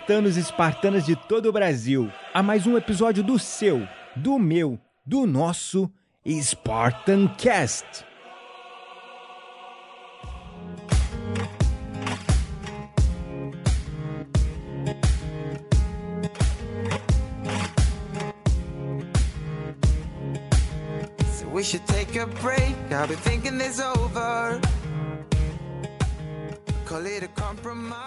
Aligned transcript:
Espartanos 0.00 0.36
e 0.36 0.40
espartanas 0.40 1.04
de 1.04 1.14
todo 1.14 1.46
o 1.46 1.52
Brasil, 1.52 2.10
a 2.32 2.42
mais 2.42 2.66
um 2.66 2.76
episódio 2.76 3.22
do 3.22 3.38
seu, 3.38 3.86
do 4.16 4.38
meu, 4.38 4.78
do 5.04 5.26
nosso 5.26 5.90
Spartan 6.26 7.28
Cast. 7.36 7.84
So 21.38 21.46
we 21.52 21.62
should 21.62 21.86
take 21.86 22.16
a 22.16 22.26
break. 22.40 22.74
I've 22.90 23.08
been 23.08 23.18
thinking 23.18 23.58
this 23.58 23.80
over. 23.80 24.60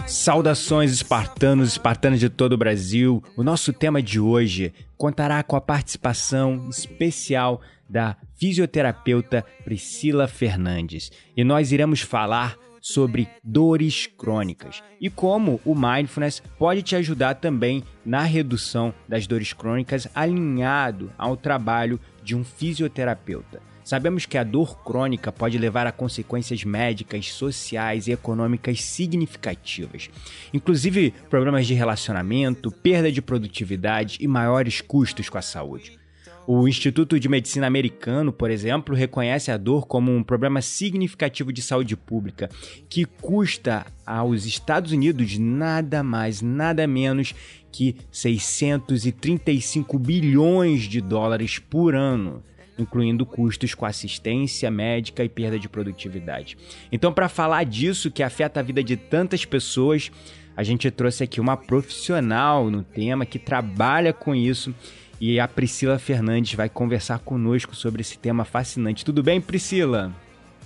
Saudações, 0.07 0.91
espartanos 0.91 1.69
espartanas 1.69 2.19
de 2.19 2.29
todo 2.29 2.51
o 2.51 2.57
Brasil. 2.57 3.23
O 3.37 3.41
nosso 3.41 3.71
tema 3.71 4.01
de 4.01 4.19
hoje 4.19 4.73
contará 4.97 5.41
com 5.41 5.55
a 5.55 5.61
participação 5.61 6.67
especial 6.69 7.61
da 7.89 8.17
fisioterapeuta 8.35 9.45
Priscila 9.63 10.27
Fernandes. 10.27 11.11
E 11.37 11.45
nós 11.45 11.71
iremos 11.71 12.01
falar 12.01 12.57
sobre 12.81 13.29
dores 13.41 14.05
crônicas 14.05 14.83
e 14.99 15.09
como 15.09 15.61
o 15.63 15.73
mindfulness 15.73 16.43
pode 16.59 16.81
te 16.81 16.97
ajudar 16.97 17.35
também 17.35 17.81
na 18.05 18.23
redução 18.23 18.93
das 19.07 19.25
dores 19.25 19.53
crônicas 19.53 20.09
alinhado 20.13 21.09
ao 21.17 21.37
trabalho 21.37 21.97
de 22.21 22.35
um 22.35 22.43
fisioterapeuta. 22.43 23.72
Sabemos 23.83 24.25
que 24.25 24.37
a 24.37 24.43
dor 24.43 24.81
crônica 24.83 25.31
pode 25.31 25.57
levar 25.57 25.85
a 25.85 25.91
consequências 25.91 26.63
médicas, 26.63 27.31
sociais 27.31 28.07
e 28.07 28.11
econômicas 28.11 28.81
significativas, 28.81 30.09
inclusive 30.53 31.13
problemas 31.29 31.67
de 31.67 31.73
relacionamento, 31.73 32.71
perda 32.71 33.11
de 33.11 33.21
produtividade 33.21 34.17
e 34.21 34.27
maiores 34.27 34.79
custos 34.79 35.27
com 35.27 35.37
a 35.37 35.41
saúde. 35.41 35.99
O 36.45 36.67
Instituto 36.67 37.17
de 37.17 37.29
Medicina 37.29 37.67
Americano, 37.67 38.33
por 38.33 38.51
exemplo, 38.51 38.93
reconhece 38.93 39.49
a 39.49 39.55
dor 39.55 39.87
como 39.87 40.13
um 40.13 40.21
problema 40.21 40.61
significativo 40.61 41.53
de 41.53 41.61
saúde 41.61 41.95
pública 41.95 42.49
que 42.89 43.05
custa 43.05 43.85
aos 44.05 44.45
Estados 44.45 44.91
Unidos 44.91 45.37
nada 45.37 46.03
mais, 46.03 46.41
nada 46.41 46.85
menos 46.85 47.33
que 47.71 47.95
635 48.11 49.97
bilhões 49.97 50.81
de 50.83 50.99
dólares 50.99 51.59
por 51.59 51.95
ano 51.95 52.43
incluindo 52.77 53.25
custos 53.25 53.73
com 53.73 53.85
assistência 53.85 54.69
médica 54.71 55.23
e 55.23 55.29
perda 55.29 55.59
de 55.59 55.69
produtividade. 55.69 56.57
Então, 56.91 57.13
para 57.13 57.29
falar 57.29 57.63
disso 57.63 58.11
que 58.11 58.23
afeta 58.23 58.59
a 58.59 58.63
vida 58.63 58.83
de 58.83 58.97
tantas 58.97 59.45
pessoas, 59.45 60.11
a 60.55 60.63
gente 60.63 60.89
trouxe 60.91 61.23
aqui 61.23 61.39
uma 61.39 61.57
profissional 61.57 62.69
no 62.69 62.83
tema 62.83 63.25
que 63.25 63.39
trabalha 63.39 64.13
com 64.13 64.35
isso 64.35 64.73
e 65.19 65.39
a 65.39 65.47
Priscila 65.47 65.97
Fernandes 65.97 66.53
vai 66.53 66.69
conversar 66.69 67.19
conosco 67.19 67.75
sobre 67.75 68.01
esse 68.01 68.17
tema 68.17 68.43
fascinante. 68.43 69.05
Tudo 69.05 69.23
bem, 69.23 69.39
Priscila? 69.39 70.11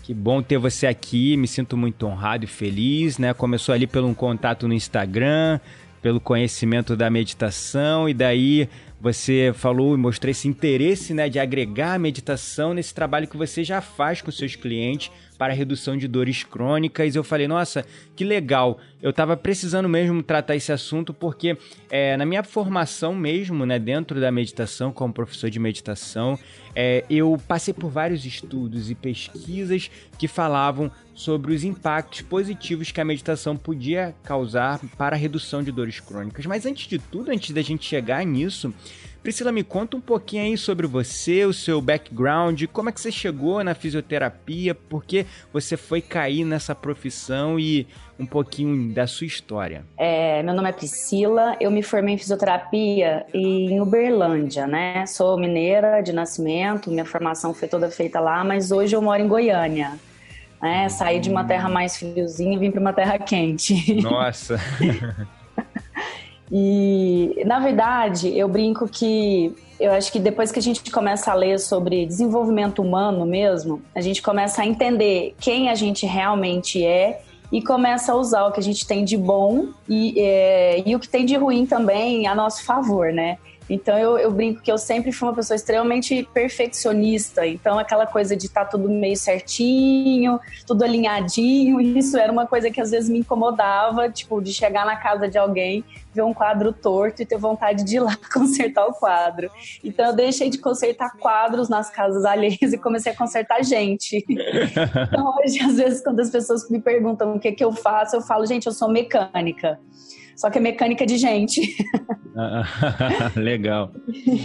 Que 0.03 0.13
bom 0.13 0.41
ter 0.41 0.57
você 0.57 0.87
aqui, 0.87 1.35
me 1.35 1.47
sinto 1.47 1.75
muito 1.75 2.07
honrado 2.07 2.45
e 2.45 2.47
feliz, 2.47 3.17
né? 3.17 3.33
Começou 3.33 3.75
ali 3.75 3.85
pelo 3.85 4.07
um 4.07 4.13
contato 4.13 4.67
no 4.67 4.73
Instagram, 4.73 5.59
pelo 6.01 6.19
conhecimento 6.19 6.95
da 6.95 7.09
meditação 7.09 8.07
e 8.07 8.13
daí 8.13 8.69
você 8.99 9.51
falou 9.53 9.93
e 9.93 9.97
mostrou 9.97 10.31
esse 10.31 10.47
interesse 10.47 11.13
né, 11.13 11.29
de 11.29 11.39
agregar 11.39 11.93
a 11.93 11.99
meditação 11.99 12.73
nesse 12.73 12.93
trabalho 12.93 13.27
que 13.27 13.37
você 13.37 13.63
já 13.63 13.79
faz 13.79 14.21
com 14.21 14.31
seus 14.31 14.55
clientes 14.55 15.11
para 15.37 15.53
redução 15.53 15.95
de 15.95 16.07
dores 16.07 16.43
crônicas. 16.43 17.15
Eu 17.15 17.23
falei, 17.23 17.47
nossa, 17.47 17.85
que 18.15 18.25
legal. 18.25 18.79
Eu 19.01 19.11
estava 19.11 19.37
precisando 19.37 19.87
mesmo 19.87 20.23
tratar 20.23 20.55
esse 20.55 20.71
assunto 20.71 21.13
porque 21.13 21.55
é, 21.89 22.17
na 22.17 22.25
minha 22.25 22.43
formação 22.43 23.13
mesmo, 23.13 23.65
né, 23.65 23.77
dentro 23.77 24.19
da 24.19 24.31
meditação, 24.31 24.91
como 24.91 25.13
professor 25.13 25.49
de 25.49 25.59
meditação, 25.59 26.37
é, 26.75 27.05
eu 27.09 27.39
passei 27.47 27.73
por 27.73 27.91
vários 27.91 28.25
estudos 28.25 28.89
e 28.89 28.95
pesquisas 28.95 29.91
que 30.17 30.27
falavam 30.27 30.91
sobre 31.13 31.53
os 31.53 31.63
impactos 31.63 32.21
positivos 32.21 32.91
que 32.91 33.01
a 33.01 33.05
meditação 33.05 33.57
podia 33.57 34.13
causar 34.23 34.79
para 34.95 35.15
a 35.15 35.19
redução 35.19 35.63
de 35.63 35.71
dores 35.71 35.99
crônicas. 35.99 36.45
Mas 36.45 36.65
antes 36.65 36.87
de 36.87 36.99
tudo, 36.99 37.31
antes 37.31 37.51
da 37.51 37.61
gente 37.63 37.83
chegar 37.83 38.23
nisso, 38.23 38.71
Priscila, 39.27 39.51
me 39.51 39.61
conta 39.61 39.97
um 39.97 39.99
pouquinho 39.99 40.43
aí 40.43 40.57
sobre 40.57 40.87
você, 40.87 41.43
o 41.43 41.51
seu 41.51 41.81
background, 41.81 42.63
como 42.71 42.87
é 42.87 42.93
que 42.93 43.01
você 43.01 43.11
chegou 43.11 43.61
na 43.61 43.75
fisioterapia, 43.75 44.73
por 44.73 45.03
que 45.03 45.25
você 45.51 45.75
foi 45.75 45.99
cair 45.99 46.45
nessa 46.45 46.73
profissão 46.73 47.59
e 47.59 47.85
um 48.17 48.25
pouquinho 48.25 48.93
da 48.93 49.05
sua 49.05 49.27
história. 49.27 49.83
É, 49.97 50.41
meu 50.43 50.53
nome 50.53 50.69
é 50.69 50.71
Priscila, 50.71 51.57
eu 51.59 51.69
me 51.69 51.83
formei 51.83 52.15
em 52.15 52.17
fisioterapia 52.17 53.25
em 53.33 53.81
Uberlândia, 53.81 54.65
né? 54.65 55.05
Sou 55.05 55.37
mineira 55.37 55.99
de 55.99 56.13
nascimento, 56.13 56.89
minha 56.89 57.03
formação 57.03 57.53
foi 57.53 57.67
toda 57.67 57.91
feita 57.91 58.21
lá, 58.21 58.45
mas 58.45 58.71
hoje 58.71 58.95
eu 58.95 59.01
moro 59.01 59.21
em 59.21 59.27
Goiânia. 59.27 59.99
Né? 60.61 60.87
Saí 60.87 61.19
de 61.19 61.29
uma 61.29 61.43
terra 61.43 61.67
mais 61.67 61.97
friozinha 61.97 62.55
e 62.55 62.59
vim 62.59 62.71
para 62.71 62.79
uma 62.79 62.93
terra 62.93 63.19
quente. 63.19 64.01
Nossa! 64.01 64.57
E, 66.51 67.43
na 67.45 67.59
verdade, 67.59 68.37
eu 68.37 68.47
brinco 68.47 68.87
que 68.87 69.53
eu 69.79 69.91
acho 69.91 70.11
que 70.11 70.19
depois 70.19 70.51
que 70.51 70.59
a 70.59 70.61
gente 70.61 70.89
começa 70.89 71.31
a 71.31 71.35
ler 71.35 71.59
sobre 71.59 72.05
desenvolvimento 72.05 72.81
humano 72.81 73.25
mesmo, 73.25 73.81
a 73.93 74.01
gente 74.01 74.21
começa 74.21 74.61
a 74.61 74.65
entender 74.65 75.35
quem 75.39 75.69
a 75.69 75.75
gente 75.75 76.05
realmente 76.05 76.83
é 76.83 77.21
e 77.51 77.61
começa 77.61 78.11
a 78.11 78.15
usar 78.15 78.45
o 78.47 78.51
que 78.51 78.59
a 78.59 78.63
gente 78.63 78.85
tem 78.87 79.05
de 79.05 79.15
bom 79.15 79.67
e, 79.87 80.19
é, 80.19 80.83
e 80.85 80.95
o 80.95 80.99
que 80.99 81.07
tem 81.07 81.25
de 81.25 81.35
ruim 81.35 81.65
também 81.65 82.27
a 82.27 82.33
nosso 82.33 82.63
favor, 82.65 83.13
né? 83.13 83.37
Então 83.69 83.97
eu, 83.97 84.17
eu, 84.17 84.31
brinco 84.31 84.61
que 84.61 84.71
eu 84.71 84.77
sempre 84.77 85.11
fui 85.11 85.27
uma 85.27 85.35
pessoa 85.35 85.55
extremamente 85.55 86.27
perfeccionista. 86.33 87.45
Então 87.45 87.77
aquela 87.77 88.05
coisa 88.05 88.35
de 88.35 88.45
estar 88.45 88.65
tá 88.65 88.71
tudo 88.71 88.89
meio 88.89 89.17
certinho, 89.17 90.39
tudo 90.65 90.83
alinhadinho, 90.83 91.79
isso 91.97 92.17
era 92.17 92.31
uma 92.31 92.47
coisa 92.47 92.69
que 92.71 92.79
às 92.79 92.91
vezes 92.91 93.09
me 93.09 93.19
incomodava, 93.19 94.09
tipo, 94.09 94.41
de 94.41 94.53
chegar 94.53 94.85
na 94.85 94.95
casa 94.95 95.27
de 95.27 95.37
alguém, 95.37 95.83
ver 96.13 96.21
um 96.21 96.33
quadro 96.33 96.71
torto 96.71 97.21
e 97.21 97.25
ter 97.25 97.37
vontade 97.37 97.83
de 97.83 97.97
ir 97.97 97.99
lá 97.99 98.17
consertar 98.33 98.85
o 98.87 98.93
quadro. 98.93 99.49
Então 99.83 100.05
eu 100.07 100.15
deixei 100.15 100.49
de 100.49 100.57
consertar 100.57 101.17
quadros 101.17 101.67
nas 101.67 101.89
casas 101.89 102.23
alheias 102.25 102.73
e 102.73 102.77
comecei 102.77 103.11
a 103.11 103.15
consertar 103.15 103.63
gente. 103.63 104.25
Então 105.07 105.33
hoje, 105.37 105.59
às 105.61 105.77
vezes, 105.77 106.03
quando 106.03 106.19
as 106.19 106.29
pessoas 106.29 106.69
me 106.69 106.79
perguntam 106.79 107.35
o 107.35 107.39
que, 107.39 107.51
que 107.51 107.63
eu 107.63 107.71
faço, 107.71 108.15
eu 108.15 108.21
falo, 108.21 108.45
gente, 108.45 108.67
eu 108.67 108.71
sou 108.71 108.89
mecânica 108.89 109.79
só 110.37 110.49
que 110.49 110.59
é 110.59 110.61
mecânica 110.61 111.05
de 111.05 111.17
gente. 111.17 111.61
Legal. 113.35 113.91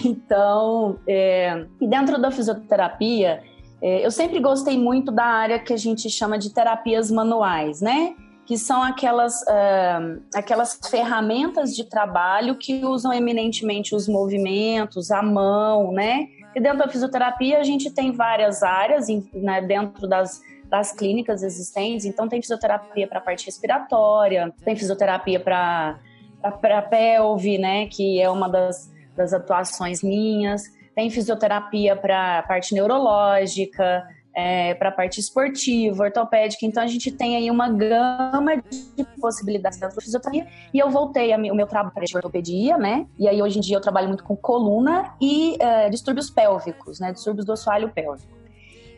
então, 0.05 0.99
é, 1.07 1.67
e 1.81 1.87
dentro 1.87 2.21
da 2.21 2.31
fisioterapia, 2.31 3.43
é, 3.83 4.05
eu 4.05 4.11
sempre 4.11 4.41
gostei 4.41 4.79
muito 4.79 5.13
da 5.13 5.25
área 5.25 5.59
que 5.59 5.73
a 5.73 5.77
gente 5.77 6.09
chama 6.09 6.39
de 6.39 6.53
terapias 6.53 7.11
manuais, 7.11 7.81
né? 7.81 8.15
Que 8.47 8.57
são 8.57 8.83
aquelas, 8.83 9.43
uh, 9.43 10.23
aquelas 10.35 10.79
ferramentas 10.91 11.75
de 11.75 11.89
trabalho 11.89 12.57
que 12.57 12.85
usam 12.85 13.13
eminentemente 13.13 13.95
os 13.95 14.09
movimentos, 14.09 15.11
a 15.11 15.23
mão, 15.23 15.93
né? 15.93 16.27
E 16.55 16.61
dentro 16.61 16.79
da 16.79 16.89
fisioterapia 16.89 17.59
a 17.59 17.63
gente 17.63 17.91
tem 17.91 18.13
várias 18.13 18.63
áreas 18.63 19.07
né, 19.33 19.63
dentro 19.63 20.07
das 20.07 20.41
das 20.73 20.91
clínicas 20.91 21.43
existentes. 21.43 22.07
Então, 22.07 22.27
tem 22.27 22.41
fisioterapia 22.41 23.07
para 23.07 23.19
a 23.19 23.21
parte 23.21 23.45
respiratória, 23.45 24.51
tem 24.65 24.75
fisioterapia 24.75 25.39
para 25.39 25.99
a 26.43 26.83
pelve, 26.83 27.59
né, 27.59 27.87
que 27.89 28.19
é 28.19 28.31
uma 28.31 28.49
das, 28.49 28.91
das 29.15 29.35
atuações 29.35 30.03
minhas, 30.03 30.63
tem 30.95 31.11
fisioterapia 31.11 31.95
para 31.95 32.39
a 32.39 32.43
parte 32.43 32.73
neurológica, 32.73 34.03
é, 34.35 34.73
para 34.73 34.89
a 34.89 34.93
parte 34.93 35.21
esportiva, 35.21 36.05
ortopédica. 36.05 36.65
Então 36.65 36.83
a 36.83 36.87
gente 36.87 37.13
tem 37.13 37.37
aí 37.37 37.51
uma 37.51 37.69
gama 37.69 38.57
de 38.57 39.05
possibilidades 39.21 39.79
da 39.79 39.91
fisioterapia. 39.91 40.47
E 40.73 40.79
eu 40.79 40.89
voltei 40.89 41.35
o 41.35 41.55
meu 41.55 41.67
trabalho 41.67 41.93
para 41.93 42.05
ortopedia, 42.15 42.79
né? 42.79 43.07
E 43.19 43.29
aí 43.29 43.43
hoje 43.43 43.59
em 43.59 43.61
dia 43.61 43.77
eu 43.77 43.81
trabalho 43.83 44.09
muito 44.09 44.25
com 44.25 44.35
coluna 44.35 45.15
e 45.21 45.55
é, 45.61 45.91
distúrbios 45.91 46.31
pélvicos, 46.31 46.99
né? 46.99 47.13
Distúrbios 47.13 47.45
do 47.45 47.53
assoalho 47.53 47.91
pélvico. 47.91 48.42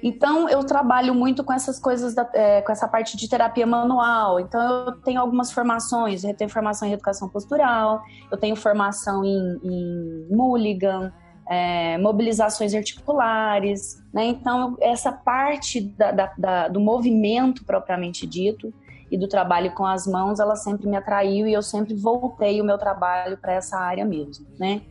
Então, 0.07 0.47
eu 0.51 0.63
trabalho 0.63 1.15
muito 1.15 1.43
com 1.43 1.51
essas 1.51 1.79
coisas, 1.81 2.15
da, 2.15 2.29
é, 2.35 2.61
com 2.61 2.71
essa 2.71 2.87
parte 2.87 3.17
de 3.17 3.27
terapia 3.27 3.67
manual. 3.67 4.39
Então, 4.39 4.61
eu 4.61 4.93
tenho 5.01 5.19
algumas 5.19 5.51
formações. 5.51 6.23
Eu 6.25 6.37
tenho 6.37 6.51
formação 6.51 6.87
em 6.87 6.93
educação 6.93 7.27
postural, 7.27 8.03
eu 8.31 8.37
tenho 8.37 8.55
formação 8.55 9.25
em, 9.25 9.59
em 9.65 10.29
Mulligan, 10.31 11.11
é, 11.49 11.97
mobilizações 11.97 12.75
articulares. 12.75 14.05
Né? 14.13 14.27
Então, 14.27 14.77
essa 14.79 15.11
parte 15.11 15.81
da, 15.81 16.13
da, 16.13 16.35
da, 16.37 16.69
do 16.69 16.81
movimento 16.81 17.65
propriamente 17.65 18.27
dito 18.27 18.75
e 19.11 19.17
do 19.17 19.27
trabalho 19.27 19.73
com 19.73 19.87
as 19.87 20.07
mãos, 20.07 20.39
ela 20.39 20.55
sempre 20.55 20.87
me 20.87 20.99
atraiu 20.99 21.47
e 21.47 21.55
eu 21.55 21.63
sempre 21.63 21.95
voltei 21.95 22.61
o 22.61 22.65
meu 22.65 22.77
trabalho 22.77 23.39
para 23.39 23.55
essa 23.55 23.79
área 23.79 24.05
mesmo. 24.05 24.47
Né? 24.59 24.83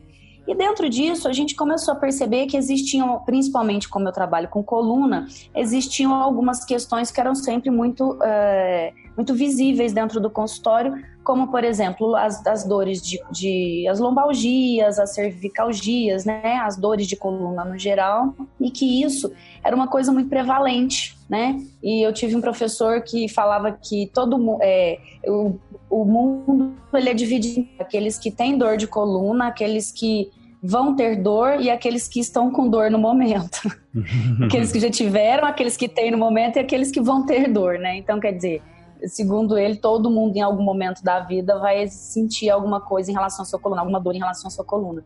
E 0.46 0.54
dentro 0.54 0.88
disso, 0.88 1.26
a 1.26 1.32
gente 1.32 1.54
começou 1.54 1.94
a 1.94 1.96
perceber 1.96 2.46
que 2.46 2.56
existiam, 2.56 3.20
principalmente 3.24 3.88
como 3.88 4.08
eu 4.08 4.12
trabalho 4.12 4.48
com 4.48 4.62
coluna, 4.62 5.26
existiam 5.54 6.14
algumas 6.14 6.64
questões 6.64 7.10
que 7.10 7.20
eram 7.20 7.34
sempre 7.34 7.70
muito, 7.70 8.18
é, 8.22 8.92
muito 9.16 9.34
visíveis 9.34 9.92
dentro 9.92 10.20
do 10.20 10.28
consultório, 10.28 10.94
como, 11.24 11.50
por 11.50 11.64
exemplo, 11.64 12.14
as, 12.14 12.46
as 12.46 12.64
dores 12.64 13.00
de, 13.00 13.18
de, 13.30 13.88
as 13.88 13.98
lombalgias, 13.98 14.98
as 14.98 15.14
cervicalgias, 15.14 16.26
né, 16.26 16.58
as 16.62 16.76
dores 16.76 17.06
de 17.06 17.16
coluna 17.16 17.64
no 17.64 17.78
geral, 17.78 18.34
e 18.60 18.70
que 18.70 19.02
isso 19.02 19.32
era 19.64 19.74
uma 19.74 19.88
coisa 19.88 20.12
muito 20.12 20.28
prevalente, 20.28 21.13
né? 21.28 21.58
E 21.82 22.06
eu 22.06 22.12
tive 22.12 22.36
um 22.36 22.40
professor 22.40 23.02
que 23.02 23.28
falava 23.28 23.72
que 23.72 24.10
todo 24.12 24.58
é, 24.62 24.98
o, 25.26 25.54
o 25.88 26.04
mundo 26.04 26.74
ele 26.92 27.08
é 27.08 27.14
dividido 27.14 27.66
aqueles 27.78 28.18
que 28.18 28.30
têm 28.30 28.58
dor 28.58 28.76
de 28.76 28.86
coluna, 28.86 29.48
aqueles 29.48 29.90
que 29.90 30.30
vão 30.62 30.96
ter 30.96 31.22
dor 31.22 31.60
e 31.60 31.70
aqueles 31.70 32.08
que 32.08 32.20
estão 32.20 32.50
com 32.50 32.68
dor 32.68 32.90
no 32.90 32.98
momento. 32.98 33.60
aqueles 34.44 34.72
que 34.72 34.80
já 34.80 34.90
tiveram, 34.90 35.46
aqueles 35.46 35.76
que 35.76 35.88
têm 35.88 36.10
no 36.10 36.18
momento 36.18 36.56
e 36.56 36.60
aqueles 36.60 36.90
que 36.90 37.00
vão 37.00 37.26
ter 37.26 37.52
dor, 37.52 37.78
né? 37.78 37.98
Então, 37.98 38.18
quer 38.18 38.32
dizer, 38.32 38.62
segundo 39.06 39.58
ele, 39.58 39.76
todo 39.76 40.10
mundo 40.10 40.36
em 40.36 40.40
algum 40.40 40.62
momento 40.62 41.02
da 41.02 41.20
vida 41.20 41.58
vai 41.58 41.86
sentir 41.88 42.48
alguma 42.48 42.80
coisa 42.80 43.10
em 43.10 43.14
relação 43.14 43.42
à 43.42 43.44
sua 43.46 43.58
coluna, 43.58 43.82
alguma 43.82 44.00
dor 44.00 44.14
em 44.14 44.18
relação 44.18 44.48
à 44.48 44.50
sua 44.50 44.64
coluna. 44.64 45.04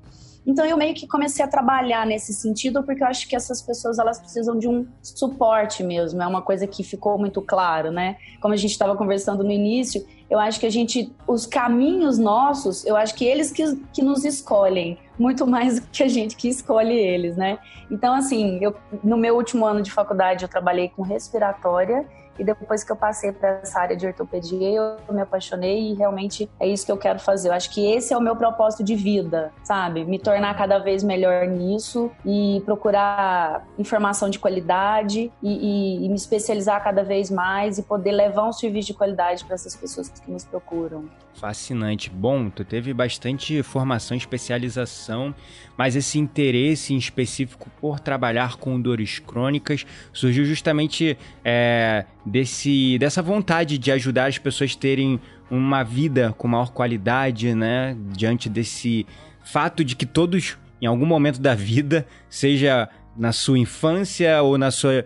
Então 0.48 0.64
eu 0.64 0.78
meio 0.78 0.94
que 0.94 1.06
comecei 1.06 1.44
a 1.44 1.48
trabalhar 1.48 2.06
nesse 2.06 2.32
sentido 2.32 2.82
porque 2.82 3.02
eu 3.02 3.06
acho 3.06 3.28
que 3.28 3.36
essas 3.36 3.60
pessoas 3.60 3.98
elas 3.98 4.18
precisam 4.18 4.58
de 4.58 4.66
um 4.66 4.86
suporte 5.02 5.82
mesmo, 5.82 6.22
é 6.22 6.26
uma 6.26 6.40
coisa 6.40 6.66
que 6.66 6.82
ficou 6.82 7.18
muito 7.18 7.42
claro, 7.42 7.92
né? 7.92 8.16
Como 8.40 8.54
a 8.54 8.56
gente 8.56 8.70
estava 8.70 8.96
conversando 8.96 9.44
no 9.44 9.52
início, 9.52 10.06
eu 10.30 10.38
acho 10.38 10.58
que 10.58 10.64
a 10.64 10.70
gente, 10.70 11.14
os 11.26 11.44
caminhos 11.44 12.16
nossos, 12.16 12.86
eu 12.86 12.96
acho 12.96 13.14
que 13.14 13.26
eles 13.26 13.52
que, 13.52 13.76
que 13.92 14.00
nos 14.00 14.24
escolhem, 14.24 14.96
muito 15.18 15.46
mais 15.46 15.80
do 15.80 15.86
que 15.88 16.02
a 16.02 16.08
gente 16.08 16.34
que 16.34 16.48
escolhe 16.48 16.96
eles, 16.96 17.36
né? 17.36 17.58
Então, 17.90 18.14
assim, 18.14 18.58
eu, 18.62 18.74
no 19.04 19.18
meu 19.18 19.36
último 19.36 19.66
ano 19.66 19.82
de 19.82 19.90
faculdade, 19.90 20.44
eu 20.44 20.48
trabalhei 20.48 20.88
com 20.88 21.02
respiratória 21.02 22.06
e 22.38 22.44
depois 22.44 22.84
que 22.84 22.92
eu 22.92 22.96
passei 22.96 23.32
para 23.32 23.60
essa 23.62 23.80
área 23.80 23.96
de 23.96 24.06
ortopedia, 24.06 24.68
eu 24.68 25.14
me 25.14 25.20
apaixonei 25.20 25.92
e 25.92 25.94
realmente 25.94 26.48
é 26.60 26.66
isso 26.66 26.86
que 26.86 26.92
eu 26.92 26.96
quero 26.96 27.18
fazer. 27.18 27.48
Eu 27.48 27.52
acho 27.52 27.70
que 27.70 27.84
esse 27.84 28.12
é 28.12 28.16
o 28.16 28.20
meu 28.20 28.36
propósito 28.36 28.84
de 28.84 28.94
vida, 28.94 29.52
sabe? 29.62 30.04
Me 30.04 30.18
tornar 30.18 30.56
cada 30.56 30.78
vez 30.78 31.02
melhor 31.02 31.46
nisso 31.46 32.10
e 32.24 32.62
procurar 32.64 33.66
informação 33.78 34.30
de 34.30 34.38
qualidade 34.38 35.32
e, 35.42 36.02
e, 36.02 36.06
e 36.06 36.08
me 36.08 36.14
especializar 36.14 36.82
cada 36.82 37.02
vez 37.02 37.30
mais 37.30 37.78
e 37.78 37.82
poder 37.82 38.12
levar 38.12 38.44
um 38.44 38.52
serviço 38.52 38.88
de 38.88 38.94
qualidade 38.94 39.44
para 39.44 39.54
essas 39.54 39.74
pessoas 39.74 40.08
que 40.08 40.30
nos 40.30 40.44
procuram. 40.44 41.04
Fascinante. 41.38 42.10
Bom, 42.10 42.50
tu 42.50 42.64
teve 42.64 42.92
bastante 42.92 43.62
formação 43.62 44.16
especialização, 44.16 45.32
mas 45.76 45.94
esse 45.94 46.18
interesse 46.18 46.92
em 46.92 46.96
específico 46.96 47.70
por 47.80 48.00
trabalhar 48.00 48.56
com 48.56 48.80
dores 48.80 49.20
crônicas 49.20 49.86
surgiu 50.12 50.44
justamente 50.44 51.16
é, 51.44 52.04
desse, 52.28 52.98
dessa 52.98 53.22
vontade 53.22 53.78
de 53.78 53.90
ajudar 53.90 54.26
as 54.26 54.38
pessoas 54.38 54.74
a 54.76 54.80
terem 54.80 55.20
uma 55.50 55.82
vida 55.82 56.34
com 56.36 56.46
maior 56.46 56.70
qualidade, 56.72 57.54
né? 57.54 57.96
Diante 58.10 58.48
desse 58.48 59.06
fato 59.42 59.84
de 59.84 59.96
que 59.96 60.06
todos, 60.06 60.58
em 60.80 60.86
algum 60.86 61.06
momento 61.06 61.40
da 61.40 61.54
vida, 61.54 62.06
seja 62.28 62.88
na 63.16 63.32
sua 63.32 63.58
infância 63.58 64.42
ou 64.42 64.58
na 64.58 64.70
sua 64.70 65.04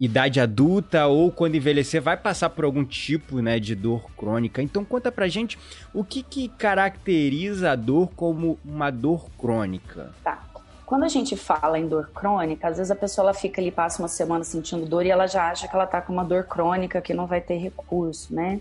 idade 0.00 0.40
adulta 0.40 1.06
ou 1.06 1.30
quando 1.30 1.54
envelhecer 1.54 2.02
vai 2.02 2.16
passar 2.16 2.50
por 2.50 2.64
algum 2.64 2.84
tipo 2.84 3.40
né, 3.40 3.60
de 3.60 3.74
dor 3.74 4.10
crônica. 4.16 4.60
Então 4.60 4.84
conta 4.84 5.12
pra 5.12 5.28
gente 5.28 5.56
o 5.94 6.02
que, 6.02 6.24
que 6.24 6.48
caracteriza 6.48 7.70
a 7.70 7.76
dor 7.76 8.10
como 8.16 8.58
uma 8.64 8.90
dor 8.90 9.30
crônica. 9.38 10.10
Tá. 10.24 10.51
Quando 10.92 11.04
a 11.04 11.08
gente 11.08 11.38
fala 11.38 11.78
em 11.78 11.88
dor 11.88 12.10
crônica, 12.14 12.68
às 12.68 12.76
vezes 12.76 12.90
a 12.90 12.94
pessoa 12.94 13.24
ela 13.24 13.32
fica 13.32 13.62
ali, 13.62 13.70
passa 13.70 14.02
uma 14.02 14.08
semana 14.08 14.44
sentindo 14.44 14.84
dor 14.84 15.06
e 15.06 15.10
ela 15.10 15.26
já 15.26 15.50
acha 15.50 15.66
que 15.66 15.74
ela 15.74 15.86
tá 15.86 16.02
com 16.02 16.12
uma 16.12 16.22
dor 16.22 16.44
crônica 16.44 17.00
que 17.00 17.14
não 17.14 17.26
vai 17.26 17.40
ter 17.40 17.56
recurso, 17.56 18.34
né? 18.34 18.60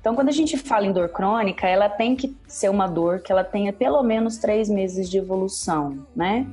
Então, 0.00 0.16
quando 0.16 0.30
a 0.30 0.32
gente 0.32 0.56
fala 0.58 0.84
em 0.84 0.92
dor 0.92 1.10
crônica, 1.10 1.68
ela 1.68 1.88
tem 1.88 2.16
que 2.16 2.36
ser 2.48 2.70
uma 2.70 2.88
dor 2.88 3.20
que 3.20 3.30
ela 3.30 3.44
tenha 3.44 3.72
pelo 3.72 4.02
menos 4.02 4.36
três 4.38 4.68
meses 4.68 5.08
de 5.08 5.18
evolução, 5.18 6.04
né? 6.14 6.44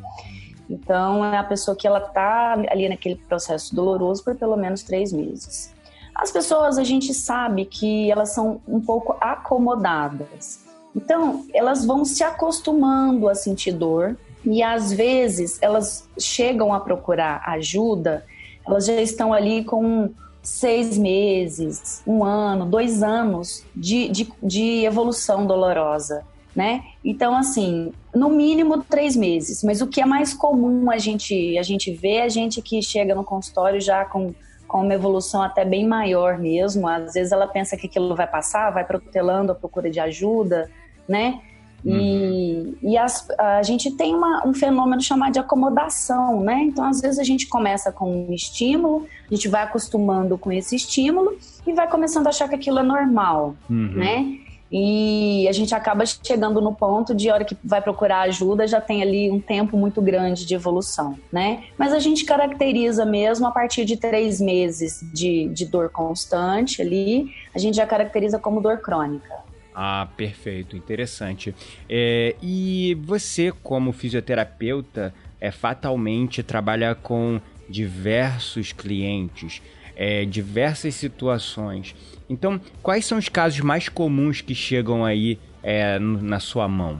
Então, 0.69 1.25
é 1.25 1.35
a 1.35 1.43
pessoa 1.43 1.75
que 1.75 1.87
ela 1.87 1.97
está 1.97 2.53
ali 2.69 2.87
naquele 2.87 3.15
processo 3.15 3.75
doloroso 3.75 4.23
por 4.23 4.35
pelo 4.35 4.55
menos 4.55 4.83
três 4.83 5.11
meses. 5.11 5.73
As 6.13 6.29
pessoas, 6.29 6.77
a 6.77 6.83
gente 6.83 7.11
sabe 7.11 7.65
que 7.65 8.11
elas 8.11 8.35
são 8.35 8.61
um 8.67 8.79
pouco 8.79 9.17
acomodadas. 9.19 10.63
Então, 10.95 11.43
elas 11.55 11.83
vão 11.83 12.05
se 12.05 12.23
acostumando 12.23 13.27
a 13.27 13.33
sentir 13.33 13.71
dor 13.71 14.15
e 14.47 14.63
às 14.63 14.91
vezes 14.91 15.57
elas 15.61 16.07
chegam 16.19 16.73
a 16.73 16.79
procurar 16.79 17.43
ajuda, 17.45 18.25
elas 18.65 18.85
já 18.85 19.01
estão 19.01 19.33
ali 19.33 19.63
com 19.63 20.09
seis 20.41 20.97
meses, 20.97 22.01
um 22.07 22.23
ano, 22.23 22.65
dois 22.65 23.03
anos 23.03 23.65
de, 23.75 24.07
de, 24.09 24.31
de 24.41 24.85
evolução 24.85 25.45
dolorosa 25.45 26.23
né? 26.57 26.85
Então, 27.05 27.37
assim, 27.37 27.93
no 28.15 28.31
mínimo 28.31 28.83
três 28.83 29.15
meses. 29.15 29.63
Mas 29.63 29.79
o 29.79 29.85
que 29.85 30.01
é 30.01 30.05
mais 30.07 30.33
comum 30.33 30.89
a 30.89 30.97
gente, 30.97 31.55
a 31.55 31.61
gente 31.61 31.95
é 32.03 32.23
a 32.23 32.29
gente 32.29 32.63
que 32.63 32.81
chega 32.81 33.13
no 33.13 33.23
consultório 33.23 33.79
já 33.79 34.03
com, 34.05 34.33
com 34.67 34.81
uma 34.81 34.93
evolução 34.95 35.43
até 35.43 35.63
bem 35.63 35.87
maior 35.87 36.39
mesmo. 36.39 36.87
Às 36.87 37.13
vezes 37.13 37.31
ela 37.31 37.45
pensa 37.45 37.77
que 37.77 37.85
aquilo 37.85 38.15
vai 38.15 38.25
passar, 38.25 38.71
vai 38.71 38.83
protelando 38.83 39.51
a 39.51 39.55
procura 39.55 39.87
de 39.87 39.99
ajuda, 39.99 40.67
né? 41.07 41.39
E, 41.87 41.91
uhum. 41.91 42.75
e 42.81 42.97
as, 42.97 43.25
a 43.39 43.63
gente 43.63 43.91
tem 43.91 44.13
uma, 44.13 44.45
um 44.45 44.53
fenômeno 44.53 45.01
chamado 45.01 45.31
de 45.31 45.39
acomodação, 45.39 46.41
né? 46.41 46.63
Então, 46.63 46.83
às 46.83 46.99
vezes, 46.99 47.17
a 47.17 47.23
gente 47.23 47.47
começa 47.47 47.93
com 47.93 48.27
um 48.27 48.33
estímulo, 48.33 49.07
a 49.31 49.33
gente 49.33 49.47
vai 49.47 49.63
acostumando 49.63 50.37
com 50.37 50.51
esse 50.51 50.75
estímulo 50.75 51.37
e 51.65 51.71
vai 51.71 51.87
começando 51.89 52.27
a 52.27 52.29
achar 52.29 52.49
que 52.49 52.55
aquilo 52.55 52.79
é 52.79 52.83
normal, 52.83 53.55
uhum. 53.69 53.93
né? 53.95 54.37
E 54.69 55.47
a 55.47 55.53
gente 55.53 55.73
acaba 55.73 56.05
chegando 56.05 56.59
no 56.59 56.75
ponto 56.75 57.15
de 57.15 57.31
hora 57.31 57.45
que 57.45 57.55
vai 57.63 57.81
procurar 57.81 58.23
ajuda, 58.23 58.67
já 58.67 58.81
tem 58.81 59.01
ali 59.01 59.31
um 59.31 59.39
tempo 59.39 59.77
muito 59.77 60.01
grande 60.01 60.45
de 60.45 60.53
evolução, 60.53 61.17
né? 61.31 61.63
Mas 61.77 61.93
a 61.93 61.99
gente 61.99 62.25
caracteriza 62.25 63.05
mesmo 63.05 63.47
a 63.47 63.51
partir 63.51 63.85
de 63.85 63.95
três 63.95 64.41
meses 64.41 64.99
de, 65.13 65.47
de 65.47 65.65
dor 65.65 65.87
constante 65.89 66.81
ali, 66.81 67.31
a 67.55 67.57
gente 67.57 67.77
já 67.77 67.87
caracteriza 67.87 68.37
como 68.37 68.59
dor 68.59 68.79
crônica. 68.79 69.46
Ah, 69.79 70.07
perfeito, 70.17 70.75
interessante. 70.75 71.53
É, 71.87 72.35
e 72.41 72.97
você, 73.03 73.53
como 73.61 73.91
fisioterapeuta, 73.91 75.13
é, 75.39 75.51
fatalmente 75.51 76.41
trabalha 76.41 76.95
com 76.95 77.39
diversos 77.69 78.73
clientes, 78.73 79.61
é, 79.95 80.25
diversas 80.25 80.95
situações. 80.95 81.95
Então, 82.27 82.59
quais 82.81 83.05
são 83.05 83.19
os 83.19 83.29
casos 83.29 83.59
mais 83.59 83.87
comuns 83.87 84.41
que 84.41 84.55
chegam 84.55 85.05
aí 85.05 85.37
é, 85.61 85.99
na 85.99 86.39
sua 86.39 86.67
mão? 86.67 86.99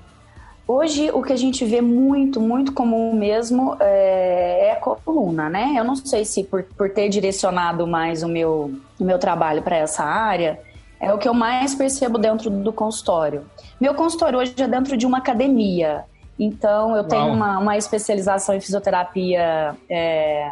Hoje, 0.67 1.09
o 1.11 1.23
que 1.23 1.33
a 1.33 1.37
gente 1.37 1.65
vê 1.65 1.81
muito, 1.81 2.39
muito 2.39 2.73
comum 2.73 3.15
mesmo 3.15 3.75
é, 3.79 4.67
é 4.67 4.71
a 4.73 4.75
coluna, 4.75 5.49
né? 5.49 5.73
Eu 5.75 5.83
não 5.83 5.95
sei 5.95 6.25
se 6.25 6.43
por, 6.43 6.61
por 6.61 6.91
ter 6.91 7.09
direcionado 7.09 7.87
mais 7.87 8.21
o 8.21 8.27
meu, 8.27 8.71
o 8.99 9.03
meu 9.03 9.17
trabalho 9.17 9.63
para 9.63 9.77
essa 9.77 10.03
área, 10.03 10.59
é 10.99 11.13
o 11.13 11.17
que 11.17 11.27
eu 11.27 11.33
mais 11.33 11.75
percebo 11.75 12.17
dentro 12.17 12.49
do 12.49 12.73
consultório. 12.73 13.45
Meu 13.79 13.93
consultório 13.93 14.39
hoje 14.39 14.53
é 14.57 14.67
dentro 14.67 14.97
de 14.97 15.05
uma 15.05 15.19
academia. 15.19 16.05
Então, 16.39 16.91
eu 16.91 16.97
Uau. 16.97 17.07
tenho 17.07 17.27
uma, 17.27 17.57
uma 17.57 17.77
especialização 17.77 18.55
em 18.55 18.61
fisioterapia 18.61 19.75
é, 19.89 20.51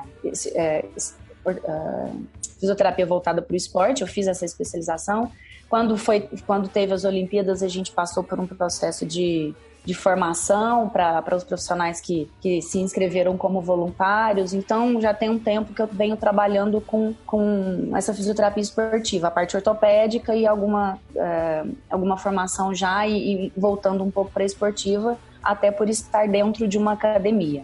é, 0.56 0.86
é, 1.46 2.10
fisioterapia 2.60 3.06
voltada 3.06 3.42
para 3.42 3.54
o 3.54 3.58
esporte, 3.58 4.02
eu 4.02 4.08
fiz 4.08 4.28
essa 4.28 4.46
especialização. 4.46 5.32
Quando, 5.70 5.98
foi, 5.98 6.30
quando 6.46 6.68
teve 6.68 6.94
as 6.94 7.04
Olimpíadas, 7.04 7.62
a 7.62 7.68
gente 7.68 7.92
passou 7.92 8.24
por 8.24 8.40
um 8.40 8.48
processo 8.48 9.06
de, 9.06 9.54
de 9.86 9.94
formação 9.94 10.90
para 10.90 11.36
os 11.36 11.44
profissionais 11.44 12.02
que, 12.02 12.30
que 12.42 12.62
se 12.62 12.80
inscreveram 12.80 13.38
como 13.38 13.62
voluntários. 13.62 14.54
Então, 14.54 15.00
já 15.00 15.14
tem 15.14 15.30
um 15.30 15.38
tempo 15.38 15.74
que 15.74 15.82
eu 15.82 15.88
venho 15.88 16.18
trabalhando 16.18 16.82
com, 16.82 17.14
com 17.26 17.92
essa 17.96 18.14
fisioterapia 18.14 18.64
esportiva, 18.64 19.28
a 19.28 19.32
parte 19.32 19.56
ortopédica 19.56 20.36
e 20.36 20.48
alguma, 20.48 20.98
é, 21.16 21.64
alguma 21.90 22.18
formação 22.18 22.74
já, 22.74 23.08
e, 23.08 23.46
e 23.46 23.54
voltando 23.56 24.04
um 24.04 24.10
pouco 24.10 24.32
para 24.32 24.42
a 24.42 24.46
esportiva, 24.46 25.18
até 25.44 25.70
por 25.70 25.88
estar 25.88 26.28
dentro 26.28 26.68
de 26.68 26.78
uma 26.78 26.94
academia. 26.94 27.64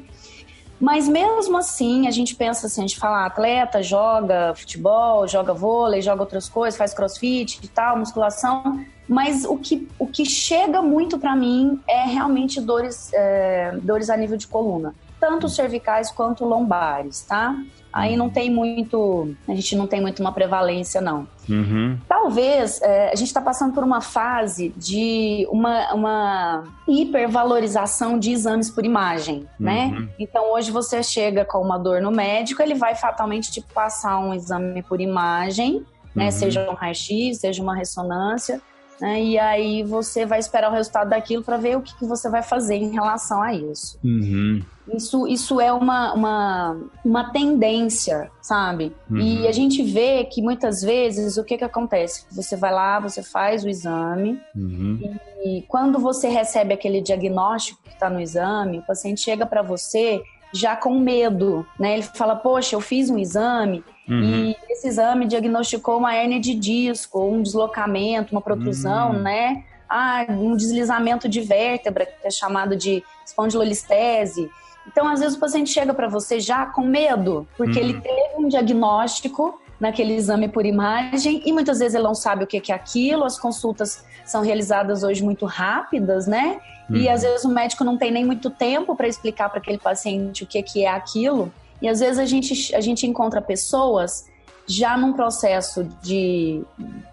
Mas 0.82 1.08
mesmo 1.08 1.60
assim, 1.60 2.08
a 2.08 2.12
gente 2.12 2.36
pensa 2.36 2.66
assim, 2.66 2.82
a 2.84 2.88
gente 2.88 3.00
fala, 3.00 3.20
ah, 3.22 3.26
atleta 3.28 3.84
joga 3.84 4.54
futebol, 4.56 5.28
joga 5.28 5.54
vôlei, 5.54 6.02
joga 6.02 6.24
outras 6.24 6.50
coisas, 6.50 6.76
faz 6.76 6.92
crossfit 6.92 7.60
e 7.64 7.68
tal, 7.68 7.98
musculação, 7.98 8.84
mas 9.12 9.44
o 9.44 9.58
que, 9.58 9.90
o 10.00 10.08
que 10.08 10.24
chega 10.24 10.82
muito 10.82 11.20
para 11.20 11.36
mim 11.36 11.82
é 11.86 12.06
realmente 12.06 12.62
dores, 12.62 13.12
é, 13.14 13.78
dores 13.84 14.10
a 14.10 14.16
nível 14.16 14.38
de 14.38 14.48
coluna, 14.48 14.96
tanto 15.20 15.50
cervicais 15.50 16.10
quanto 16.10 16.46
lombares, 16.46 17.22
tá? 17.24 17.54
Aí 17.92 18.16
não 18.16 18.30
tem 18.30 18.50
muito, 18.50 19.36
a 19.50 19.54
gente 19.54 19.76
não 19.76 19.86
tem 19.86 20.00
muito 20.00 20.22
uma 20.22 20.32
prevalência, 20.32 21.02
não. 21.02 21.28
Uhum. 21.50 22.00
Talvez 22.08 22.82
é, 22.82 23.12
a 23.12 23.16
gente 23.16 23.28
está 23.28 23.42
passando 23.42 23.74
por 23.74 23.84
uma 23.84 24.00
fase 24.00 24.70
de 24.78 25.46
uma, 25.52 25.94
uma 25.94 26.64
hipervalorização 26.88 28.18
de 28.18 28.32
exames 28.32 28.70
por 28.70 28.86
imagem, 28.86 29.46
né? 29.60 29.88
Uhum. 29.88 30.08
Então 30.18 30.54
hoje 30.54 30.72
você 30.72 31.04
chega 31.04 31.44
com 31.44 31.58
uma 31.58 31.78
dor 31.78 32.02
no 32.02 32.12
médico, 32.12 32.62
ele 32.62 32.76
vai 32.76 32.96
fatalmente 32.96 33.52
te 33.52 33.60
passar 33.60 34.20
um 34.20 34.34
exame 34.34 34.82
por 34.82 35.02
imagem, 35.02 35.86
né? 36.16 36.26
Uhum. 36.26 36.32
Seja 36.32 36.72
um 36.72 36.76
raio-x, 36.76 37.40
seja 37.40 37.62
uma 37.62 37.76
ressonância. 37.76 38.62
Né? 39.02 39.24
E 39.24 39.40
aí 39.40 39.82
você 39.82 40.28
vai 40.28 40.38
esperar 40.38 40.70
o 40.70 40.76
resultado 40.76 41.10
daquilo 41.10 41.44
para 41.44 41.58
ver 41.58 41.76
o 41.76 41.82
que, 41.82 41.98
que, 41.98 42.06
você 42.06 42.30
vai 42.30 42.44
fazer 42.44 42.76
em 42.76 42.92
relação 42.92 43.42
a 43.42 43.52
isso. 43.52 43.98
Uhum. 44.04 44.62
Isso, 44.94 45.28
isso 45.28 45.60
é 45.60 45.74
uma, 45.74 46.14
uma, 46.14 46.78
uma 47.04 47.32
tendência, 47.32 48.30
sabe? 48.42 48.96
Uhum. 49.10 49.18
E 49.18 49.48
a 49.48 49.52
gente 49.52 49.82
vê 49.82 50.26
que 50.26 50.42
muitas 50.42 50.84
vezes 50.84 51.38
o 51.38 51.44
que, 51.44 51.58
que 51.58 51.64
acontece? 51.64 52.26
Você 52.32 52.56
vai 52.56 52.72
lá, 52.72 53.00
você 53.00 53.24
faz 53.24 53.64
o 53.64 53.70
exame, 53.70 54.40
uhum. 54.56 55.00
e 55.44 55.64
quando 55.68 55.98
você 55.98 56.28
recebe 56.28 56.74
aquele 56.74 57.02
diagnóstico 57.02 57.82
que 57.84 57.94
está 57.94 58.10
no 58.10 58.20
exame, 58.20 58.80
o 58.80 58.86
paciente 58.86 59.22
chega 59.22 59.46
para 59.46 59.64
você 59.64 60.22
já 60.54 60.76
com 60.76 61.00
medo, 61.00 61.66
né? 61.80 61.94
Ele 61.94 62.04
fala, 62.04 62.36
poxa, 62.36 62.76
eu 62.76 62.82
fiz 62.82 63.10
um 63.10 63.18
exame 63.18 63.84
Uhum. 64.10 64.20
e 64.24 64.56
esse 64.70 64.88
exame 64.88 65.26
diagnosticou 65.26 65.98
uma 65.98 66.14
hérnia 66.14 66.40
de 66.40 66.54
disco, 66.54 67.24
um 67.24 67.42
deslocamento, 67.42 68.34
uma 68.34 68.42
protrusão, 68.42 69.12
Uhum. 69.12 69.22
né? 69.22 69.64
Ah, 69.90 70.26
um 70.30 70.56
deslizamento 70.56 71.28
de 71.30 71.42
vértebra, 71.42 72.06
que 72.06 72.28
é 72.28 72.30
chamado 72.32 72.76
de 72.76 73.04
espondilolistese. 73.26 74.50
Então, 74.88 75.08
às 75.08 75.20
vezes 75.20 75.38
o 75.38 75.40
paciente 75.40 75.70
chega 75.70 75.94
para 75.94 76.08
você 76.08 76.40
já 76.40 76.66
com 76.66 76.82
medo, 76.82 77.48
porque 77.58 77.80
Uhum. 77.80 77.86
ele 77.90 78.02
teve 78.02 78.36
um 78.38 78.48
diagnóstico 78.48 79.60
naquele 79.82 80.14
exame 80.14 80.48
por 80.48 80.64
imagem 80.64 81.42
e 81.44 81.52
muitas 81.52 81.80
vezes 81.80 81.96
ele 81.96 82.04
não 82.04 82.14
sabe 82.14 82.44
o 82.44 82.48
que 82.48 82.72
é 82.72 82.76
aquilo. 82.76 83.24
As 83.24 83.40
consultas 83.40 84.06
são 84.24 84.44
realizadas 84.44 85.02
hoje 85.02 85.24
muito 85.24 85.46
rápidas, 85.48 86.28
né? 86.28 86.60
E 86.90 87.08
Uhum. 87.08 87.14
às 87.14 87.22
vezes 87.24 87.44
o 87.44 87.50
médico 87.50 87.84
não 87.84 87.98
tem 87.98 88.12
nem 88.12 88.24
muito 88.24 88.50
tempo 88.50 88.96
para 88.96 89.08
explicar 89.08 89.50
para 89.50 89.60
aquele 89.60 89.80
paciente 89.80 90.44
o 90.44 90.48
que, 90.48 90.62
que 90.62 90.86
é 90.86 90.90
aquilo. 90.90 91.52
E 91.82 91.88
às 91.88 92.00
vezes 92.00 92.20
a 92.20 92.26
gente, 92.26 92.76
a 92.76 92.80
gente 92.80 93.08
encontra 93.08 93.42
pessoas 93.42 94.30
já 94.68 94.96
num 94.96 95.14
processo 95.14 95.84
de 96.02 96.62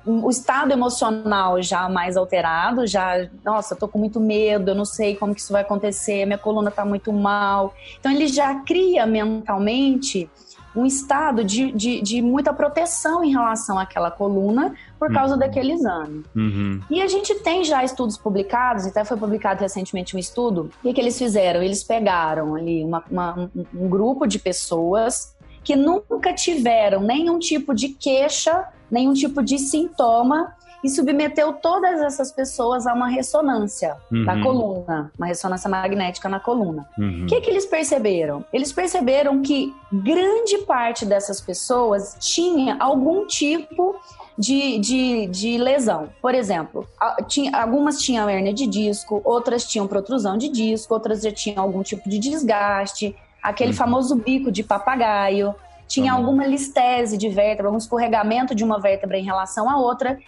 o 0.05 0.29
estado 0.29 0.73
emocional 0.73 1.61
já 1.63 1.89
mais 1.89 2.17
alterado, 2.17 2.87
já, 2.87 3.27
nossa, 3.45 3.75
tô 3.75 3.89
com 3.89 3.99
muito 3.99 4.21
medo, 4.21 4.71
eu 4.73 4.75
não 4.75 4.85
sei 4.85 5.17
como 5.17 5.35
que 5.35 5.41
isso 5.41 5.53
vai 5.53 5.63
acontecer, 5.63 6.27
minha 6.27 6.39
coluna 6.39 6.71
tá 6.71 6.85
muito 6.85 7.13
mal. 7.13 7.75
Então 7.99 8.13
ele 8.13 8.29
já 8.29 8.57
cria 8.57 9.07
mentalmente 9.07 10.29
um 10.77 10.85
estado 10.87 11.43
de, 11.43 11.73
de, 11.73 12.01
de 12.03 12.23
muita 12.23 12.53
proteção 12.53 13.25
em 13.25 13.31
relação 13.33 13.79
àquela 13.79 14.11
coluna 14.11 14.75
por 14.99 15.13
causa 15.13 15.35
Uhum. 15.35 15.39
daquele 15.41 15.73
exame. 15.73 16.25
Uhum. 16.37 16.81
E 16.91 17.01
a 17.03 17.07
gente 17.09 17.35
tem 17.37 17.65
já 17.65 17.83
estudos 17.85 18.17
publicados, 18.19 18.87
até 18.87 19.05
foi 19.05 19.17
publicado 19.17 19.61
recentemente 19.61 20.15
um 20.15 20.19
estudo. 20.19 20.71
O 20.79 20.83
que, 20.83 20.93
que 20.93 21.01
eles 21.01 21.17
fizeram? 21.19 21.63
Eles 21.63 21.83
pegaram 21.83 22.55
ali 22.55 22.85
uma- 22.85 23.05
uma- 23.11 23.51
um, 23.55 23.65
um 23.75 23.89
grupo 23.89 24.27
de 24.27 24.39
pessoas 24.39 25.35
que 25.65 25.75
nunca 25.77 26.33
tiveram 26.33 27.01
nenhum 27.01 27.39
tipo 27.39 27.75
de 27.75 27.89
queixa, 27.91 28.65
nenhum 28.91 29.13
tipo 29.13 29.43
de 29.43 29.59
sintoma 29.59 30.55
e 30.83 30.89
submeteu 30.89 31.53
todas 31.55 32.01
essas 32.01 32.31
pessoas 32.31 32.87
a 32.87 32.95
uma 32.95 33.09
ressonância 33.09 33.97
da 34.25 34.35
Uhum. 34.35 34.43
coluna, 34.43 35.13
uma 35.19 35.27
ressonância 35.27 35.69
magnética 35.69 36.29
na 36.29 36.39
coluna. 36.39 36.89
Uhum. 36.99 37.25
O 37.25 37.27
que, 37.27 37.41
que 37.41 37.51
eles 37.51 37.67
perceberam? 37.67 38.45
Eles 38.53 38.73
perceberam 38.73 39.43
que 39.43 39.75
grande 39.93 40.59
parte 40.59 41.05
dessas 41.05 41.41
pessoas 41.41 42.17
tinha 42.21 42.77
algum 42.79 43.27
tipo 43.27 43.97
de, 44.39 44.79
de, 44.79 45.27
de 45.27 45.59
lesão. 45.59 46.09
Por 46.23 46.33
exemplo, 46.35 46.87
tinha, 47.27 47.51
algumas 47.61 47.99
tinham 47.99 48.31
hernia 48.31 48.55
de 48.55 48.67
disco, 48.69 49.21
outras 49.25 49.65
tinham 49.67 49.87
protrusão 49.89 50.37
de 50.39 50.49
disco, 50.49 50.95
outras 50.95 51.23
já 51.23 51.33
tinham 51.33 51.61
algum 51.63 51.83
tipo 51.83 52.09
de 52.09 52.19
desgaste, 52.21 53.17
aquele 53.43 53.71
Uhum. 53.71 53.77
famoso 53.77 54.15
bico 54.15 54.53
de 54.53 54.63
papagaio, 54.63 55.55
tinha 55.89 56.13
Uhum. 56.13 56.19
alguma 56.21 56.47
listese 56.47 57.17
de 57.17 57.29
vértebra, 57.31 57.67
algum 57.69 57.79
escorregamento 57.79 58.55
de 58.55 58.63
uma 58.63 58.79
vértebra 58.79 59.19
em 59.19 59.25
relação 59.25 59.69
à 59.69 59.77
outra. 59.79 60.19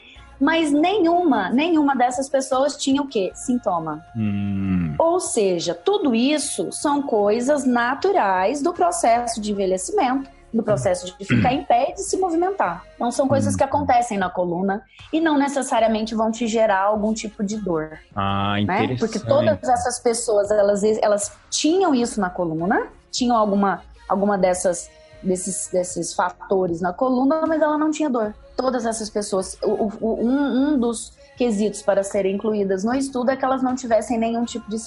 Mas 0.40 0.72
nenhuma, 0.72 1.50
nenhuma 1.50 1.94
dessas 1.94 2.28
pessoas 2.28 2.76
tinha 2.76 3.02
o 3.02 3.06
quê? 3.06 3.30
Sintoma. 3.34 4.04
Hum. 4.16 4.94
Ou 4.98 5.20
seja, 5.20 5.74
tudo 5.74 6.14
isso 6.14 6.72
são 6.72 7.02
coisas 7.02 7.64
naturais 7.64 8.62
do 8.62 8.72
processo 8.72 9.40
de 9.40 9.52
envelhecimento, 9.52 10.30
do 10.52 10.62
processo 10.62 11.14
de 11.16 11.24
ficar 11.24 11.52
em 11.52 11.62
pé 11.62 11.90
e 11.90 11.94
de 11.94 12.02
se 12.02 12.16
movimentar. 12.16 12.84
Não 12.98 13.10
são 13.12 13.28
coisas 13.28 13.54
que 13.54 13.62
acontecem 13.62 14.18
na 14.18 14.30
coluna 14.30 14.82
e 15.12 15.20
não 15.20 15.38
necessariamente 15.38 16.14
vão 16.14 16.30
te 16.30 16.46
gerar 16.46 16.80
algum 16.80 17.12
tipo 17.12 17.44
de 17.44 17.56
dor, 17.58 17.98
Ah, 18.16 18.54
né? 18.54 18.62
interessante. 18.62 18.98
Porque 18.98 19.18
todas 19.20 19.62
essas 19.62 20.00
pessoas, 20.00 20.50
elas, 20.50 20.82
elas 20.82 21.32
tinham 21.50 21.94
isso 21.94 22.20
na 22.20 22.30
coluna, 22.30 22.88
tinham 23.12 23.36
alguma, 23.36 23.82
alguma 24.08 24.36
dessas 24.36 24.90
desses, 25.22 25.68
desses 25.72 26.14
fatores 26.14 26.80
na 26.80 26.92
coluna, 26.92 27.44
mas 27.46 27.60
ela 27.60 27.76
não 27.78 27.90
tinha 27.90 28.08
dor. 28.08 28.34
Todas 28.60 28.84
essas 28.84 29.08
pessoas, 29.08 29.56
o- 29.62 29.90
o- 30.00 30.20
um, 30.22 30.74
um 30.74 30.78
dos 30.78 31.12
quesitos 31.38 31.80
para 31.80 32.02
serem 32.02 32.34
incluídas 32.34 32.84
no 32.84 32.92
estudo 32.94 33.30
é 33.30 33.36
que 33.36 33.42
elas 33.42 33.62
não 33.62 33.74
tivessem 33.74 34.18
nenhum 34.18 34.44
tipo 34.44 34.68
de 34.68 34.78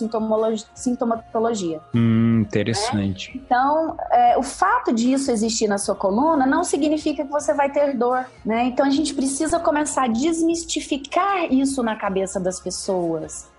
sintomatologia. 0.76 1.80
Hum, 1.96 2.42
interessante. 2.42 3.32
Então, 3.36 3.98
é, 4.12 4.38
o 4.38 4.44
fato 4.44 4.94
disso 4.94 5.32
existir 5.32 5.68
na 5.68 5.80
sua 5.80 5.96
coluna 5.96 6.46
não 6.46 6.64
significa 6.64 7.24
que 7.26 7.32
você 7.32 7.54
vai 7.56 7.72
ter 7.72 7.98
dor, 7.98 8.26
né? 8.46 8.66
Então 8.66 8.86
a 8.86 8.92
gente 8.92 9.16
precisa 9.16 9.60
começar 9.60 10.04
a 10.04 10.08
desmistificar 10.08 11.52
isso 11.52 11.82
na 11.82 11.96
cabeça 11.96 12.40
das 12.40 12.60
pessoas. 12.60 13.52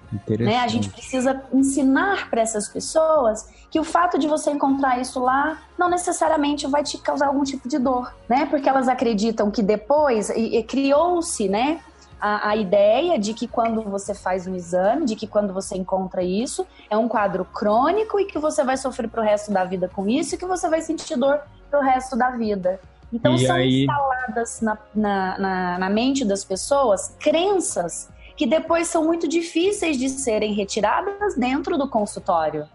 Né? 0.44 0.59
A 0.59 0.68
gente 0.68 0.88
precisa 0.90 1.42
ensinar 1.52 2.28
para 2.30 2.40
essas 2.40 2.68
pessoas 2.68 3.49
que 3.71 3.80
o 3.80 3.85
fato 3.85 4.18
de 4.18 4.28
você 4.28 4.50
encontrar 4.50 5.00
isso 5.00 5.18
lá 5.21 5.59
não 5.78 5.88
necessariamente 5.88 6.66
vai 6.66 6.83
te 6.85 6.97
causar 6.99 7.26
algum 7.26 7.42
tipo 7.42 7.68
de 7.68 7.78
dor, 7.78 8.14
né? 8.28 8.47
Porque 8.47 8.68
elas 8.68 8.87
acreditam 8.88 9.50
que 9.50 9.62
depois 9.62 10.30
e, 10.30 10.59
e 10.59 10.62
criou-se, 10.62 11.49
né? 11.49 11.80
A, 12.21 12.50
a 12.50 12.56
ideia 12.56 13.18
de 13.18 13.35
que 13.35 13.47
quando 13.49 13.83
você 13.83 14.14
faz 14.14 14.47
um 14.47 14.54
exame, 14.54 15.04
de 15.04 15.16
que 15.16 15.26
quando 15.26 15.52
você 15.52 15.76
encontra 15.76 16.23
isso, 16.23 16.66
é 16.88 16.97
um 16.97 17.09
quadro 17.09 17.44
crônico 17.44 18.18
e 18.21 18.26
que 18.26 18.38
você 18.38 18.62
vai 18.64 18.76
sofrer 18.76 19.09
pro 19.11 19.21
resto 19.21 19.50
da 19.52 19.64
vida 19.64 19.90
com 19.92 20.09
isso 20.09 20.35
e 20.35 20.38
que 20.38 20.47
você 20.47 20.68
vai 20.68 20.80
sentir 20.80 21.16
dor 21.18 21.40
pro 21.71 21.80
resto 21.80 22.16
da 22.16 22.30
vida. 22.30 22.80
Então 23.12 23.35
E 23.35 23.47
são 23.47 23.56
aí- 23.56 23.83
instaladas 23.83 24.61
na, 24.61 24.78
na, 24.94 25.38
na, 25.38 25.78
na 25.80 25.90
mente 25.90 26.25
das 26.25 26.44
pessoas 26.44 27.14
crenças 27.21 28.09
que 28.36 28.46
depois 28.46 28.88
são 28.88 29.04
muito 29.04 29.28
difíceis 29.28 29.96
de 29.96 30.08
serem 30.08 30.54
retiradas 30.54 31.36
dentro 31.36 31.76
do 31.78 31.88
consultório. 31.88 32.66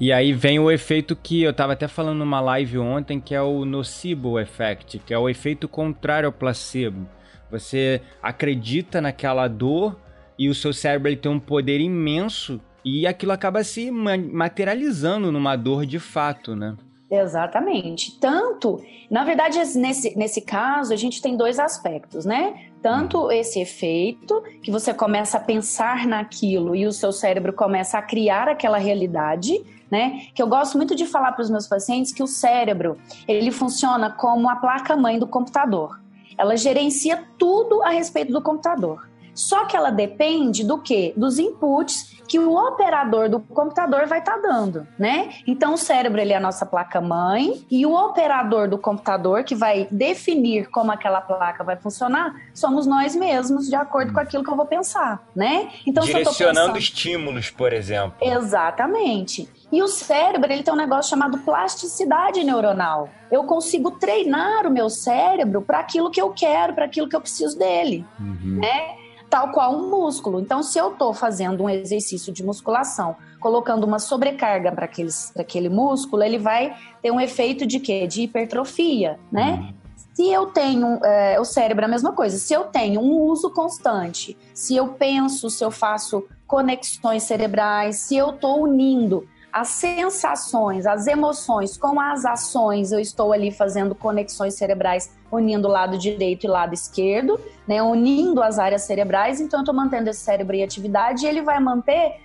E 0.00 0.12
aí 0.12 0.32
vem 0.32 0.58
o 0.58 0.70
efeito 0.70 1.14
que 1.14 1.42
eu 1.42 1.52
tava 1.52 1.74
até 1.74 1.86
falando 1.86 2.18
numa 2.18 2.40
live 2.40 2.78
ontem, 2.78 3.20
que 3.20 3.34
é 3.34 3.42
o 3.42 3.64
nocebo 3.64 4.38
effect, 4.38 4.98
que 4.98 5.14
é 5.14 5.18
o 5.18 5.28
efeito 5.28 5.68
contrário 5.68 6.26
ao 6.26 6.32
placebo. 6.32 7.08
Você 7.50 8.00
acredita 8.22 9.00
naquela 9.00 9.46
dor 9.46 9.98
e 10.38 10.48
o 10.48 10.54
seu 10.54 10.72
cérebro 10.72 11.14
tem 11.16 11.30
um 11.30 11.38
poder 11.38 11.80
imenso 11.80 12.60
e 12.84 13.06
aquilo 13.06 13.32
acaba 13.32 13.62
se 13.62 13.90
ma- 13.90 14.16
materializando 14.16 15.30
numa 15.30 15.54
dor 15.54 15.86
de 15.86 15.98
fato, 15.98 16.56
né? 16.56 16.74
Exatamente. 17.12 18.18
Tanto, 18.18 18.80
na 19.10 19.22
verdade, 19.22 19.58
nesse, 19.76 20.16
nesse 20.16 20.40
caso, 20.40 20.94
a 20.94 20.96
gente 20.96 21.20
tem 21.20 21.36
dois 21.36 21.58
aspectos, 21.58 22.24
né? 22.24 22.68
Tanto 22.80 23.30
esse 23.30 23.60
efeito, 23.60 24.42
que 24.62 24.70
você 24.70 24.94
começa 24.94 25.36
a 25.36 25.40
pensar 25.40 26.06
naquilo 26.06 26.74
e 26.74 26.86
o 26.86 26.92
seu 26.92 27.12
cérebro 27.12 27.52
começa 27.52 27.98
a 27.98 28.02
criar 28.02 28.48
aquela 28.48 28.78
realidade, 28.78 29.62
né? 29.90 30.22
Que 30.34 30.42
eu 30.42 30.46
gosto 30.46 30.78
muito 30.78 30.94
de 30.94 31.04
falar 31.04 31.32
para 31.32 31.42
os 31.42 31.50
meus 31.50 31.66
pacientes 31.66 32.14
que 32.14 32.22
o 32.22 32.26
cérebro, 32.26 32.96
ele 33.28 33.50
funciona 33.50 34.10
como 34.10 34.48
a 34.48 34.56
placa-mãe 34.56 35.18
do 35.18 35.26
computador. 35.26 36.00
Ela 36.38 36.56
gerencia 36.56 37.22
tudo 37.36 37.82
a 37.82 37.90
respeito 37.90 38.32
do 38.32 38.40
computador. 38.40 39.06
Só 39.34 39.64
que 39.64 39.76
ela 39.76 39.90
depende 39.90 40.64
do 40.64 40.78
quê? 40.78 41.12
Dos 41.16 41.38
inputs 41.38 42.12
que 42.32 42.38
o 42.38 42.54
operador 42.54 43.28
do 43.28 43.40
computador 43.40 44.06
vai 44.06 44.20
estar 44.20 44.38
tá 44.38 44.40
dando, 44.40 44.86
né? 44.98 45.34
Então 45.46 45.74
o 45.74 45.76
cérebro 45.76 46.18
ele 46.18 46.32
é 46.32 46.36
a 46.36 46.40
nossa 46.40 46.64
placa 46.64 46.98
mãe 46.98 47.62
e 47.70 47.84
o 47.84 47.92
operador 47.92 48.68
do 48.68 48.78
computador 48.78 49.44
que 49.44 49.54
vai 49.54 49.86
definir 49.90 50.70
como 50.70 50.90
aquela 50.90 51.20
placa 51.20 51.62
vai 51.62 51.76
funcionar 51.76 52.34
somos 52.54 52.86
nós 52.86 53.14
mesmos, 53.14 53.68
de 53.68 53.76
acordo 53.76 54.14
com 54.14 54.20
aquilo 54.20 54.42
que 54.42 54.50
eu 54.50 54.56
vou 54.56 54.64
pensar, 54.64 55.22
né? 55.36 55.70
Então 55.86 56.04
direcionando 56.04 56.72
pensando... 56.72 56.78
estímulos, 56.78 57.50
por 57.50 57.72
exemplo. 57.72 58.16
Exatamente. 58.20 59.46
E 59.70 59.82
o 59.82 59.88
cérebro, 59.88 60.52
ele 60.52 60.62
tem 60.62 60.72
um 60.72 60.76
negócio 60.76 61.10
chamado 61.10 61.38
plasticidade 61.38 62.44
neuronal. 62.44 63.08
Eu 63.30 63.44
consigo 63.44 63.90
treinar 63.92 64.66
o 64.66 64.70
meu 64.70 64.90
cérebro 64.90 65.62
para 65.62 65.80
aquilo 65.80 66.10
que 66.10 66.20
eu 66.20 66.30
quero, 66.30 66.74
para 66.74 66.84
aquilo 66.84 67.08
que 67.08 67.16
eu 67.16 67.20
preciso 67.20 67.58
dele, 67.58 68.06
uhum. 68.20 68.60
né? 68.60 69.01
Tal 69.32 69.48
qual 69.48 69.74
um 69.74 69.88
músculo. 69.88 70.40
Então, 70.40 70.62
se 70.62 70.78
eu 70.78 70.92
estou 70.92 71.14
fazendo 71.14 71.64
um 71.64 71.70
exercício 71.70 72.30
de 72.30 72.44
musculação, 72.44 73.16
colocando 73.40 73.84
uma 73.84 73.98
sobrecarga 73.98 74.70
para 74.70 74.84
aquele 74.84 75.70
músculo, 75.70 76.22
ele 76.22 76.36
vai 76.36 76.76
ter 77.00 77.10
um 77.10 77.18
efeito 77.18 77.64
de 77.64 77.80
quê? 77.80 78.06
De 78.06 78.24
hipertrofia, 78.24 79.18
né? 79.32 79.52
Uhum. 79.52 79.74
Se 80.12 80.30
eu 80.30 80.48
tenho, 80.48 81.02
é, 81.02 81.40
o 81.40 81.46
cérebro 81.46 81.82
é 81.82 81.86
a 81.86 81.90
mesma 81.90 82.12
coisa, 82.12 82.36
se 82.36 82.52
eu 82.52 82.64
tenho 82.64 83.00
um 83.00 83.22
uso 83.22 83.48
constante, 83.48 84.36
se 84.52 84.76
eu 84.76 84.88
penso, 84.88 85.48
se 85.48 85.64
eu 85.64 85.70
faço 85.70 86.26
conexões 86.46 87.22
cerebrais, 87.22 87.96
se 88.00 88.14
eu 88.14 88.34
estou 88.34 88.60
unindo 88.60 89.26
as 89.52 89.68
sensações, 89.68 90.86
as 90.86 91.06
emoções 91.06 91.76
com 91.76 92.00
as 92.00 92.24
ações, 92.24 92.90
eu 92.90 92.98
estou 92.98 93.32
ali 93.32 93.50
fazendo 93.50 93.94
conexões 93.94 94.54
cerebrais, 94.54 95.12
unindo 95.30 95.68
lado 95.68 95.98
direito 95.98 96.46
e 96.46 96.48
lado 96.48 96.72
esquerdo, 96.72 97.38
né, 97.68 97.82
unindo 97.82 98.42
as 98.42 98.58
áreas 98.58 98.82
cerebrais, 98.82 99.40
então 99.40 99.60
eu 99.60 99.62
estou 99.62 99.74
mantendo 99.74 100.08
esse 100.08 100.20
cérebro 100.20 100.56
em 100.56 100.64
atividade 100.64 101.26
e 101.26 101.28
ele 101.28 101.42
vai 101.42 101.60
manter 101.60 102.16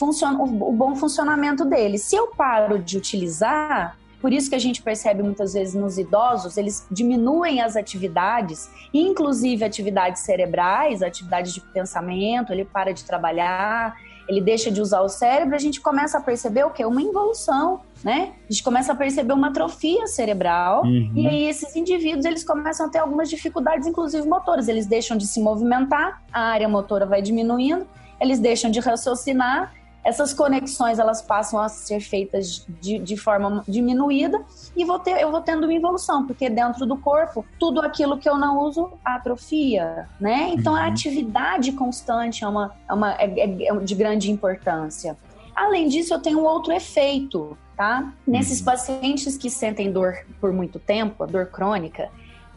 o 0.00 0.72
bom 0.72 0.96
funcionamento 0.96 1.64
dele. 1.66 1.98
Se 1.98 2.16
eu 2.16 2.28
paro 2.28 2.78
de 2.78 2.96
utilizar, 2.96 3.98
por 4.20 4.32
isso 4.32 4.48
que 4.48 4.54
a 4.54 4.60
gente 4.60 4.82
percebe 4.82 5.22
muitas 5.22 5.52
vezes 5.52 5.74
nos 5.74 5.98
idosos, 5.98 6.56
eles 6.56 6.86
diminuem 6.90 7.60
as 7.60 7.76
atividades, 7.76 8.70
inclusive 8.94 9.64
atividades 9.64 10.22
cerebrais, 10.22 11.02
atividades 11.02 11.52
de 11.52 11.60
pensamento, 11.60 12.52
ele 12.52 12.64
para 12.64 12.92
de 12.92 13.04
trabalhar, 13.04 13.94
ele 14.30 14.40
deixa 14.40 14.70
de 14.70 14.80
usar 14.80 15.00
o 15.00 15.08
cérebro, 15.08 15.56
a 15.56 15.58
gente 15.58 15.80
começa 15.80 16.18
a 16.18 16.20
perceber 16.20 16.64
o 16.64 16.70
quê? 16.70 16.84
Uma 16.84 17.02
involução, 17.02 17.80
né? 18.04 18.32
A 18.48 18.52
gente 18.52 18.62
começa 18.62 18.92
a 18.92 18.94
perceber 18.94 19.32
uma 19.32 19.48
atrofia 19.48 20.06
cerebral 20.06 20.84
uhum. 20.84 21.10
e 21.16 21.26
aí 21.26 21.44
esses 21.48 21.74
indivíduos 21.74 22.24
eles 22.24 22.44
começam 22.44 22.86
a 22.86 22.88
ter 22.88 22.98
algumas 22.98 23.28
dificuldades, 23.28 23.88
inclusive 23.88 24.26
motoras. 24.28 24.68
Eles 24.68 24.86
deixam 24.86 25.16
de 25.16 25.26
se 25.26 25.40
movimentar, 25.40 26.22
a 26.32 26.42
área 26.42 26.68
motora 26.68 27.04
vai 27.04 27.20
diminuindo, 27.20 27.84
eles 28.20 28.38
deixam 28.38 28.70
de 28.70 28.78
raciocinar 28.78 29.74
essas 30.04 30.32
conexões 30.32 30.98
elas 30.98 31.20
passam 31.20 31.60
a 31.60 31.68
ser 31.68 32.00
feitas 32.00 32.66
de, 32.80 32.98
de 32.98 33.16
forma 33.16 33.62
diminuída 33.68 34.42
e 34.76 34.84
vou 34.84 34.98
ter, 34.98 35.20
eu 35.20 35.30
vou 35.30 35.40
tendo 35.40 35.64
uma 35.64 35.74
evolução, 35.74 36.26
porque 36.26 36.48
dentro 36.48 36.86
do 36.86 36.96
corpo, 36.96 37.44
tudo 37.58 37.80
aquilo 37.80 38.18
que 38.18 38.28
eu 38.28 38.38
não 38.38 38.58
uso 38.58 38.92
atrofia, 39.04 40.08
né? 40.18 40.50
Então, 40.54 40.72
uhum. 40.72 40.78
a 40.78 40.86
atividade 40.86 41.72
constante 41.72 42.44
é, 42.44 42.48
uma, 42.48 42.74
é, 42.88 42.92
uma, 42.92 43.12
é, 43.14 43.26
é, 43.26 43.66
é 43.68 43.76
de 43.76 43.94
grande 43.94 44.30
importância. 44.30 45.16
Além 45.54 45.88
disso, 45.88 46.14
eu 46.14 46.20
tenho 46.20 46.42
outro 46.42 46.72
efeito, 46.72 47.56
tá? 47.76 48.12
Nesses 48.26 48.60
uhum. 48.60 48.64
pacientes 48.64 49.36
que 49.36 49.50
sentem 49.50 49.92
dor 49.92 50.24
por 50.40 50.52
muito 50.52 50.78
tempo, 50.78 51.26
dor 51.26 51.46
crônica, 51.46 52.08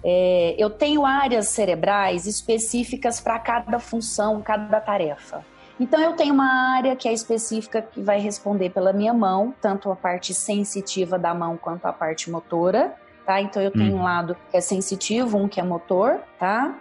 é, 0.03 0.55
eu 0.57 0.69
tenho 0.69 1.05
áreas 1.05 1.50
cerebrais 1.50 2.27
específicas 2.27 3.21
para 3.21 3.39
cada 3.39 3.79
função, 3.79 4.41
cada 4.41 4.79
tarefa. 4.79 5.45
Então 5.79 5.99
eu 5.99 6.13
tenho 6.13 6.33
uma 6.33 6.75
área 6.75 6.95
que 6.95 7.07
é 7.07 7.13
específica 7.13 7.81
que 7.81 8.01
vai 8.01 8.19
responder 8.19 8.69
pela 8.69 8.93
minha 8.93 9.13
mão, 9.13 9.53
tanto 9.61 9.91
a 9.91 9.95
parte 9.95 10.33
sensitiva 10.33 11.17
da 11.17 11.33
mão 11.33 11.57
quanto 11.57 11.85
a 11.85 11.93
parte 11.93 12.29
motora, 12.29 12.95
tá? 13.25 13.41
Então 13.41 13.61
eu 13.61 13.71
tenho 13.71 13.95
hum. 13.95 13.99
um 13.99 14.03
lado 14.03 14.37
que 14.51 14.57
é 14.57 14.61
sensitivo, 14.61 15.37
um 15.37 15.47
que 15.47 15.59
é 15.59 15.63
motor, 15.63 16.19
tá? 16.37 16.75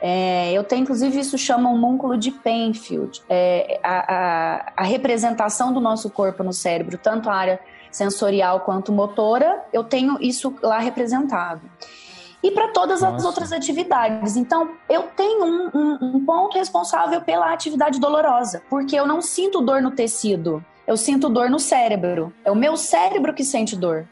É, 0.00 0.52
eu 0.52 0.62
tenho, 0.62 0.82
inclusive, 0.82 1.18
isso 1.18 1.38
chama 1.38 1.70
um 1.70 1.78
múnculo 1.78 2.18
de 2.18 2.30
Penfield. 2.30 3.22
É, 3.26 3.80
a, 3.82 4.14
a, 4.14 4.72
a, 4.76 4.84
representação 4.84 5.72
do 5.72 5.80
nosso 5.80 6.10
corpo 6.10 6.42
no 6.42 6.52
cérebro, 6.52 6.98
tanto 6.98 7.30
a 7.30 7.34
área 7.34 7.60
sensorial 7.90 8.60
quanto 8.60 8.92
motora, 8.92 9.64
eu 9.72 9.82
tenho 9.82 10.18
isso 10.20 10.54
lá 10.62 10.78
representado 10.78 11.62
e 12.44 12.50
para 12.50 12.68
todas 12.68 13.00
Nossa. 13.00 13.16
as 13.16 13.24
outras 13.24 13.52
atividades. 13.52 14.36
Então, 14.36 14.72
eu 14.86 15.04
tenho 15.16 15.44
um, 15.46 15.70
um, 15.74 15.98
um, 16.02 16.26
ponto 16.26 16.58
responsável 16.58 17.22
pela 17.22 17.50
atividade 17.50 17.98
dolorosa, 17.98 18.62
porque 18.68 18.94
eu 18.94 19.06
não 19.06 19.22
sinto 19.22 19.62
dor 19.62 19.80
no 19.80 19.92
tecido, 19.92 20.62
eu 20.86 20.94
sinto 20.94 21.30
dor 21.30 21.48
no 21.48 21.58
cérebro. 21.58 22.34
É 22.44 22.50
o 22.50 22.54
meu 22.54 22.76
cérebro 22.76 23.32
que 23.32 23.42
sente 23.42 23.74
dor. 23.74 24.06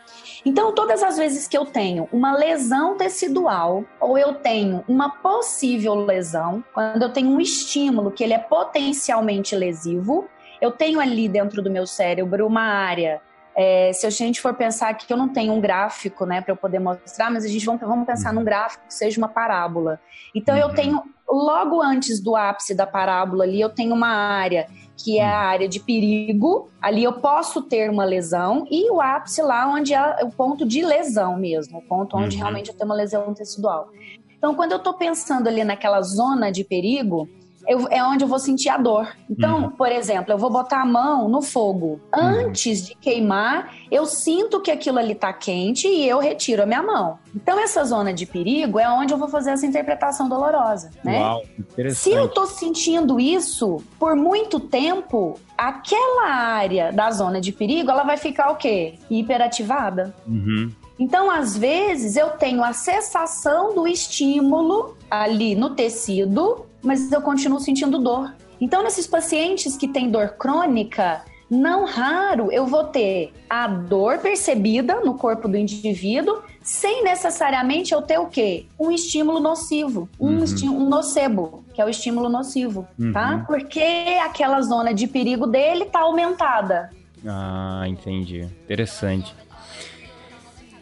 Então, 0.47 0.73
todas 0.75 1.03
as 1.03 1.19
vezes 1.19 1.47
que 1.47 1.57
eu 1.57 1.67
tenho 1.67 2.09
uma 2.11 2.35
lesão 2.35 2.97
tecidual 2.97 3.85
ou 4.01 4.17
eu 4.17 4.37
tenho 4.37 4.83
uma 4.89 5.11
possível 5.11 5.95
lesão, 5.95 6.65
quando 6.73 7.03
eu 7.03 7.13
tenho 7.13 7.29
um 7.29 7.41
estímulo 7.41 8.11
que 8.11 8.25
ele 8.25 8.33
é 8.33 8.39
potencialmente 8.39 9.55
lesivo, 9.55 10.27
eu 10.59 10.71
tenho 10.71 10.99
ali 10.99 11.29
dentro 11.29 11.61
do 11.61 11.71
meu 11.71 11.87
cérebro 11.87 12.47
uma 12.47 12.63
área 12.63 13.21
é, 13.57 13.93
se 13.93 14.07
a 14.07 14.11
gente 14.11 14.41
for 14.41 14.55
pensar 14.55 14.95
que 14.95 15.13
eu 15.13 15.17
não 15.17 15.29
tenho 15.29 15.53
um 15.53 15.61
gráfico, 15.61 16.25
né, 16.25 16.41
para 16.41 16.53
eu 16.53 16.57
poder 16.57 16.79
mostrar, 16.79 17.31
mas 17.31 17.45
a 17.45 17.49
gente 17.49 17.65
vamos, 17.65 17.81
vamos 17.81 18.07
pensar 18.07 18.33
num 18.33 18.45
gráfico 18.45 18.87
que 18.87 18.95
seja 18.95 19.19
uma 19.19 19.29
parábola. 19.29 20.01
Então 20.35 20.55
uhum. 20.55 20.61
eu 20.63 20.75
tenho 20.75 21.03
logo 21.29 21.81
antes 21.81 22.21
do 22.21 22.37
ápice 22.37 22.75
da 22.75 22.87
parábola 22.87 23.45
ali, 23.45 23.61
eu 23.61 23.71
tenho 23.71 23.95
uma 23.95 24.09
área 24.09 24.67
que 24.97 25.19
é 25.19 25.25
a 25.25 25.39
área 25.39 25.69
de 25.69 25.81
perigo. 25.81 26.71
Ali 26.81 27.03
eu 27.03 27.15
posso 27.15 27.63
ter 27.63 27.91
uma 27.91 28.05
lesão 28.05 28.67
e 28.71 28.91
o 28.91 29.01
ápice 29.01 29.43
lá 29.43 29.67
onde 29.67 29.95
é 29.95 30.25
o 30.25 30.31
ponto 30.31 30.67
de 30.67 30.85
lesão 30.85 31.37
mesmo, 31.37 31.79
o 31.79 31.83
ponto 31.83 32.17
onde 32.17 32.37
uhum. 32.37 32.43
realmente 32.43 32.69
eu 32.69 32.75
tenho 32.75 32.89
uma 32.89 32.95
lesão 32.95 33.35
tecidual. 33.35 33.89
Então, 34.37 34.55
quando 34.55 34.73
eu 34.73 34.79
estou 34.79 34.95
pensando 34.95 35.47
ali 35.47 35.63
naquela 35.63 36.03
zona 36.03 36.51
de 36.51 36.65
perigo, 36.65 37.29
eu, 37.67 37.87
é 37.91 38.03
onde 38.05 38.25
eu 38.25 38.29
vou 38.29 38.39
sentir 38.39 38.69
a 38.69 38.77
dor. 38.77 39.09
Então, 39.31 39.65
uhum. 39.65 39.71
por 39.71 39.91
exemplo, 39.91 40.33
eu 40.33 40.39
vou 40.39 40.51
botar 40.51 40.83
a 40.83 40.87
mão 40.87 41.29
no 41.29 41.41
fogo. 41.43 42.01
Uhum. 42.15 42.23
Antes 42.47 42.87
de 42.87 42.95
queimar, 42.95 43.73
eu 43.91 44.05
sinto 44.07 44.61
que 44.61 44.71
aquilo 44.71 44.99
ali 44.99 45.15
tá 45.15 45.33
quente 45.33 45.87
e 45.87 46.09
eu 46.09 46.19
retiro 46.19 46.63
a 46.63 46.67
minha 46.67 46.83
mão. 46.83 47.19
Então, 47.35 47.59
essa 47.59 47.85
zona 47.85 48.13
de 48.13 48.27
perigo 48.27 48.79
é 48.79 48.89
onde 48.89 49.13
eu 49.13 49.19
vou 49.19 49.29
fazer 49.29 49.51
essa 49.51 49.67
interpretação 49.67 50.29
dolorosa, 50.29 50.91
né? 51.05 51.21
Uau, 51.21 51.43
Se 51.91 52.11
eu 52.11 52.29
tô 52.29 52.47
sentindo 52.47 53.19
isso 53.21 53.83
por 53.99 54.17
muito 54.17 54.59
tempo, 54.59 55.39
aquela 55.57 56.29
área 56.29 56.93
da 56.93 57.11
zona 57.11 57.41
de 57.41 57.53
perigo, 57.53 57.91
ela 57.91 58.03
vai 58.03 58.17
ficar 58.17 58.51
o 58.51 58.57
quê? 58.57 58.95
Hiperativada. 59.09 60.15
Uhum. 60.27 60.71
Então, 60.99 61.31
às 61.31 61.57
vezes, 61.57 62.17
eu 62.17 62.31
tenho 62.31 62.63
a 62.63 62.73
cessação 62.73 63.75
do 63.75 63.87
estímulo 63.87 64.97
ali 65.11 65.55
no 65.55 65.71
tecido 65.71 66.67
mas 66.83 67.11
eu 67.11 67.23
continuo 67.23 67.61
sentindo 67.61 67.99
dor. 67.99 68.35
Então, 68.61 68.83
nesses 68.83 69.07
pacientes 69.07 69.77
que 69.77 69.89
têm 69.89 70.11
dor 70.11 70.31
crônica, 70.39 71.23
não 71.51 71.85
raro 71.85 72.51
eu 72.51 72.67
vou 72.67 72.85
ter 72.85 73.33
a 73.49 73.67
dor 73.69 74.19
percebida 74.19 75.01
no 75.01 75.15
corpo 75.15 75.47
do 75.47 75.57
indivíduo, 75.57 76.43
sem 76.63 77.05
necessariamente 77.05 77.93
eu 77.93 78.01
ter 78.01 78.19
o 78.19 78.27
quê? 78.27 78.65
Um 78.79 78.91
estímulo 78.91 79.39
nocivo, 79.39 80.09
um, 80.19 80.39
uhum. 80.39 80.77
um 80.77 80.89
nocebo, 80.89 81.65
que 81.75 81.81
é 81.83 81.85
o 81.85 81.89
estímulo 81.89 82.29
nocivo, 82.29 82.83
tá? 82.83 83.05
uhum. 83.05 83.13
tá? 83.13 83.45
Porque 83.47 83.83
aquela 84.25 84.63
zona 84.63 84.95
de 84.95 85.07
perigo 85.07 85.47
dele 85.47 85.85
tá 85.85 86.01
aumentada. 86.01 86.91
Ah, 87.27 87.85
entendi. 87.87 88.49
Interessante. 88.65 89.35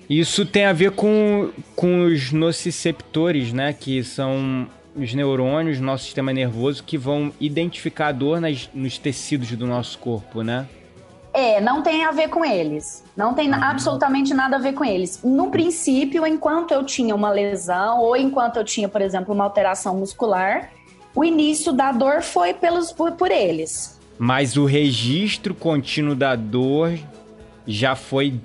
Isso 0.09 0.45
tem 0.45 0.67
a 0.67 0.73
ver 0.73 0.93
com, 0.93 1.51
com 1.77 2.05
os 2.05 2.33
nociceptores, 2.33 3.53
né? 3.53 3.73
Que 3.73 4.03
são 4.03 4.69
os 4.95 5.15
neurônios 5.15 5.79
do 5.79 5.85
nosso 5.85 6.05
sistema 6.05 6.33
nervoso 6.33 6.83
que 6.83 6.99
vão 6.99 7.33
identificar 7.41 8.09
a 8.09 8.13
dor 8.13 8.41
nas, 8.41 8.69
nos 8.75 8.99
tecidos 8.99 9.51
do 9.53 9.67
nosso 9.67 9.99
corpo, 9.99 10.43
né? 10.43 10.67
É, 11.33 11.61
não 11.61 11.81
tem 11.83 12.05
a 12.05 12.11
ver 12.11 12.29
com 12.29 12.45
eles. 12.45 13.05
Não 13.17 13.35
tem 13.35 13.53
ah. 13.53 13.71
absolutamente 13.71 14.35
nada 14.35 14.57
a 14.57 14.59
ver 14.59 14.73
com 14.73 14.85
eles. 14.85 15.23
No 15.23 15.51
princípio, 15.51 16.27
enquanto 16.27 16.73
eu 16.73 16.85
tinha 16.85 17.15
uma 17.15 17.31
lesão 17.31 18.01
ou 18.01 18.17
enquanto 18.17 18.57
eu 18.57 18.65
tinha, 18.65 18.89
por 18.89 19.01
exemplo, 19.01 19.33
uma 19.33 19.45
alteração 19.45 19.97
muscular, 19.97 20.71
o 21.15 21.25
início 21.25 21.73
da 21.73 21.93
dor 21.93 22.23
foi 22.23 22.53
pelos, 22.53 22.93
por, 22.93 23.13
por 23.13 23.31
eles. 23.31 23.99
Mas 24.19 24.57
o 24.57 24.65
registro 24.65 25.55
contínuo 25.55 26.15
da 26.15 26.35
dor 26.35 26.99
já 27.67 27.95
foi 27.95 28.41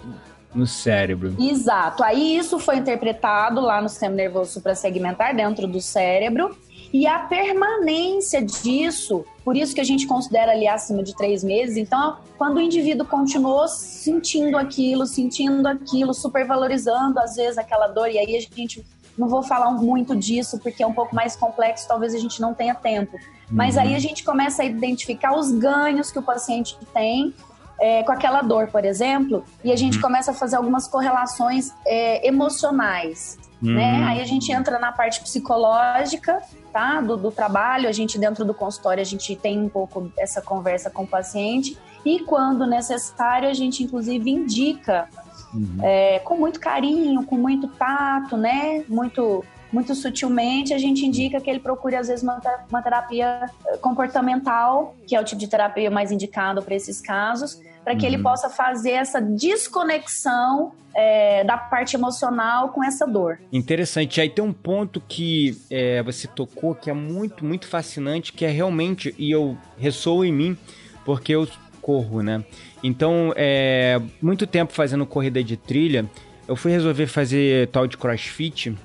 no 0.55 0.65
cérebro. 0.65 1.35
Exato. 1.39 2.03
Aí 2.03 2.37
isso 2.37 2.57
foi 2.57 2.77
interpretado 2.77 3.61
lá 3.61 3.81
no 3.81 3.89
sistema 3.89 4.15
nervoso 4.15 4.53
suprassegmentar, 4.53 5.35
dentro 5.35 5.67
do 5.67 5.81
cérebro. 5.81 6.55
E 6.93 7.05
a 7.05 7.19
permanência 7.19 8.41
disso, 8.41 9.25
por 9.43 9.57
isso 9.57 9.75
que 9.75 9.81
a 9.81 9.83
gente 9.83 10.07
considera 10.07 10.53
ali 10.53 10.67
acima 10.67 11.03
de 11.03 11.15
três 11.15 11.43
meses. 11.43 11.75
Então, 11.75 12.17
quando 12.37 12.57
o 12.57 12.61
indivíduo 12.61 13.05
continuou 13.05 13.67
sentindo 13.67 14.57
aquilo, 14.57 15.05
sentindo 15.05 15.67
aquilo, 15.67 16.13
supervalorizando 16.13 17.19
às 17.19 17.35
vezes 17.35 17.57
aquela 17.57 17.87
dor, 17.87 18.09
e 18.09 18.17
aí 18.17 18.37
a 18.37 18.55
gente 18.55 18.85
não 19.17 19.27
vou 19.27 19.43
falar 19.43 19.71
muito 19.71 20.15
disso 20.15 20.59
porque 20.59 20.83
é 20.83 20.87
um 20.87 20.93
pouco 20.93 21.13
mais 21.15 21.35
complexo, 21.35 21.87
talvez 21.87 22.13
a 22.13 22.19
gente 22.19 22.39
não 22.39 22.53
tenha 22.53 22.75
tempo. 22.75 23.17
Mas 23.49 23.77
aí 23.77 23.93
a 23.93 23.99
gente 23.99 24.23
começa 24.23 24.63
a 24.63 24.65
identificar 24.65 25.37
os 25.37 25.51
ganhos 25.51 26.11
que 26.11 26.19
o 26.19 26.23
paciente 26.23 26.77
tem 26.93 27.33
é, 27.79 28.03
com 28.03 28.11
aquela 28.11 28.41
dor, 28.41 28.67
por 28.67 28.85
exemplo, 28.85 29.43
e 29.63 29.71
a 29.71 29.75
gente 29.75 29.99
começa 29.99 30.31
a 30.31 30.33
fazer 30.33 30.55
algumas 30.55 30.88
correlações 30.88 31.71
é, 31.85 32.27
emocionais. 32.27 33.38
Né? 33.61 34.03
Aí 34.03 34.21
a 34.21 34.25
gente 34.25 34.51
entra 34.51 34.77
na 34.77 34.91
parte 34.91 35.21
psicológica 35.21 36.41
tá? 36.71 37.01
do, 37.01 37.17
do 37.17 37.31
trabalho, 37.31 37.89
a 37.89 37.91
gente 37.91 38.19
dentro 38.19 38.45
do 38.45 38.53
consultório, 38.53 39.01
a 39.01 39.05
gente 39.05 39.35
tem 39.35 39.59
um 39.59 39.69
pouco 39.69 40.11
essa 40.17 40.41
conversa 40.41 40.89
com 40.89 41.03
o 41.03 41.07
paciente 41.07 41.77
e 42.05 42.19
quando 42.19 42.67
necessário, 42.67 43.49
a 43.49 43.53
gente 43.53 43.81
inclusive 43.83 44.29
indica 44.29 45.09
uhum. 45.53 45.77
é, 45.81 46.19
com 46.19 46.38
muito 46.38 46.59
carinho, 46.59 47.25
com 47.25 47.35
muito 47.38 47.67
tato, 47.69 48.38
né? 48.38 48.83
Muito 48.88 49.43
muito 49.71 49.93
sutilmente, 49.95 50.73
a 50.73 50.78
gente 50.78 51.06
indica 51.06 51.39
que 51.41 51.49
ele 51.49 51.60
procure, 51.60 51.95
às 51.95 52.08
vezes, 52.08 52.23
uma, 52.23 52.39
uma 52.69 52.82
terapia 52.82 53.49
eh, 53.67 53.78
comportamental, 53.78 54.95
que 55.08 55.15
é 55.15 55.19
o 55.19 55.23
tipo 55.23 55.39
de 55.39 55.47
terapia 55.47 55.91
mais 55.91 56.12
indicado 56.12 56.62
para 56.62 56.75
esses 56.75 57.01
casos, 57.01 57.60
para 57.84 57.95
que 57.95 58.06
uhum. 58.06 58.13
ele 58.13 58.23
possa 58.23 58.49
fazer 58.49 58.91
essa 58.91 59.21
desconexão 59.21 60.71
é, 60.95 61.43
da 61.43 61.58
parte 61.58 61.95
emocional 61.95 62.69
com 62.69 62.84
essa 62.84 63.06
dor. 63.06 63.38
Interessante. 63.51 64.21
Aí 64.21 64.30
tem 64.30 64.43
um 64.43 64.54
ponto 64.54 65.01
que 65.08 65.58
é, 65.69 66.01
você 66.01 66.28
tocou 66.28 66.73
que 66.73 66.89
é 66.89 66.93
muito, 66.93 67.43
muito 67.43 67.67
fascinante, 67.67 68.32
que 68.32 68.45
é 68.45 68.49
realmente, 68.49 69.13
e 69.17 69.30
eu 69.30 69.58
ressoo 69.78 70.23
em 70.23 70.32
mim, 70.32 70.58
porque 71.04 71.34
eu 71.34 71.47
corro, 71.82 72.23
né? 72.23 72.43
Então, 72.82 73.34
é, 73.36 74.01
muito 74.21 74.47
tempo 74.47 74.71
fazendo 74.73 75.06
corrida 75.06 75.43
de 75.43 75.58
trilha, 75.58 76.10
eu 76.47 76.56
fui 76.56 76.71
resolver 76.71 77.08
fazer 77.08 77.67
tal 77.67 77.86
de 77.86 77.97
crossfit 77.97 78.75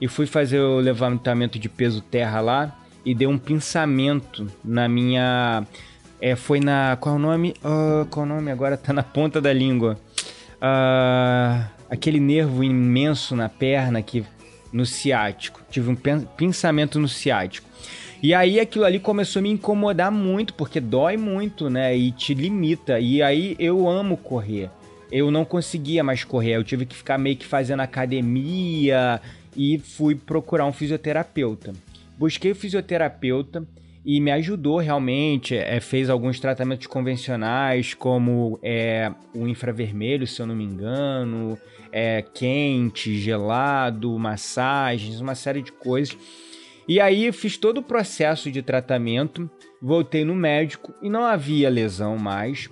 e 0.00 0.08
fui 0.08 0.26
fazer 0.26 0.60
o 0.60 0.78
levantamento 0.78 1.58
de 1.58 1.68
peso 1.68 2.00
terra 2.00 2.40
lá 2.40 2.76
e 3.04 3.14
dei 3.14 3.26
um 3.26 3.38
pinçamento 3.38 4.46
na 4.64 4.88
minha. 4.88 5.64
É, 6.20 6.36
foi 6.36 6.60
na. 6.60 6.96
Qual 7.00 7.14
é 7.14 7.18
o 7.18 7.20
nome? 7.20 7.54
Uh, 7.64 8.06
qual 8.06 8.26
é 8.26 8.28
o 8.28 8.34
nome? 8.34 8.50
Agora 8.50 8.76
tá 8.76 8.92
na 8.92 9.02
ponta 9.02 9.40
da 9.40 9.52
língua. 9.52 9.98
Uh, 10.56 11.64
aquele 11.88 12.20
nervo 12.20 12.62
imenso 12.62 13.34
na 13.34 13.48
perna 13.48 14.02
que 14.02 14.24
no 14.72 14.86
ciático. 14.86 15.60
Tive 15.70 15.90
um 15.90 15.96
pinçamento 16.36 16.98
no 16.98 17.08
ciático. 17.08 17.68
E 18.22 18.34
aí 18.34 18.60
aquilo 18.60 18.84
ali 18.84 19.00
começou 19.00 19.40
a 19.40 19.42
me 19.42 19.50
incomodar 19.50 20.12
muito, 20.12 20.52
porque 20.52 20.78
dói 20.78 21.16
muito, 21.16 21.70
né? 21.70 21.96
E 21.96 22.12
te 22.12 22.34
limita. 22.34 23.00
E 23.00 23.22
aí 23.22 23.56
eu 23.58 23.88
amo 23.88 24.16
correr. 24.16 24.70
Eu 25.10 25.30
não 25.30 25.44
conseguia 25.44 26.04
mais 26.04 26.22
correr, 26.22 26.52
eu 26.52 26.62
tive 26.62 26.86
que 26.86 26.94
ficar 26.94 27.18
meio 27.18 27.36
que 27.36 27.44
fazendo 27.44 27.80
academia 27.80 29.20
e 29.56 29.78
fui 29.78 30.14
procurar 30.14 30.66
um 30.66 30.72
fisioterapeuta. 30.72 31.72
Busquei 32.18 32.52
o 32.52 32.54
fisioterapeuta 32.54 33.66
e 34.04 34.20
me 34.20 34.30
ajudou 34.30 34.78
realmente, 34.78 35.54
é, 35.54 35.78
fez 35.80 36.08
alguns 36.08 36.40
tratamentos 36.40 36.86
convencionais, 36.86 37.92
como 37.94 38.58
é, 38.62 39.12
o 39.34 39.46
infravermelho, 39.46 40.26
se 40.26 40.40
eu 40.40 40.46
não 40.46 40.56
me 40.56 40.64
engano, 40.64 41.58
é, 41.92 42.22
quente, 42.22 43.18
gelado, 43.18 44.18
massagens, 44.18 45.20
uma 45.20 45.34
série 45.34 45.62
de 45.62 45.72
coisas. 45.72 46.16
E 46.88 46.98
aí 46.98 47.30
fiz 47.30 47.56
todo 47.56 47.78
o 47.78 47.82
processo 47.82 48.50
de 48.50 48.62
tratamento, 48.62 49.48
voltei 49.80 50.24
no 50.24 50.34
médico 50.34 50.94
e 51.02 51.08
não 51.08 51.24
havia 51.24 51.68
lesão 51.68 52.16
mais. 52.16 52.68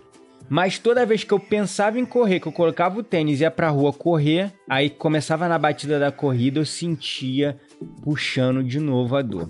Mas 0.49 0.79
toda 0.79 1.05
vez 1.05 1.25
que 1.25 1.33
eu 1.33 1.39
pensava 1.39 1.99
em 1.99 2.07
correr, 2.07 2.41
que 2.41 2.49
eu 2.49 2.53
colocava 2.53 2.99
o 2.99 3.03
tênis 3.03 3.41
e 3.41 3.43
ia 3.43 3.51
pra 3.51 3.69
rua 3.69 3.93
correr, 3.93 4.53
aí 4.69 4.89
começava 4.89 5.47
na 5.49 5.59
batida 5.59 5.99
da 5.99 6.11
corrida, 6.11 6.59
eu 6.59 6.65
sentia 6.65 7.59
puxando 8.03 8.63
de 8.63 8.81
novo 8.81 9.17
a 9.17 9.23
dor. 9.23 9.49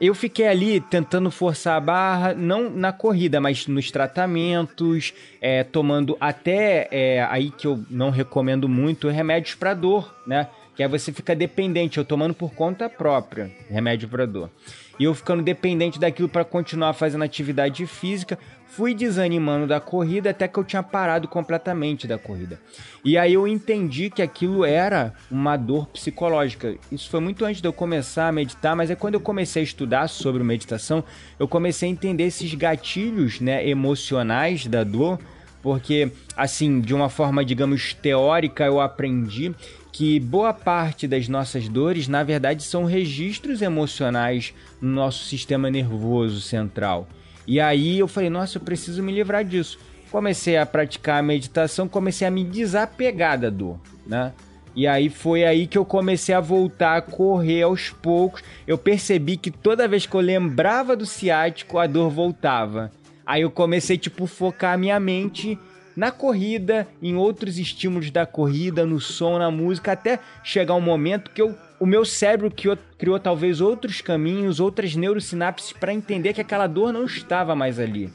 Eu 0.00 0.16
fiquei 0.16 0.48
ali 0.48 0.80
tentando 0.80 1.30
forçar 1.30 1.76
a 1.76 1.80
barra, 1.80 2.34
não 2.34 2.68
na 2.68 2.92
corrida, 2.92 3.40
mas 3.40 3.68
nos 3.68 3.88
tratamentos, 3.92 5.14
é, 5.40 5.62
tomando 5.62 6.16
até 6.20 6.88
é, 6.90 7.22
aí 7.30 7.52
que 7.52 7.68
eu 7.68 7.84
não 7.88 8.10
recomendo 8.10 8.68
muito, 8.68 9.08
remédios 9.08 9.54
para 9.54 9.74
dor, 9.74 10.12
né? 10.26 10.48
Que 10.74 10.82
aí 10.82 10.88
você 10.88 11.12
fica 11.12 11.36
dependente, 11.36 11.98
eu 11.98 12.04
tomando 12.04 12.34
por 12.34 12.52
conta 12.52 12.88
própria, 12.88 13.52
remédio 13.70 14.08
para 14.08 14.26
dor. 14.26 14.50
E 14.98 15.04
eu 15.04 15.14
ficando 15.14 15.42
dependente 15.42 15.98
daquilo 15.98 16.28
para 16.28 16.44
continuar 16.44 16.92
fazendo 16.92 17.24
atividade 17.24 17.86
física, 17.86 18.38
fui 18.66 18.94
desanimando 18.94 19.66
da 19.66 19.80
corrida 19.80 20.30
até 20.30 20.48
que 20.48 20.58
eu 20.58 20.64
tinha 20.64 20.82
parado 20.82 21.28
completamente 21.28 22.06
da 22.06 22.18
corrida. 22.18 22.60
E 23.04 23.18
aí 23.18 23.34
eu 23.34 23.46
entendi 23.46 24.08
que 24.08 24.22
aquilo 24.22 24.64
era 24.64 25.12
uma 25.30 25.56
dor 25.56 25.86
psicológica. 25.88 26.74
Isso 26.90 27.10
foi 27.10 27.20
muito 27.20 27.44
antes 27.44 27.60
de 27.60 27.68
eu 27.68 27.72
começar 27.72 28.28
a 28.28 28.32
meditar, 28.32 28.74
mas 28.74 28.90
é 28.90 28.94
quando 28.94 29.14
eu 29.14 29.20
comecei 29.20 29.62
a 29.62 29.64
estudar 29.64 30.08
sobre 30.08 30.42
meditação, 30.42 31.04
eu 31.38 31.46
comecei 31.46 31.88
a 31.88 31.92
entender 31.92 32.24
esses 32.24 32.54
gatilhos, 32.54 33.40
né, 33.40 33.68
emocionais 33.68 34.66
da 34.66 34.84
dor, 34.84 35.18
porque 35.62 36.10
assim, 36.36 36.80
de 36.80 36.94
uma 36.94 37.08
forma, 37.08 37.44
digamos, 37.44 37.94
teórica, 37.94 38.64
eu 38.64 38.80
aprendi 38.80 39.54
que 39.92 40.18
boa 40.18 40.54
parte 40.54 41.06
das 41.06 41.28
nossas 41.28 41.68
dores, 41.68 42.08
na 42.08 42.24
verdade, 42.24 42.64
são 42.64 42.86
registros 42.86 43.60
emocionais 43.60 44.54
no 44.80 44.90
nosso 44.90 45.24
sistema 45.26 45.70
nervoso 45.70 46.40
central. 46.40 47.06
E 47.46 47.60
aí 47.60 47.98
eu 47.98 48.08
falei, 48.08 48.30
nossa, 48.30 48.56
eu 48.56 48.62
preciso 48.62 49.02
me 49.02 49.12
livrar 49.12 49.44
disso. 49.44 49.78
Comecei 50.10 50.56
a 50.56 50.64
praticar 50.64 51.20
a 51.20 51.22
meditação, 51.22 51.86
comecei 51.86 52.26
a 52.26 52.30
me 52.30 52.42
desapegar 52.42 53.38
da 53.38 53.50
dor, 53.50 53.78
né? 54.06 54.32
E 54.74 54.86
aí 54.86 55.10
foi 55.10 55.44
aí 55.44 55.66
que 55.66 55.76
eu 55.76 55.84
comecei 55.84 56.34
a 56.34 56.40
voltar 56.40 56.96
a 56.96 57.02
correr 57.02 57.62
aos 57.62 57.90
poucos. 57.90 58.42
Eu 58.66 58.78
percebi 58.78 59.36
que 59.36 59.50
toda 59.50 59.86
vez 59.86 60.06
que 60.06 60.14
eu 60.14 60.20
lembrava 60.20 60.96
do 60.96 61.04
ciático, 61.04 61.78
a 61.78 61.86
dor 61.86 62.08
voltava. 62.08 62.90
Aí 63.26 63.42
eu 63.42 63.50
comecei 63.50 63.98
tipo 63.98 64.26
focar 64.26 64.72
a 64.74 64.78
minha 64.78 64.98
mente 64.98 65.58
na 65.96 66.10
corrida, 66.10 66.86
em 67.02 67.16
outros 67.16 67.58
estímulos 67.58 68.10
da 68.10 68.24
corrida, 68.24 68.86
no 68.86 69.00
som, 69.00 69.38
na 69.38 69.50
música, 69.50 69.92
até 69.92 70.18
chegar 70.42 70.74
um 70.74 70.80
momento 70.80 71.30
que 71.30 71.42
eu, 71.42 71.54
o 71.78 71.86
meu 71.86 72.04
cérebro 72.04 72.50
criou, 72.50 72.78
criou 72.98 73.18
talvez 73.18 73.60
outros 73.60 74.00
caminhos, 74.00 74.60
outras 74.60 74.96
neurosinapses 74.96 75.72
para 75.72 75.92
entender 75.92 76.32
que 76.32 76.40
aquela 76.40 76.66
dor 76.66 76.92
não 76.92 77.04
estava 77.04 77.54
mais 77.54 77.78
ali. 77.78 78.10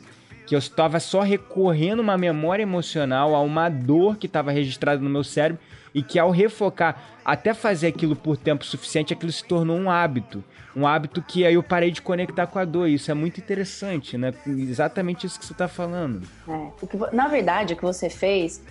Que 0.46 0.56
eu 0.56 0.60
estava 0.60 1.00
só 1.00 1.22
recorrendo 1.22 2.02
uma 2.02 2.18
memória 2.18 2.64
emocional 2.64 3.36
a 3.36 3.42
uma 3.42 3.70
dor 3.70 4.18
que 4.18 4.28
estava 4.28 4.52
registrada 4.52 5.02
no 5.02 5.10
meu 5.10 5.24
cérebro 5.24 5.62
e 5.98 6.04
que 6.04 6.20
ao 6.20 6.30
refocar 6.30 7.02
até 7.26 7.56
fazer 7.56 7.88
aquilo 7.88 8.16
por 8.16 8.38
tempo 8.38 8.64
suficiente, 8.64 9.14
aquilo 9.14 9.32
se 9.32 9.44
tornou 9.44 9.76
um 9.76 9.90
hábito. 9.90 10.44
Um 10.76 10.86
hábito 10.86 11.24
que 11.24 11.44
aí 11.44 11.56
eu 11.56 11.64
parei 11.64 11.90
de 11.90 12.04
conectar 12.04 12.46
com 12.46 12.60
a 12.60 12.66
dor. 12.66 12.88
Isso 12.88 13.10
é 13.10 13.16
muito 13.16 13.40
interessante, 13.40 14.16
né? 14.16 14.32
Exatamente 14.46 15.26
isso 15.26 15.40
que 15.40 15.46
você 15.46 15.54
está 15.54 15.68
falando. 15.68 16.22
É, 16.48 16.86
que, 16.86 17.16
na 17.16 17.28
verdade, 17.28 17.74
o 17.74 17.76
que 17.76 17.82
você 17.82 18.12
fez 18.12 18.62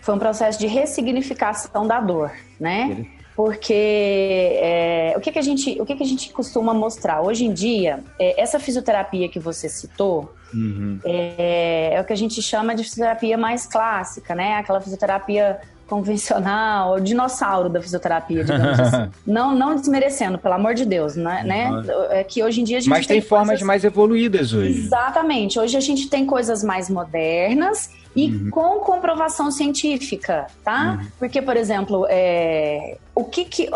foi 0.00 0.14
um 0.14 0.18
processo 0.20 0.60
de 0.60 0.68
ressignificação 0.68 1.88
da 1.88 1.98
dor, 1.98 2.30
né? 2.60 3.04
Porque 3.34 3.72
é, 3.72 5.14
o, 5.16 5.20
que, 5.20 5.32
que, 5.32 5.38
a 5.40 5.42
gente, 5.42 5.80
o 5.80 5.84
que, 5.84 5.96
que 5.96 6.02
a 6.04 6.06
gente 6.06 6.32
costuma 6.32 6.72
mostrar? 6.72 7.20
Hoje 7.20 7.46
em 7.46 7.52
dia, 7.52 7.98
é, 8.16 8.40
essa 8.40 8.60
fisioterapia 8.60 9.28
que 9.28 9.40
você 9.40 9.68
citou 9.68 10.32
uhum. 10.54 11.00
é, 11.04 11.94
é 11.94 12.00
o 12.00 12.04
que 12.04 12.12
a 12.12 12.16
gente 12.16 12.40
chama 12.40 12.76
de 12.76 12.84
fisioterapia 12.84 13.36
mais 13.36 13.66
clássica, 13.66 14.36
né? 14.36 14.56
Aquela 14.56 14.80
fisioterapia 14.80 15.58
convencional, 15.90 16.94
o 16.94 17.00
dinossauro 17.00 17.68
da 17.68 17.82
fisioterapia, 17.82 18.44
digamos 18.44 18.78
assim. 18.78 19.10
não, 19.26 19.52
não 19.52 19.74
desmerecendo, 19.74 20.38
pelo 20.38 20.54
amor 20.54 20.72
de 20.72 20.84
Deus, 20.84 21.16
né? 21.16 21.40
Uhum. 21.40 21.46
né? 21.48 21.82
É 22.10 22.24
que 22.24 22.44
hoje 22.44 22.60
em 22.60 22.64
dia 22.64 22.78
a 22.78 22.80
gente 22.80 22.88
Mas 22.88 23.08
tem, 23.08 23.20
tem 23.20 23.28
formas 23.28 23.48
coisas... 23.48 23.66
mais 23.66 23.82
evoluídas 23.82 24.52
hoje. 24.52 24.82
Exatamente. 24.82 25.58
Hoje 25.58 25.76
a 25.76 25.80
gente 25.80 26.08
tem 26.08 26.24
coisas 26.24 26.62
mais 26.62 26.88
modernas 26.88 27.90
e 28.14 28.26
uhum. 28.30 28.50
com 28.50 28.78
comprovação 28.78 29.50
científica, 29.50 30.46
tá? 30.64 31.00
Uhum. 31.00 31.08
Porque, 31.18 31.42
por 31.42 31.56
exemplo, 31.56 32.06
é... 32.08 32.96
o 33.12 33.24
que 33.24 33.44
que... 33.44 33.68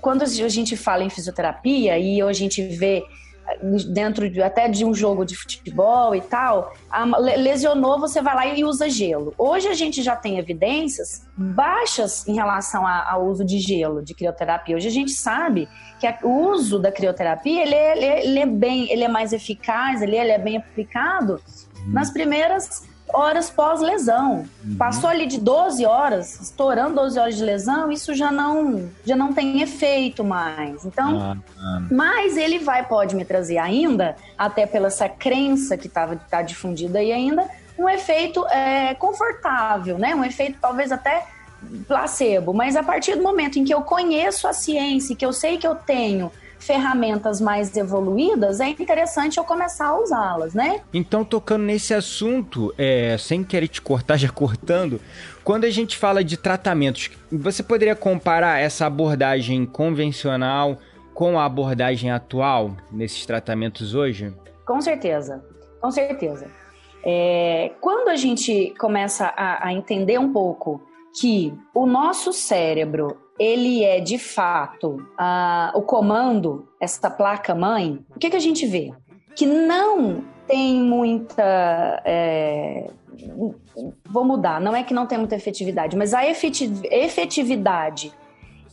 Quando 0.00 0.22
a 0.22 0.26
gente 0.26 0.76
fala 0.76 1.02
em 1.02 1.10
fisioterapia 1.10 1.98
e 1.98 2.22
a 2.22 2.32
gente 2.32 2.62
vê 2.62 3.02
dentro 3.88 4.28
de, 4.28 4.42
até 4.42 4.68
de 4.68 4.84
um 4.84 4.94
jogo 4.94 5.24
de 5.24 5.36
futebol 5.36 6.14
e 6.14 6.20
tal, 6.20 6.72
lesionou, 7.38 7.98
você 7.98 8.20
vai 8.20 8.34
lá 8.34 8.46
e 8.46 8.64
usa 8.64 8.88
gelo. 8.88 9.34
Hoje 9.36 9.68
a 9.68 9.74
gente 9.74 10.02
já 10.02 10.16
tem 10.16 10.38
evidências 10.38 11.26
baixas 11.36 12.26
em 12.28 12.34
relação 12.34 12.86
ao 12.86 13.26
uso 13.26 13.44
de 13.44 13.58
gelo, 13.58 14.02
de 14.02 14.14
crioterapia. 14.14 14.76
Hoje 14.76 14.88
a 14.88 14.92
gente 14.92 15.12
sabe 15.12 15.68
que 15.98 16.06
o 16.22 16.50
uso 16.50 16.78
da 16.78 16.90
crioterapia 16.90 17.62
ele 17.62 17.74
é, 17.74 18.26
ele 18.26 18.38
é 18.38 18.46
bem, 18.46 18.90
ele 18.90 19.04
é 19.04 19.08
mais 19.08 19.32
eficaz, 19.32 20.02
ele, 20.02 20.16
ele 20.16 20.32
é 20.32 20.38
bem 20.38 20.56
aplicado 20.56 21.40
nas 21.86 22.10
primeiras 22.10 22.89
horas 23.12 23.50
pós-lesão. 23.50 24.46
Uhum. 24.64 24.76
Passou 24.76 25.08
ali 25.08 25.26
de 25.26 25.40
12 25.40 25.84
horas, 25.84 26.40
estourando 26.40 26.94
12 26.96 27.18
horas 27.18 27.36
de 27.36 27.44
lesão, 27.44 27.90
isso 27.90 28.14
já 28.14 28.30
não, 28.30 28.88
já 29.04 29.16
não 29.16 29.32
tem 29.32 29.62
efeito 29.62 30.24
mais. 30.24 30.84
Então, 30.84 31.20
ah, 31.20 31.36
ah. 31.58 31.82
mas 31.90 32.36
ele 32.36 32.58
vai, 32.58 32.86
pode 32.86 33.14
me 33.14 33.24
trazer 33.24 33.58
ainda, 33.58 34.16
até 34.36 34.66
pela 34.66 34.88
essa 34.88 35.08
crença 35.08 35.76
que 35.76 35.86
estava 35.86 36.16
tá, 36.16 36.42
difundida 36.42 36.98
aí 36.98 37.12
ainda, 37.12 37.48
um 37.78 37.88
efeito 37.88 38.46
é, 38.48 38.94
confortável, 38.94 39.98
né? 39.98 40.14
Um 40.14 40.24
efeito 40.24 40.58
talvez 40.60 40.92
até 40.92 41.26
placebo, 41.86 42.52
mas 42.52 42.76
a 42.76 42.82
partir 42.82 43.16
do 43.16 43.22
momento 43.22 43.58
em 43.58 43.64
que 43.64 43.72
eu 43.72 43.82
conheço 43.82 44.48
a 44.48 44.52
ciência, 44.52 45.14
que 45.14 45.24
eu 45.24 45.32
sei 45.32 45.58
que 45.58 45.66
eu 45.66 45.74
tenho 45.74 46.30
ferramentas 46.60 47.40
mais 47.40 47.76
evoluídas, 47.76 48.60
é 48.60 48.68
interessante 48.68 49.38
eu 49.38 49.44
começar 49.44 49.88
a 49.88 49.98
usá-las, 49.98 50.54
né? 50.54 50.80
Então, 50.92 51.24
tocando 51.24 51.64
nesse 51.64 51.94
assunto, 51.94 52.72
é, 52.78 53.16
sem 53.18 53.42
querer 53.42 53.68
te 53.68 53.80
cortar, 53.80 54.16
já 54.18 54.28
cortando, 54.28 55.00
quando 55.42 55.64
a 55.64 55.70
gente 55.70 55.96
fala 55.96 56.22
de 56.22 56.36
tratamentos, 56.36 57.10
você 57.32 57.62
poderia 57.62 57.96
comparar 57.96 58.60
essa 58.60 58.86
abordagem 58.86 59.66
convencional 59.66 60.78
com 61.14 61.38
a 61.38 61.44
abordagem 61.44 62.10
atual 62.10 62.76
nesses 62.90 63.26
tratamentos 63.26 63.94
hoje? 63.94 64.32
Com 64.64 64.80
certeza, 64.80 65.44
com 65.80 65.90
certeza. 65.90 66.46
É, 67.04 67.72
quando 67.80 68.08
a 68.08 68.16
gente 68.16 68.74
começa 68.78 69.26
a, 69.36 69.68
a 69.68 69.72
entender 69.72 70.18
um 70.18 70.32
pouco 70.32 70.82
que 71.18 71.52
o 71.74 71.86
nosso 71.86 72.32
cérebro 72.32 73.16
ele 73.40 73.82
é 73.82 74.00
de 74.00 74.18
fato 74.18 74.98
o 75.74 75.80
comando, 75.80 76.68
essa 76.78 77.10
placa 77.10 77.54
mãe, 77.54 78.04
o 78.14 78.18
que, 78.18 78.28
que 78.28 78.36
a 78.36 78.40
gente 78.40 78.66
vê? 78.66 78.92
Que 79.34 79.46
não 79.46 80.22
tem 80.46 80.78
muita. 80.78 82.02
É, 82.04 82.90
vou 84.04 84.24
mudar, 84.26 84.60
não 84.60 84.76
é 84.76 84.82
que 84.82 84.92
não 84.92 85.06
tem 85.06 85.16
muita 85.16 85.36
efetividade, 85.36 85.96
mas 85.96 86.12
a 86.12 86.22
efetividade 86.26 88.12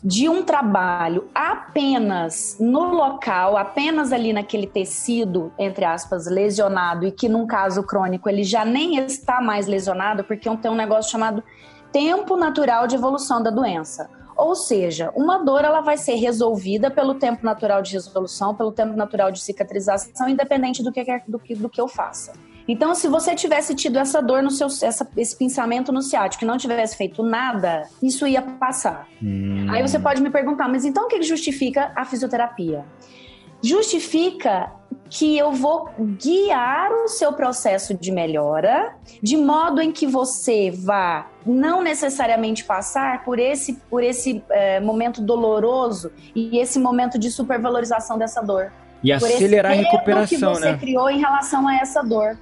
de 0.03 0.30
um 0.30 0.43
trabalho 0.43 1.27
apenas 1.34 2.58
no 2.60 2.84
local, 2.84 3.58
apenas 3.58 4.12
ali 4.12 4.34
naquele 4.34 4.67
tecido, 4.67 5.51
entre 5.58 5.86
aspas, 5.86 6.27
lesionado, 6.27 7.08
e 7.08 7.12
que 7.12 7.30
num 7.30 7.47
caso 7.47 7.82
crônico 7.84 8.30
ele 8.30 8.43
já 8.43 8.65
nem 8.65 8.97
está 8.97 9.41
mais 9.41 9.65
lesionado, 9.65 10.23
porque 10.23 10.49
tem 10.58 10.69
um 10.69 10.75
negócio 10.75 11.10
chamado 11.10 11.43
tempo 11.91 12.36
natural 12.36 12.86
de 12.86 12.95
evolução 12.95 13.41
da 13.41 13.49
doença. 13.49 14.10
Ou 14.38 14.56
seja, 14.56 15.12
uma 15.15 15.43
dor 15.43 15.63
ela 15.63 15.82
vai 15.82 15.97
ser 15.97 16.15
resolvida 16.15 16.91
pelo 16.91 17.15
tempo 17.15 17.43
natural 17.43 17.82
de 17.82 17.93
resolução, 17.93 18.54
pelo 18.54 18.71
tempo 18.71 18.95
natural 18.95 19.32
de 19.32 19.41
cicatrização, 19.41 20.30
independente 20.30 20.84
do 20.84 20.91
que, 20.91 21.04
do 21.28 21.39
que, 21.39 21.56
do 21.56 21.69
que 21.69 21.82
eu 21.82 21.88
faça. 21.88 22.34
Então, 22.67 22.93
se 22.93 23.08
você 23.08 23.34
tivesse 23.34 23.73
tido 23.73 23.97
essa 23.97 24.21
dor 24.21 24.43
no 24.43 24.52
seu, 24.52 24.67
essa, 24.67 25.10
esse 25.15 25.36
pensamento 25.38 25.91
no 25.91 26.02
ciático 26.02 26.43
e 26.43 26.47
não 26.47 26.58
tivesse 26.58 26.97
feito 26.97 27.23
nada, 27.23 27.84
isso 28.04 28.28
ia 28.28 28.41
passar. 28.41 29.08
Hum. 29.23 29.67
Aí 29.69 29.82
você 29.82 29.97
pode 29.97 30.21
me 30.21 30.30
perguntar, 30.30 30.67
mas 30.67 30.84
então 30.84 31.06
o 31.06 31.08
que 31.08 31.21
justifica 31.21 31.91
a 31.95 32.04
fisioterapia? 32.04 32.86
Justifica 33.62 34.72
que 35.10 35.38
eu 35.38 35.52
vou 35.52 35.89
guiar 36.22 36.91
o 36.91 37.08
seu 37.08 37.32
processo 37.34 37.93
de 37.93 38.12
melhora, 38.12 38.96
de 39.22 39.38
modo 39.38 39.82
em 39.82 39.91
que 39.91 40.06
você 40.06 40.70
vá 40.70 41.30
não 41.46 41.82
necessariamente 41.82 42.65
passar 42.65 43.24
por 43.24 43.39
esse, 43.39 43.74
por 43.89 44.04
esse 44.04 44.43
é, 44.50 44.80
momento 44.80 45.22
doloroso 45.22 46.12
e 46.36 46.60
esse 46.60 46.78
momento 46.78 47.17
de 47.17 47.32
supervalorização 47.32 48.17
dessa 48.17 48.41
dor. 48.41 48.72
E 49.04 49.12
acelerar 49.12 49.72
a 49.72 49.76
recuperação, 49.76 50.54
que 50.54 50.60
você 50.60 50.72
né? 50.72 50.78
criou 50.78 51.10
em 51.10 51.20
relação 51.20 51.67
a 51.67 51.76
essa 51.76 52.02
dor. 52.02 52.38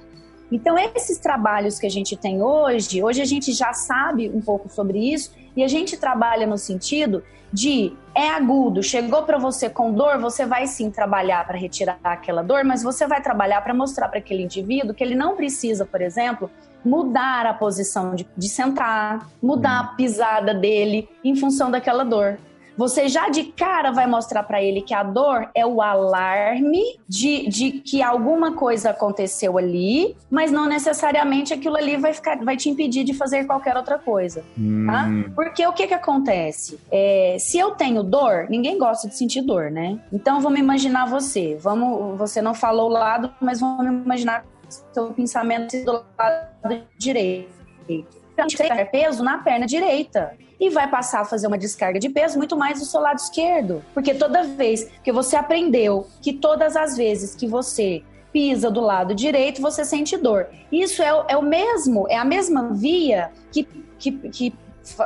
Então, 0.50 0.76
esses 0.78 1.18
trabalhos 1.18 1.78
que 1.78 1.86
a 1.86 1.90
gente 1.90 2.16
tem 2.16 2.40
hoje, 2.42 3.02
hoje 3.02 3.20
a 3.20 3.24
gente 3.24 3.52
já 3.52 3.72
sabe 3.72 4.30
um 4.32 4.40
pouco 4.40 4.68
sobre 4.68 5.12
isso 5.12 5.32
e 5.56 5.62
a 5.62 5.68
gente 5.68 5.96
trabalha 5.96 6.46
no 6.46 6.56
sentido 6.56 7.22
de 7.52 7.92
é 8.14 8.30
agudo, 8.30 8.82
chegou 8.82 9.24
para 9.24 9.36
você 9.36 9.68
com 9.68 9.92
dor, 9.92 10.18
você 10.18 10.46
vai 10.46 10.66
sim 10.66 10.90
trabalhar 10.90 11.46
para 11.46 11.58
retirar 11.58 11.98
aquela 12.02 12.42
dor, 12.42 12.64
mas 12.64 12.82
você 12.82 13.06
vai 13.06 13.20
trabalhar 13.20 13.60
para 13.60 13.74
mostrar 13.74 14.08
para 14.08 14.18
aquele 14.18 14.42
indivíduo 14.42 14.94
que 14.94 15.04
ele 15.04 15.14
não 15.14 15.36
precisa, 15.36 15.84
por 15.84 16.00
exemplo, 16.00 16.50
mudar 16.84 17.44
a 17.44 17.52
posição 17.52 18.14
de, 18.14 18.26
de 18.36 18.48
sentar, 18.48 19.28
mudar 19.42 19.80
a 19.80 19.84
pisada 19.88 20.54
dele 20.54 21.08
em 21.22 21.36
função 21.36 21.70
daquela 21.70 22.04
dor. 22.04 22.38
Você 22.76 23.08
já 23.08 23.28
de 23.28 23.44
cara 23.44 23.90
vai 23.90 24.06
mostrar 24.06 24.42
para 24.42 24.62
ele 24.62 24.82
que 24.82 24.92
a 24.92 25.02
dor 25.02 25.48
é 25.54 25.64
o 25.64 25.80
alarme 25.80 26.82
de, 27.08 27.48
de 27.48 27.72
que 27.72 28.02
alguma 28.02 28.52
coisa 28.52 28.90
aconteceu 28.90 29.56
ali, 29.56 30.16
mas 30.30 30.52
não 30.52 30.66
necessariamente 30.66 31.54
aquilo 31.54 31.76
ali 31.76 31.96
vai, 31.96 32.12
ficar, 32.12 32.36
vai 32.44 32.56
te 32.56 32.68
impedir 32.68 33.04
de 33.04 33.14
fazer 33.14 33.46
qualquer 33.46 33.76
outra 33.76 33.98
coisa. 33.98 34.40
Tá? 34.40 34.46
Hum. 34.58 34.86
Tá? 34.86 35.30
Porque 35.34 35.66
o 35.66 35.72
que, 35.72 35.86
que 35.86 35.94
acontece? 35.94 36.78
É, 36.90 37.36
se 37.38 37.58
eu 37.58 37.72
tenho 37.72 38.02
dor, 38.02 38.46
ninguém 38.50 38.78
gosta 38.78 39.08
de 39.08 39.16
sentir 39.16 39.42
dor, 39.42 39.70
né? 39.70 39.98
Então 40.12 40.40
vamos 40.40 40.58
imaginar 40.58 41.06
você. 41.06 41.56
Vamos, 41.60 42.18
você 42.18 42.42
não 42.42 42.54
falou 42.54 42.90
o 42.90 42.92
lado, 42.92 43.32
mas 43.40 43.60
vamos 43.60 43.86
imaginar 43.86 44.44
seu 44.68 45.12
pensamento 45.12 45.76
do 45.84 46.04
lado 46.18 46.82
direito. 46.98 47.54
Então, 47.88 48.46
peso 48.90 49.22
na 49.22 49.38
perna 49.38 49.66
direita 49.66 50.36
e 50.58 50.70
vai 50.70 50.88
passar 50.88 51.20
a 51.20 51.24
fazer 51.24 51.46
uma 51.46 51.58
descarga 51.58 51.98
de 51.98 52.08
peso 52.08 52.38
muito 52.38 52.56
mais 52.56 52.80
do 52.80 52.86
seu 52.86 53.00
lado 53.00 53.18
esquerdo. 53.18 53.84
Porque 53.92 54.14
toda 54.14 54.44
vez 54.44 54.88
que 55.02 55.12
você 55.12 55.36
aprendeu 55.36 56.06
que 56.20 56.32
todas 56.32 56.76
as 56.76 56.96
vezes 56.96 57.34
que 57.34 57.46
você 57.46 58.02
pisa 58.32 58.70
do 58.70 58.80
lado 58.80 59.14
direito, 59.14 59.62
você 59.62 59.84
sente 59.84 60.16
dor. 60.16 60.48
Isso 60.70 61.02
é, 61.02 61.08
é 61.28 61.36
o 61.36 61.42
mesmo, 61.42 62.06
é 62.08 62.16
a 62.16 62.24
mesma 62.24 62.70
via 62.74 63.30
que, 63.50 63.66
que, 63.98 64.12
que 64.12 64.54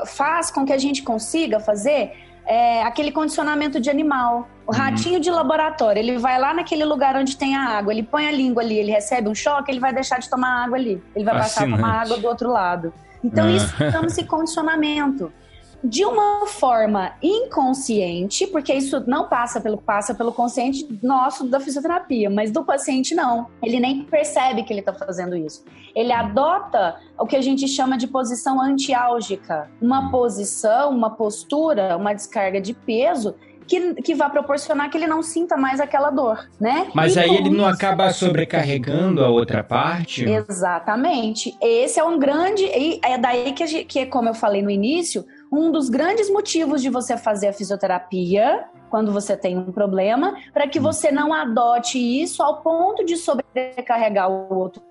faz 0.07 0.51
com 0.51 0.65
que 0.65 0.73
a 0.73 0.79
gente 0.79 1.03
consiga 1.03 1.61
fazer 1.61 2.13
é, 2.47 2.83
aquele 2.83 3.13
condicionamento 3.13 3.81
de 3.81 3.91
animal. 3.91 4.49
O 4.67 4.73
uhum. 4.73 4.79
ratinho 4.79 5.21
de 5.21 5.31
laboratório, 5.31 6.01
ele 6.01 6.19
vai 6.19 6.39
lá 6.39 6.55
naquele 6.55 6.85
lugar 6.85 7.17
onde 7.17 7.37
tem 7.37 7.57
a 7.57 7.79
água, 7.79 7.93
ele 7.93 8.03
põe 8.03 8.27
a 8.27 8.31
língua 8.31 8.63
ali, 8.63 8.79
ele 8.79 8.91
recebe 8.91 9.29
um 9.29 9.35
choque, 9.35 9.71
ele 9.71 9.81
vai 9.81 9.93
deixar 9.93 10.19
de 10.19 10.29
tomar 10.29 10.65
água 10.65 10.77
ali. 10.77 11.03
Ele 11.15 11.25
vai 11.25 11.35
passar 11.35 11.67
a 11.67 11.71
tomar 11.71 12.03
água 12.03 12.17
do 12.17 12.27
outro 12.27 12.51
lado. 12.51 12.93
Então, 13.23 13.47
ah. 13.47 13.51
isso 13.51 13.75
chama-se 13.91 14.25
condicionamento 14.25 15.33
de 15.83 16.05
uma 16.05 16.47
forma 16.47 17.13
inconsciente, 17.23 18.47
porque 18.47 18.73
isso 18.73 19.03
não 19.07 19.29
passa 19.29 19.61
pelo 19.61 19.79
passa 19.79 20.15
pelo 20.15 20.33
consciente 20.33 20.87
nosso 21.03 21.47
da 21.47 21.59
fisioterapia, 21.59 22.29
mas 22.29 22.51
do 22.51 22.65
paciente 22.65 23.15
não. 23.15 23.47
Ele 23.63 23.81
nem 23.81 24.05
percebe 24.05 24.63
que 24.63 24.73
ele 24.73 24.81
está 24.81 24.93
fazendo 24.93 25.37
isso. 25.37 25.65
Ele 25.95 26.13
adota 26.13 26.97
o 27.19 27.27
que 27.27 27.37
a 27.37 27.41
gente 27.41 27.67
chama 27.67 27.97
de 27.97 28.07
posição 28.07 28.61
antiálgica, 28.61 29.71
uma 29.81 30.11
posição, 30.11 30.91
uma 30.91 31.11
postura, 31.11 31.97
uma 31.97 32.13
descarga 32.13 32.61
de 32.61 32.75
peso 32.75 33.35
que, 33.71 33.95
que 34.03 34.15
vai 34.17 34.29
proporcionar 34.29 34.91
que 34.91 34.99
ele 34.99 35.07
não 35.07 35.23
sinta 35.23 35.57
mais 35.57 35.79
aquela 35.79 36.11
dor, 36.11 36.51
né? 36.61 36.89
Mas 36.93 37.15
e 37.15 37.21
aí 37.21 37.37
ele 37.37 37.51
não 37.51 37.65
acaba 37.65 38.13
sobrecarregando 38.13 39.25
a 39.25 39.29
outra 39.29 39.63
parte? 39.63 40.25
Exatamente. 40.25 41.57
Esse 41.63 42.01
é 42.01 42.05
um 42.05 42.19
grande. 42.19 42.65
É 43.05 43.17
daí 43.17 43.53
que, 43.53 43.85
que, 43.85 44.07
como 44.07 44.29
eu 44.29 44.35
falei 44.35 44.61
no 44.61 44.71
início, 44.71 45.25
um 45.53 45.73
dos 45.73 45.89
grandes 45.89 46.31
motivos 46.31 46.81
de 46.81 46.89
você 46.89 47.17
fazer 47.17 47.49
a 47.49 47.53
fisioterapia 47.53 48.69
quando 48.89 49.13
você 49.13 49.37
tem 49.37 49.57
um 49.57 49.71
problema, 49.71 50.35
para 50.53 50.67
que 50.67 50.81
você 50.81 51.13
não 51.13 51.33
adote 51.33 51.99
isso 51.99 52.43
ao 52.43 52.61
ponto 52.61 53.05
de 53.05 53.17
sobrecarregar 53.17 54.29
o 54.29 54.53
outro 54.53 54.83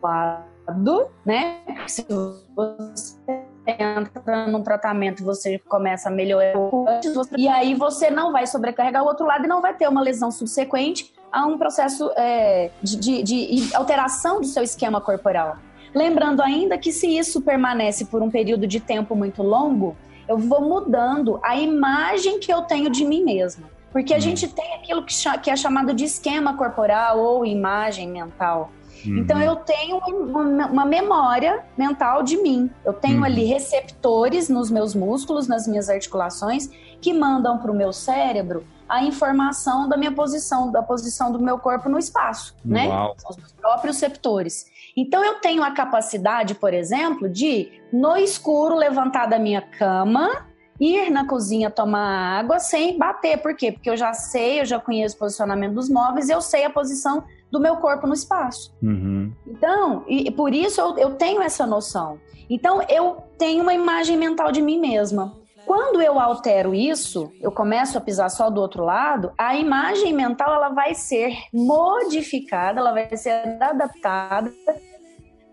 lado, 0.00 1.10
né? 1.24 1.58
Se 1.86 2.06
você 2.54 3.18
entra 3.66 4.46
num 4.46 4.62
tratamento, 4.62 5.24
você 5.24 5.58
começa 5.58 6.08
a 6.08 6.12
melhorar 6.12 6.54
antes, 6.88 7.12
e 7.36 7.48
aí 7.48 7.74
você 7.74 8.10
não 8.10 8.32
vai 8.32 8.46
sobrecarregar 8.46 9.02
o 9.02 9.06
outro 9.06 9.26
lado 9.26 9.44
e 9.44 9.48
não 9.48 9.60
vai 9.60 9.74
ter 9.74 9.88
uma 9.88 10.00
lesão 10.00 10.30
subsequente 10.30 11.12
a 11.32 11.46
um 11.46 11.58
processo 11.58 12.10
é, 12.16 12.70
de, 12.82 12.96
de, 12.96 13.22
de 13.22 13.74
alteração 13.74 14.40
do 14.40 14.46
seu 14.46 14.62
esquema 14.62 15.00
corporal. 15.00 15.56
Lembrando 15.94 16.40
ainda 16.40 16.78
que 16.78 16.92
se 16.92 17.06
isso 17.06 17.40
permanece 17.40 18.04
por 18.06 18.22
um 18.22 18.30
período 18.30 18.66
de 18.66 18.80
tempo 18.80 19.14
muito 19.14 19.42
longo, 19.42 19.96
eu 20.28 20.38
vou 20.38 20.60
mudando 20.60 21.40
a 21.42 21.56
imagem 21.56 22.38
que 22.38 22.52
eu 22.52 22.62
tenho 22.62 22.88
de 22.88 23.04
mim 23.04 23.24
mesma. 23.24 23.68
Porque 23.92 24.14
a 24.14 24.18
hum. 24.18 24.20
gente 24.20 24.46
tem 24.46 24.74
aquilo 24.74 25.04
que 25.04 25.50
é 25.50 25.56
chamado 25.56 25.92
de 25.92 26.04
esquema 26.04 26.56
corporal 26.56 27.18
ou 27.18 27.44
imagem 27.44 28.08
mental. 28.08 28.70
Uhum. 29.04 29.18
Então 29.18 29.40
eu 29.40 29.56
tenho 29.56 29.98
uma, 29.98 30.66
uma, 30.66 30.84
memória 30.84 31.64
mental 31.76 32.22
de 32.22 32.36
mim. 32.36 32.70
Eu 32.84 32.92
tenho 32.92 33.18
uhum. 33.18 33.24
ali 33.24 33.44
receptores 33.44 34.48
nos 34.48 34.70
meus 34.70 34.94
músculos, 34.94 35.48
nas 35.48 35.66
minhas 35.66 35.88
articulações, 35.88 36.68
que 37.00 37.12
mandam 37.12 37.58
para 37.58 37.70
o 37.70 37.74
meu 37.74 37.92
cérebro 37.92 38.64
a 38.88 39.02
informação 39.04 39.88
da 39.88 39.96
minha 39.96 40.12
posição, 40.12 40.70
da 40.70 40.82
posição 40.82 41.30
do 41.30 41.38
meu 41.38 41.58
corpo 41.58 41.88
no 41.88 41.98
espaço, 41.98 42.56
né? 42.64 42.88
Uau. 42.88 43.08
né? 43.08 43.14
São 43.18 43.30
os 43.30 43.36
meus 43.36 43.52
próprios 43.52 43.96
receptores. 43.96 44.66
Então 44.96 45.24
eu 45.24 45.34
tenho 45.40 45.62
a 45.62 45.70
capacidade, 45.70 46.54
por 46.54 46.74
exemplo, 46.74 47.28
de 47.28 47.70
no 47.92 48.16
escuro 48.16 48.76
levantar 48.76 49.26
da 49.26 49.38
minha 49.38 49.60
cama, 49.60 50.46
ir 50.80 51.10
na 51.10 51.26
cozinha 51.26 51.70
tomar 51.70 52.38
água 52.38 52.58
sem 52.58 52.96
bater. 52.98 53.38
Por 53.38 53.54
quê? 53.54 53.72
Porque 53.72 53.90
eu 53.90 53.96
já 53.96 54.12
sei, 54.12 54.60
eu 54.60 54.64
já 54.64 54.78
conheço 54.80 55.16
o 55.16 55.18
posicionamento 55.18 55.74
dos 55.74 55.88
móveis, 55.88 56.28
eu 56.28 56.40
sei 56.40 56.64
a 56.64 56.70
posição 56.70 57.24
do 57.50 57.60
meu 57.60 57.76
corpo 57.76 58.06
no 58.06 58.14
espaço. 58.14 58.74
Uhum. 58.82 59.32
Então, 59.46 60.04
e 60.08 60.30
por 60.30 60.54
isso 60.54 60.80
eu, 60.80 60.96
eu 60.96 61.14
tenho 61.14 61.42
essa 61.42 61.66
noção. 61.66 62.18
Então, 62.48 62.82
eu 62.88 63.22
tenho 63.38 63.62
uma 63.62 63.74
imagem 63.74 64.16
mental 64.16 64.50
de 64.50 64.60
mim 64.62 64.78
mesma. 64.78 65.39
Quando 65.70 66.02
eu 66.02 66.18
altero 66.18 66.74
isso, 66.74 67.32
eu 67.40 67.52
começo 67.52 67.96
a 67.96 68.00
pisar 68.00 68.28
só 68.28 68.50
do 68.50 68.60
outro 68.60 68.84
lado, 68.84 69.32
a 69.38 69.54
imagem 69.54 70.12
mental 70.12 70.52
ela 70.52 70.70
vai 70.70 70.96
ser 70.96 71.32
modificada, 71.54 72.80
ela 72.80 72.90
vai 72.90 73.16
ser 73.16 73.30
adaptada 73.62 74.52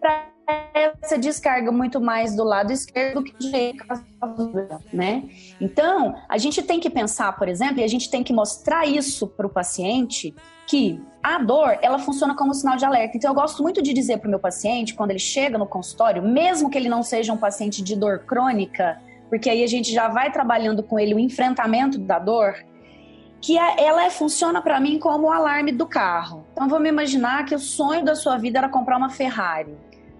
para 0.02 0.26
essa 0.74 1.20
descarga 1.20 1.72
muito 1.72 2.02
mais 2.02 2.36
do 2.36 2.44
lado 2.44 2.74
esquerdo 2.74 3.20
do 3.20 3.24
que 3.24 3.32
do 3.34 3.38
direito, 3.38 3.84
né? 4.92 5.30
Então, 5.62 6.16
a 6.28 6.40
gente 6.40 6.64
tem 6.64 6.80
que 6.80 6.90
pensar, 6.90 7.38
por 7.38 7.48
exemplo, 7.48 7.82
e 7.82 7.84
a 7.84 7.88
gente 7.88 8.10
tem 8.10 8.24
que 8.24 8.34
mostrar 8.34 8.88
isso 8.88 9.28
para 9.28 9.46
o 9.46 9.50
paciente 9.52 10.34
que 10.66 11.00
a 11.22 11.38
dor, 11.38 11.78
ela 11.80 12.00
funciona 12.00 12.36
como 12.36 12.56
sinal 12.56 12.76
de 12.76 12.86
alerta. 12.86 13.18
Então, 13.18 13.30
eu 13.30 13.36
gosto 13.36 13.62
muito 13.62 13.84
de 13.84 13.94
dizer 13.94 14.18
para 14.18 14.28
o 14.28 14.32
meu 14.32 14.40
paciente, 14.40 14.96
quando 14.96 15.12
ele 15.12 15.20
chega 15.20 15.60
no 15.60 15.68
consultório, 15.68 16.24
mesmo 16.24 16.72
que 16.72 16.78
ele 16.78 16.90
não 16.90 17.04
seja 17.04 17.32
um 17.32 17.38
paciente 17.38 17.84
de 17.84 17.96
dor 17.96 18.26
crônica, 18.26 19.00
porque 19.30 19.50
aí 19.50 19.64
a 19.64 19.68
gente 19.68 19.92
já 19.92 20.08
vai 20.08 20.32
trabalhando 20.32 20.84
com 20.84 21.00
ele 21.00 21.14
o 21.14 21.20
enfrentamento 21.20 21.98
da 21.98 22.20
dor, 22.20 22.56
que 23.40 23.58
ela 23.58 24.06
é, 24.06 24.10
funciona 24.10 24.62
para 24.62 24.80
mim 24.80 24.98
como 25.00 25.28
o 25.28 25.32
alarme 25.32 25.72
do 25.72 25.86
carro. 25.86 26.46
Então 26.52 26.68
vamos 26.68 26.90
imaginar 26.90 27.46
que 27.46 27.56
o 27.56 27.60
sonho 27.60 28.04
da 28.04 28.16
sua 28.16 28.38
vida 28.38 28.58
era 28.60 28.70
comprar 28.70 28.98
uma 28.98 29.10
Ferrari. 29.10 29.76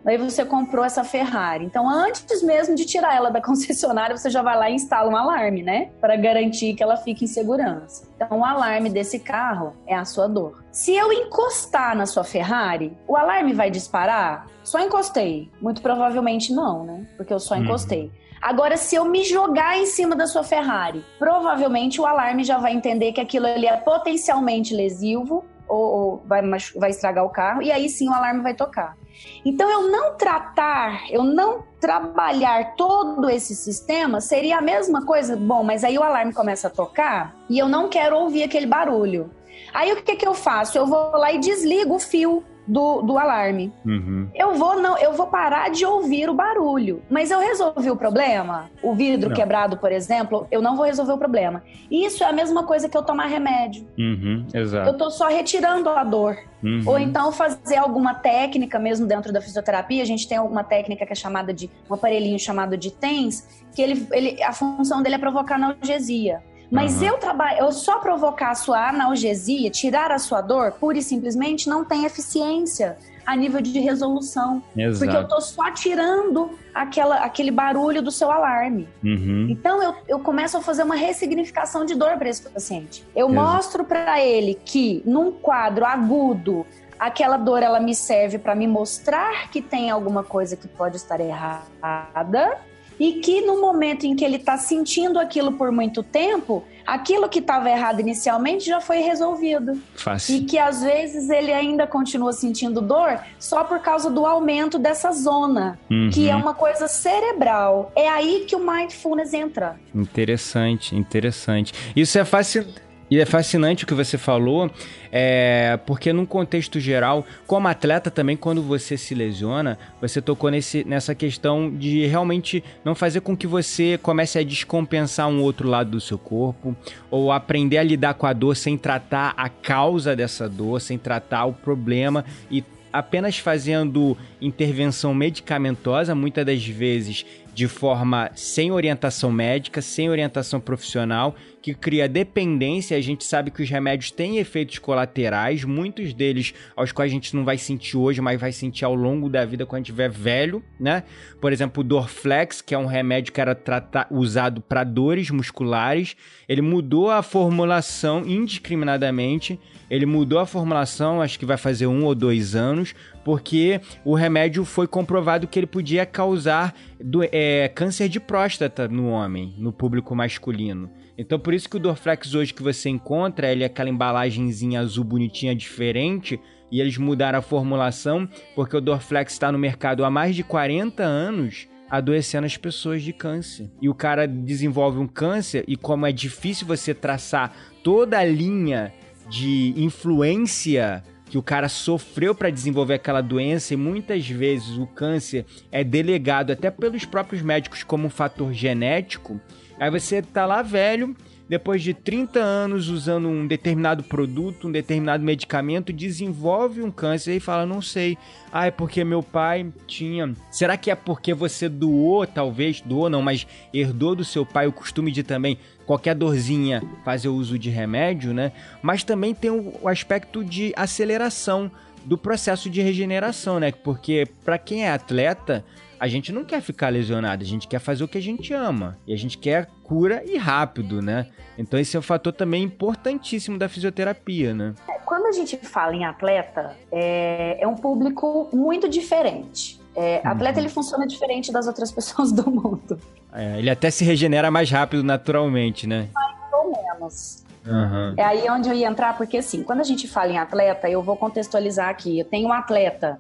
Aí 0.08 0.18
você 0.18 0.46
comprou 0.46 0.86
essa 0.86 1.04
Ferrari. 1.04 1.66
Então, 1.66 1.88
antes 1.90 2.42
mesmo 2.42 2.76
de 2.76 2.86
tirar 2.86 3.14
ela 3.14 3.30
da 3.30 3.42
concessionária, 3.44 4.16
você 4.16 4.30
já 4.30 4.42
vai 4.42 4.58
lá 4.58 4.70
e 4.70 4.74
instala 4.74 5.12
um 5.12 5.18
alarme, 5.18 5.62
né? 5.62 5.90
Para 6.00 6.16
garantir 6.16 6.76
que 6.76 6.82
ela 6.82 6.96
fique 6.96 7.26
em 7.26 7.28
segurança. 7.28 8.08
Então, 8.16 8.40
o 8.40 8.46
alarme 8.46 8.90
desse 8.90 9.20
carro 9.20 9.74
é 9.86 9.94
a 9.94 10.06
sua 10.06 10.28
dor. 10.28 10.64
Se 10.72 10.96
eu 10.96 11.12
encostar 11.12 11.94
na 11.94 12.06
sua 12.06 12.24
Ferrari, 12.24 12.98
o 13.06 13.18
alarme 13.18 13.52
vai 13.52 13.70
disparar? 13.70 14.48
Só 14.64 14.80
encostei. 14.80 15.52
Muito 15.62 15.82
provavelmente 15.82 16.54
não, 16.54 16.86
né? 16.86 17.06
Porque 17.18 17.34
eu 17.34 17.40
só 17.40 17.56
uhum. 17.56 17.64
encostei. 17.64 18.04
Uhum. 18.04 18.27
Agora, 18.42 18.78
se 18.78 18.96
eu 18.96 19.06
me 19.06 19.24
jogar 19.24 19.78
em 19.78 19.86
cima 19.86 20.16
da 20.16 20.28
sua 20.28 20.44
Ferrari, 20.44 21.04
provavelmente 21.18 22.00
o 22.00 22.06
alarme 22.06 22.44
já 22.44 22.58
vai 22.58 22.74
entender 22.74 23.12
que 23.12 23.22
aquilo 23.22 23.48
ali 23.48 23.66
é 23.66 23.78
potencialmente 23.78 24.74
lesivo 24.74 25.46
ou, 25.68 25.80
ou 25.80 26.24
vai, 26.26 26.42
vai 26.76 26.90
estragar 26.90 27.26
o 27.26 27.30
carro, 27.30 27.62
e 27.62 27.72
aí 27.72 27.90
sim 27.90 28.10
o 28.10 28.14
alarme 28.14 28.42
vai 28.42 28.54
tocar. 28.54 28.96
Então, 29.44 29.70
eu 29.70 29.90
não 29.90 30.16
tratar, 30.16 31.12
eu 31.12 31.24
não 31.24 31.64
trabalhar 31.80 32.76
todo 32.76 33.30
esse 33.30 33.56
sistema 33.56 34.22
seria 34.22 34.58
a 34.58 34.62
mesma 34.62 35.06
coisa. 35.06 35.36
Bom, 35.36 35.64
mas 35.64 35.84
aí 35.84 35.98
o 35.98 36.04
alarme 36.04 36.34
começa 36.34 36.68
a 36.68 36.72
tocar 36.72 37.36
e 37.50 37.58
eu 37.58 37.68
não 37.68 37.90
quero 37.90 38.18
ouvir 38.18 38.44
aquele 38.44 38.66
barulho. 38.66 39.32
Aí 39.74 39.92
o 39.92 40.02
que, 40.02 40.16
que 40.16 40.28
eu 40.28 40.34
faço? 40.34 40.78
Eu 40.78 40.86
vou 40.86 41.12
lá 41.12 41.32
e 41.32 41.40
desligo 41.40 41.96
o 41.96 42.00
fio 42.00 42.44
do, 42.68 43.02
do 43.02 43.18
alarme. 43.18 43.72
Uhum. 43.86 44.28
Eu 44.36 44.56
vou 44.56 44.80
não, 44.80 44.98
eu 44.98 45.14
vou 45.14 45.28
parar 45.28 45.70
de 45.70 45.86
ouvir 45.86 46.30
o 46.30 46.34
barulho. 46.34 47.02
Mas 47.10 47.32
eu 47.32 47.40
resolvi 47.40 47.90
o 47.90 47.96
problema? 47.96 48.70
O 48.84 48.94
vidro 48.94 49.30
não. 49.30 49.36
quebrado, 49.36 49.78
por 49.78 49.92
exemplo, 49.92 50.48
eu 50.52 50.62
não 50.62 50.76
vou 50.76 50.86
resolver 50.86 51.14
o 51.14 51.18
problema. 51.18 51.64
Isso 51.90 52.24
é 52.24 52.28
a 52.28 52.34
mesma 52.34 52.64
coisa 52.64 52.90
que 52.90 52.98
eu 52.98 53.04
tomar 53.04 53.28
remédio. 53.28 53.88
Uhum, 53.98 54.46
exato. 54.54 54.90
Eu 54.90 54.98
tô 54.98 55.10
só 55.10 55.28
retirando 55.28 55.90
a 55.90 56.04
dor. 56.04 56.38
Uhum. 56.64 56.82
Ou 56.86 57.00
então 57.00 57.32
fazer 57.32 57.78
alguma 57.78 58.16
técnica 58.16 58.80
mesmo 58.80 59.08
dentro 59.08 59.32
da 59.32 59.40
fisioterapia. 59.40 60.02
A 60.02 60.06
gente 60.06 60.28
tem 60.28 60.38
alguma 60.38 60.64
técnica 60.64 61.06
que 61.06 61.14
é 61.14 61.16
chamada 61.16 61.54
de 61.54 61.70
um 61.90 61.94
aparelhinho 61.94 62.40
chamado 62.40 62.76
de 62.76 62.92
TENS, 62.92 63.66
que 63.76 63.82
ele, 63.82 64.08
ele, 64.12 64.44
a 64.44 64.52
função 64.52 65.02
dele 65.02 65.16
é 65.16 65.20
provocar 65.20 65.56
analgesia. 65.56 66.42
Mas 66.70 67.02
uhum. 67.02 67.08
eu 67.08 67.18
trabalho, 67.18 67.60
eu 67.60 67.72
só 67.72 68.00
provocar 68.00 68.52
a 68.52 68.56
sua 68.56 68.90
analgesia, 68.90 69.70
tirar 69.70 70.12
a 70.12 70.20
sua 70.20 70.42
dor, 70.42 70.74
pura 70.74 70.98
e 70.98 71.02
simplesmente 71.02 71.70
não 71.70 71.86
tem 71.86 72.06
eficiência 72.06 72.98
a 73.26 73.36
nível 73.36 73.60
de 73.62 73.78
resolução. 73.80 74.64
Exato. 74.76 75.00
Porque 75.00 75.18
eu 75.18 75.28
tô 75.28 75.42
só 75.42 75.70
tirando 75.72 76.52
aquela, 76.74 77.18
aquele 77.18 77.52
barulho 77.52 78.02
do 78.02 78.12
seu 78.12 78.32
alarme. 78.32 78.88
Uhum. 79.04 79.48
Então 79.50 79.84
eu, 79.84 79.96
eu 80.08 80.20
começo 80.20 80.58
a 80.58 80.62
fazer 80.62 80.84
uma 80.84 80.96
ressignificação 80.96 81.84
de 81.84 81.94
dor 81.94 82.18
para 82.18 82.30
esse 82.30 82.44
paciente. 82.50 83.06
Eu 83.16 83.30
Exato. 83.30 83.48
mostro 83.48 83.84
para 83.84 84.24
ele 84.24 84.54
que 84.54 85.04
num 85.06 85.32
quadro 85.32 85.86
agudo 85.86 86.66
aquela 87.00 87.38
dor 87.38 87.62
ela 87.62 87.80
me 87.80 87.94
serve 87.94 88.40
para 88.40 88.56
me 88.56 88.66
mostrar 88.66 89.50
que 89.52 89.62
tem 89.62 89.90
alguma 89.92 90.24
coisa 90.24 90.56
que 90.56 90.68
pode 90.68 90.96
estar 90.96 91.20
errada 91.20 92.58
e 93.00 93.14
que 93.14 93.42
no 93.42 93.62
momento 93.62 94.06
em 94.06 94.16
que 94.16 94.24
ele 94.24 94.38
está 94.38 94.58
sentindo 94.58 95.20
aquilo 95.20 95.54
por 95.54 95.72
muito 95.72 96.02
tempo, 96.02 96.64
aquilo 96.86 97.28
que 97.28 97.40
estava 97.40 97.70
errado 97.70 98.00
inicialmente 98.00 98.66
já 98.66 98.80
foi 98.80 99.00
resolvido. 99.00 99.80
Fácil. 99.96 100.36
E 100.36 100.42
que 100.42 100.58
às 100.58 100.82
vezes 100.82 101.30
ele 101.30 101.52
ainda 101.52 101.86
continua 101.86 102.32
sentindo 102.32 102.82
dor 102.82 103.20
só 103.38 103.64
por 103.64 103.80
causa 103.80 104.10
do 104.10 104.26
aumento 104.26 104.80
dessa 104.80 105.12
zona, 105.12 105.78
uhum. 105.92 106.10
que 106.12 106.30
é 106.30 106.36
uma 106.36 106.54
coisa 106.54 106.88
cerebral. 106.88 107.92
É 107.96 108.08
aí 108.08 108.46
que 108.48 108.56
o 108.56 108.60
mindfulness 108.60 109.34
entra. 109.34 109.76
Interessante, 109.94 110.96
interessante. 110.96 111.74
Isso 111.96 112.18
é 112.18 112.26
fácil 112.26 112.66
e 113.10 113.20
é 113.20 113.26
fascinante 113.26 113.84
o 113.84 113.88
que 113.88 113.94
você 113.94 114.18
falou, 114.18 114.70
é, 115.12 115.80
porque 115.86 116.12
num 116.12 116.26
contexto 116.26 116.80
geral, 116.80 117.26
como 117.46 117.68
atleta 117.68 118.12
também, 118.12 118.36
quando 118.36 118.62
você 118.62 118.98
se 118.98 119.16
lesiona, 119.16 119.78
você 120.02 120.22
tocou 120.22 120.52
nesse, 120.52 120.84
nessa 120.84 121.16
questão 121.16 121.70
de 121.70 122.06
realmente 122.06 122.64
não 122.84 122.94
fazer 122.94 123.22
com 123.22 123.36
que 123.36 123.48
você 123.48 123.98
comece 124.02 124.38
a 124.38 124.44
descompensar 124.44 125.30
um 125.30 125.42
outro 125.42 125.70
lado 125.70 125.92
do 125.92 126.02
seu 126.02 126.18
corpo, 126.18 126.76
ou 127.10 127.32
aprender 127.32 127.78
a 127.78 127.84
lidar 127.84 128.14
com 128.16 128.26
a 128.26 128.34
dor 128.34 128.56
sem 128.56 128.78
tratar 128.78 129.34
a 129.38 129.48
causa 129.48 130.16
dessa 130.16 130.50
dor, 130.50 130.82
sem 130.82 130.98
tratar 130.98 131.46
o 131.46 131.54
problema 131.54 132.26
e 132.52 132.64
apenas 132.92 133.38
fazendo 133.38 134.18
intervenção 134.42 135.14
medicamentosa, 135.14 136.16
muitas 136.16 136.46
das 136.46 136.66
vezes 136.66 137.26
de 137.58 137.68
forma 137.68 138.30
sem 138.36 138.72
orientação 138.72 139.32
médica, 139.32 139.82
sem 139.82 140.12
orientação 140.12 140.60
profissional, 140.60 141.36
que 141.60 141.74
cria 141.74 142.08
dependência. 142.08 142.96
A 142.96 143.02
gente 143.02 143.24
sabe 143.24 143.50
que 143.50 143.64
os 143.64 143.68
remédios 143.68 144.12
têm 144.12 144.38
efeitos 144.38 144.78
colaterais, 144.78 145.64
muitos 145.64 146.14
deles 146.14 146.54
aos 146.76 146.92
quais 146.92 147.12
a 147.12 147.16
gente 147.16 147.36
não 147.36 147.44
vai 147.44 147.58
sentir 147.58 147.98
hoje, 147.98 148.22
mas 148.22 148.40
vai 148.40 148.52
sentir 148.52 148.86
ao 148.86 148.94
longo 148.94 149.28
da 149.28 149.44
vida 149.44 149.66
quando 149.66 149.82
estiver 149.82 150.08
velho, 150.08 150.64
né? 150.80 151.02
Por 151.42 151.52
exemplo, 151.52 151.82
o 151.82 151.84
Dorflex, 151.84 152.62
que 152.62 152.76
é 152.76 152.78
um 152.78 152.86
remédio 152.86 153.34
que 153.34 153.42
era 153.42 153.56
tratar, 153.56 154.06
usado 154.12 154.62
para 154.62 154.84
dores 154.84 155.32
musculares, 155.32 156.16
ele 156.48 156.62
mudou 156.62 157.10
a 157.10 157.24
formulação 157.24 158.24
indiscriminadamente. 158.24 159.60
Ele 159.90 160.06
mudou 160.06 160.38
a 160.38 160.46
formulação, 160.46 161.22
acho 161.22 161.40
que 161.40 161.46
vai 161.46 161.58
fazer 161.58 161.88
um 161.88 162.04
ou 162.04 162.14
dois 162.14 162.56
anos, 162.56 162.94
porque 163.28 163.82
o 164.06 164.16
remédio 164.16 164.64
foi 164.64 164.88
comprovado 164.88 165.48
que 165.48 165.60
ele 165.60 165.68
podia 165.68 166.06
causar 166.06 166.74
do, 166.98 167.22
é, 167.30 167.68
câncer 167.68 168.08
de 168.08 168.22
próstata 168.22 168.88
no 168.88 169.10
homem, 169.10 169.54
no 169.58 169.74
público 169.74 170.16
masculino. 170.16 170.90
Então 171.18 171.38
por 171.38 171.54
isso 171.54 171.70
que 171.70 171.76
o 171.76 171.80
Dorflex 171.80 172.34
hoje 172.34 172.54
que 172.54 172.64
você 172.64 172.88
encontra, 172.88 173.52
ele 173.52 173.64
é 173.64 173.66
aquela 173.66 173.90
embalagenzinha 173.90 174.80
azul 174.80 175.04
bonitinha 175.04 175.54
diferente, 175.54 176.40
e 176.72 176.80
eles 176.80 176.98
mudaram 176.98 177.40
a 177.40 177.42
formulação, 177.42 178.30
porque 178.56 178.78
o 178.78 178.80
Dorflex 178.80 179.34
está 179.34 179.52
no 179.52 179.60
mercado 179.60 180.06
há 180.06 180.10
mais 180.10 180.34
de 180.34 180.42
40 180.46 181.04
anos 181.04 181.68
adoecendo 181.90 182.46
as 182.46 182.56
pessoas 182.56 183.04
de 183.04 183.12
câncer. 183.12 183.70
E 183.82 183.90
o 183.90 183.94
cara 183.94 184.26
desenvolve 184.26 185.00
um 185.00 185.08
câncer 185.08 185.66
e 185.68 185.76
como 185.76 186.06
é 186.06 186.14
difícil 186.14 186.66
você 186.66 186.94
traçar 186.94 187.54
toda 187.84 188.20
a 188.20 188.24
linha 188.24 188.94
de 189.30 189.74
influência 189.76 191.04
que 191.30 191.38
o 191.38 191.44
cara 191.44 191.70
sofreu 191.70 192.34
para 192.34 192.50
desenvolver 192.50 192.96
aquela 192.96 193.22
doença 193.22 193.74
e 193.74 193.78
muitas 193.78 194.28
vezes 194.28 194.78
o 194.78 194.88
câncer 194.88 195.46
é 195.72 195.84
delegado 195.84 196.52
até 196.52 196.72
pelos 196.72 197.06
próprios 197.06 197.42
médicos 197.42 197.84
como 197.84 198.08
um 198.08 198.10
fator 198.10 198.54
genético. 198.54 199.40
Aí 199.80 199.92
você 199.92 200.22
tá 200.22 200.46
lá 200.46 200.62
velho, 200.62 201.16
depois 201.50 201.82
de 201.82 201.94
30 201.94 202.40
anos 202.40 202.90
usando 202.90 203.28
um 203.28 203.48
determinado 203.48 204.04
produto, 204.04 204.68
um 204.68 204.72
determinado 204.72 205.24
medicamento, 205.24 205.94
desenvolve 205.94 206.82
um 206.82 206.92
câncer 206.92 207.36
e 207.36 207.40
fala: 207.40 207.66
Não 207.66 207.82
sei. 207.82 208.18
Ah, 208.52 208.68
é 208.68 208.72
porque 208.72 209.04
meu 209.04 209.24
pai 209.24 209.72
tinha. 209.86 210.34
Será 210.52 210.76
que 210.76 210.92
é 210.92 210.96
porque 210.96 211.34
você 211.34 211.70
doou, 211.70 212.28
talvez? 212.28 212.82
Doou 212.82 213.10
não, 213.10 213.22
mas 213.22 213.48
herdou 213.74 214.16
do 214.16 214.26
seu 214.26 214.46
pai 214.46 214.68
o 214.68 214.74
costume 214.74 215.12
de 215.12 215.24
também 215.24 215.58
qualquer 215.88 216.14
dorzinha 216.14 216.84
fazer 217.04 217.30
uso 217.30 217.58
de 217.58 217.70
remédio, 217.70 218.34
né? 218.34 218.52
Mas 218.82 219.04
também 219.04 219.34
tem 219.34 219.50
o 219.50 219.88
aspecto 219.88 220.44
de 220.44 220.74
aceleração 220.76 221.72
do 222.06 222.18
processo 222.18 222.70
de 222.70 222.82
regeneração, 222.82 223.60
né? 223.60 223.72
Porque 223.72 224.28
para 224.46 224.58
quem 224.58 224.86
é 224.86 224.92
atleta, 224.92 225.66
a 226.00 226.08
gente 226.08 226.32
não 226.32 226.44
quer 226.44 226.62
ficar 226.62 226.90
lesionado, 226.90 227.44
a 227.44 227.48
gente 227.48 227.68
quer 227.68 227.80
fazer 227.80 228.04
o 228.04 228.08
que 228.08 228.18
a 228.18 228.22
gente 228.22 228.54
ama. 228.54 228.98
E 229.08 229.14
a 229.14 229.18
gente 229.18 229.38
quer 229.38 229.68
cura 229.84 230.22
e 230.26 230.38
rápido, 230.38 231.02
né? 231.02 231.28
Então 231.58 231.80
esse 231.80 231.96
é 231.96 232.00
um 232.00 232.04
fator 232.04 232.34
também 232.34 232.64
importantíssimo 232.64 233.58
da 233.58 233.68
fisioterapia, 233.68 234.54
né? 234.54 234.76
Quando 235.06 235.26
a 235.28 235.32
gente 235.32 235.58
fala 235.58 235.96
em 235.96 236.06
atleta, 236.06 236.76
é, 236.92 237.58
é 237.62 237.68
um 237.68 237.76
público 237.76 238.50
muito 238.54 238.88
diferente. 238.88 239.80
É, 239.96 240.22
uhum. 240.24 240.32
atleta 240.32 240.60
ele 240.60 240.70
funciona 240.70 241.08
diferente 241.08 241.52
das 241.52 241.66
outras 241.66 241.92
pessoas 241.94 242.32
do 242.32 242.50
mundo. 242.52 243.00
É, 243.38 243.60
ele 243.60 243.70
até 243.70 243.92
se 243.92 244.04
regenera 244.04 244.50
mais 244.50 244.72
rápido 244.72 245.04
naturalmente, 245.04 245.86
né? 245.86 246.10
Mais 246.12 246.36
ou 246.52 246.72
menos. 246.72 247.44
Uhum. 247.64 248.14
É 248.18 248.24
aí 248.24 248.50
onde 248.50 248.68
eu 248.68 248.74
ia 248.74 248.88
entrar, 248.88 249.16
porque 249.16 249.38
assim, 249.38 249.62
quando 249.62 249.82
a 249.82 249.84
gente 249.84 250.08
fala 250.08 250.32
em 250.32 250.40
atleta, 250.40 250.90
eu 250.90 251.04
vou 251.04 251.16
contextualizar 251.16 251.88
aqui. 251.88 252.18
Eu 252.18 252.26
tenho 252.26 252.48
um 252.48 252.54
atleta 252.54 253.20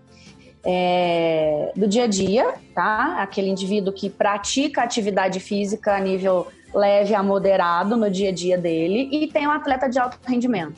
é, 0.66 1.72
do 1.76 1.88
dia 1.88 2.06
a 2.06 2.08
dia, 2.08 2.56
tá? 2.74 3.18
Aquele 3.20 3.50
indivíduo 3.50 3.94
que 3.94 4.10
pratica 4.10 4.82
atividade 4.82 5.40
física 5.40 5.96
a 5.96 6.00
nível 6.00 6.48
leve 6.74 7.14
a 7.14 7.22
moderado 7.22 7.96
no 7.96 8.10
dia 8.10 8.30
a 8.30 8.34
dia 8.34 8.58
dele, 8.58 9.10
e 9.12 9.28
tem 9.28 9.48
um 9.48 9.52
atleta 9.52 9.88
de 9.88 10.00
alto 10.00 10.18
rendimento. 10.26 10.76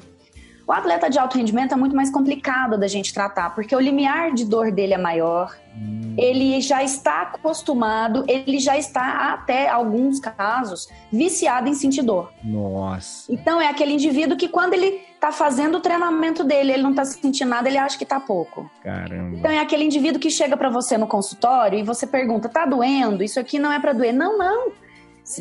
O 0.70 0.72
atleta 0.72 1.10
de 1.10 1.18
alto 1.18 1.36
rendimento 1.36 1.74
é 1.74 1.76
muito 1.76 1.96
mais 1.96 2.12
complicado 2.12 2.78
da 2.78 2.88
gente 2.88 3.12
tratar, 3.12 3.56
porque 3.56 3.76
o 3.76 3.80
limiar 3.80 4.32
de 4.32 4.46
dor 4.46 4.72
dele 4.72 4.94
é 4.94 5.00
maior, 5.00 5.58
hum. 5.76 6.14
ele 6.16 6.62
já 6.62 6.84
está 6.84 7.24
acostumado, 7.24 8.24
ele 8.28 8.60
já 8.60 8.78
está, 8.78 9.34
até 9.34 9.68
alguns 9.68 10.20
casos, 10.20 10.88
viciado 11.12 11.68
em 11.68 11.74
sentir 11.74 12.04
dor. 12.04 12.32
Nossa. 12.44 13.34
Então 13.34 13.60
é 13.60 13.68
aquele 13.68 13.94
indivíduo 13.94 14.38
que 14.38 14.48
quando 14.48 14.76
ele 14.76 15.02
está 15.16 15.32
fazendo 15.32 15.80
o 15.80 15.82
treinamento 15.82 16.44
dele, 16.44 16.74
ele 16.74 16.84
não 16.84 16.92
está 16.92 17.04
sentindo 17.04 17.50
nada, 17.50 17.68
ele 17.68 17.80
acha 17.80 17.98
que 17.98 18.04
está 18.04 18.20
pouco. 18.20 18.70
Caramba. 18.84 19.38
Então 19.38 19.50
é 19.50 19.58
aquele 19.58 19.86
indivíduo 19.86 20.20
que 20.20 20.30
chega 20.30 20.56
para 20.56 20.70
você 20.70 21.00
no 21.00 21.08
consultório 21.08 21.80
e 21.80 21.84
você 21.84 22.06
pergunta: 22.06 22.48
tá 22.48 22.68
doendo? 22.68 23.24
Isso 23.24 23.40
aqui 23.40 23.58
não 23.58 23.74
é 23.74 23.80
para 23.80 23.92
doer. 23.92 24.14
Não, 24.14 24.38
não 24.38 24.72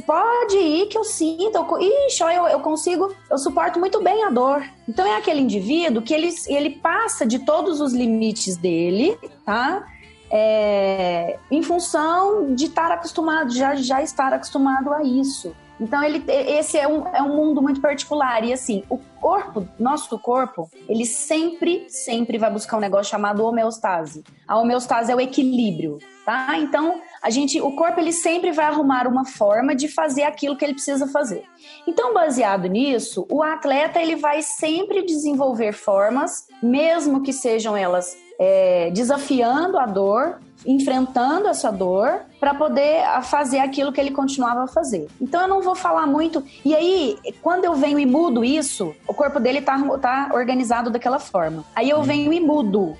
Pode 0.06 0.56
ir 0.56 0.86
que 0.86 0.98
eu 0.98 1.04
sinto. 1.04 1.56
Eu, 1.56 1.78
ixi, 2.06 2.22
eu, 2.22 2.46
eu 2.46 2.60
consigo, 2.60 3.14
eu 3.30 3.38
suporto 3.38 3.78
muito 3.78 4.02
bem 4.02 4.24
a 4.24 4.30
dor. 4.30 4.62
Então 4.88 5.06
é 5.06 5.16
aquele 5.16 5.40
indivíduo 5.40 6.02
que 6.02 6.12
ele, 6.12 6.28
ele 6.46 6.70
passa 6.70 7.26
de 7.26 7.38
todos 7.38 7.80
os 7.80 7.92
limites 7.92 8.56
dele, 8.56 9.18
tá? 9.44 9.86
É, 10.30 11.38
em 11.50 11.62
função 11.62 12.54
de 12.54 12.66
estar 12.66 12.92
acostumado, 12.92 13.50
já, 13.50 13.74
já 13.76 14.02
estar 14.02 14.32
acostumado 14.32 14.92
a 14.92 15.02
isso. 15.02 15.54
Então, 15.80 16.02
ele, 16.02 16.24
esse 16.28 16.76
é 16.76 16.88
um, 16.88 17.06
é 17.08 17.22
um 17.22 17.36
mundo 17.36 17.62
muito 17.62 17.80
particular. 17.80 18.44
E 18.44 18.52
assim, 18.52 18.82
o 18.90 18.98
corpo, 19.20 19.66
nosso 19.78 20.18
corpo, 20.18 20.68
ele 20.88 21.06
sempre, 21.06 21.86
sempre 21.88 22.36
vai 22.36 22.50
buscar 22.50 22.76
um 22.76 22.80
negócio 22.80 23.10
chamado 23.10 23.44
homeostase. 23.44 24.24
A 24.46 24.58
homeostase 24.58 25.12
é 25.12 25.14
o 25.14 25.20
equilíbrio, 25.20 25.98
tá? 26.24 26.58
Então, 26.58 27.00
a 27.22 27.30
gente, 27.30 27.60
o 27.60 27.72
corpo, 27.72 28.00
ele 28.00 28.12
sempre 28.12 28.52
vai 28.52 28.66
arrumar 28.66 29.06
uma 29.06 29.24
forma 29.24 29.74
de 29.74 29.88
fazer 29.88 30.22
aquilo 30.22 30.56
que 30.56 30.64
ele 30.64 30.74
precisa 30.74 31.06
fazer. 31.06 31.44
Então, 31.86 32.14
baseado 32.14 32.66
nisso, 32.66 33.26
o 33.30 33.42
atleta, 33.42 34.00
ele 34.00 34.16
vai 34.16 34.42
sempre 34.42 35.02
desenvolver 35.02 35.72
formas, 35.72 36.46
mesmo 36.62 37.22
que 37.22 37.32
sejam 37.32 37.76
elas 37.76 38.16
é, 38.38 38.90
desafiando 38.90 39.78
a 39.78 39.86
dor, 39.86 40.38
enfrentando 40.66 41.48
essa 41.48 41.70
dor 41.70 42.22
para 42.40 42.54
poder 42.54 43.02
fazer 43.22 43.58
aquilo 43.58 43.92
que 43.92 44.00
ele 44.00 44.10
continuava 44.10 44.64
a 44.64 44.66
fazer. 44.66 45.08
Então 45.20 45.42
eu 45.42 45.48
não 45.48 45.60
vou 45.60 45.74
falar 45.74 46.06
muito. 46.06 46.44
E 46.64 46.74
aí, 46.74 47.16
quando 47.42 47.64
eu 47.64 47.74
venho 47.74 47.98
e 47.98 48.06
mudo 48.06 48.44
isso, 48.44 48.94
o 49.06 49.14
corpo 49.14 49.38
dele 49.38 49.60
tá, 49.60 49.78
tá 50.00 50.30
organizado 50.34 50.90
daquela 50.90 51.18
forma. 51.18 51.64
Aí 51.74 51.90
eu 51.90 52.02
venho 52.02 52.32
e 52.32 52.40
mudo 52.40 52.96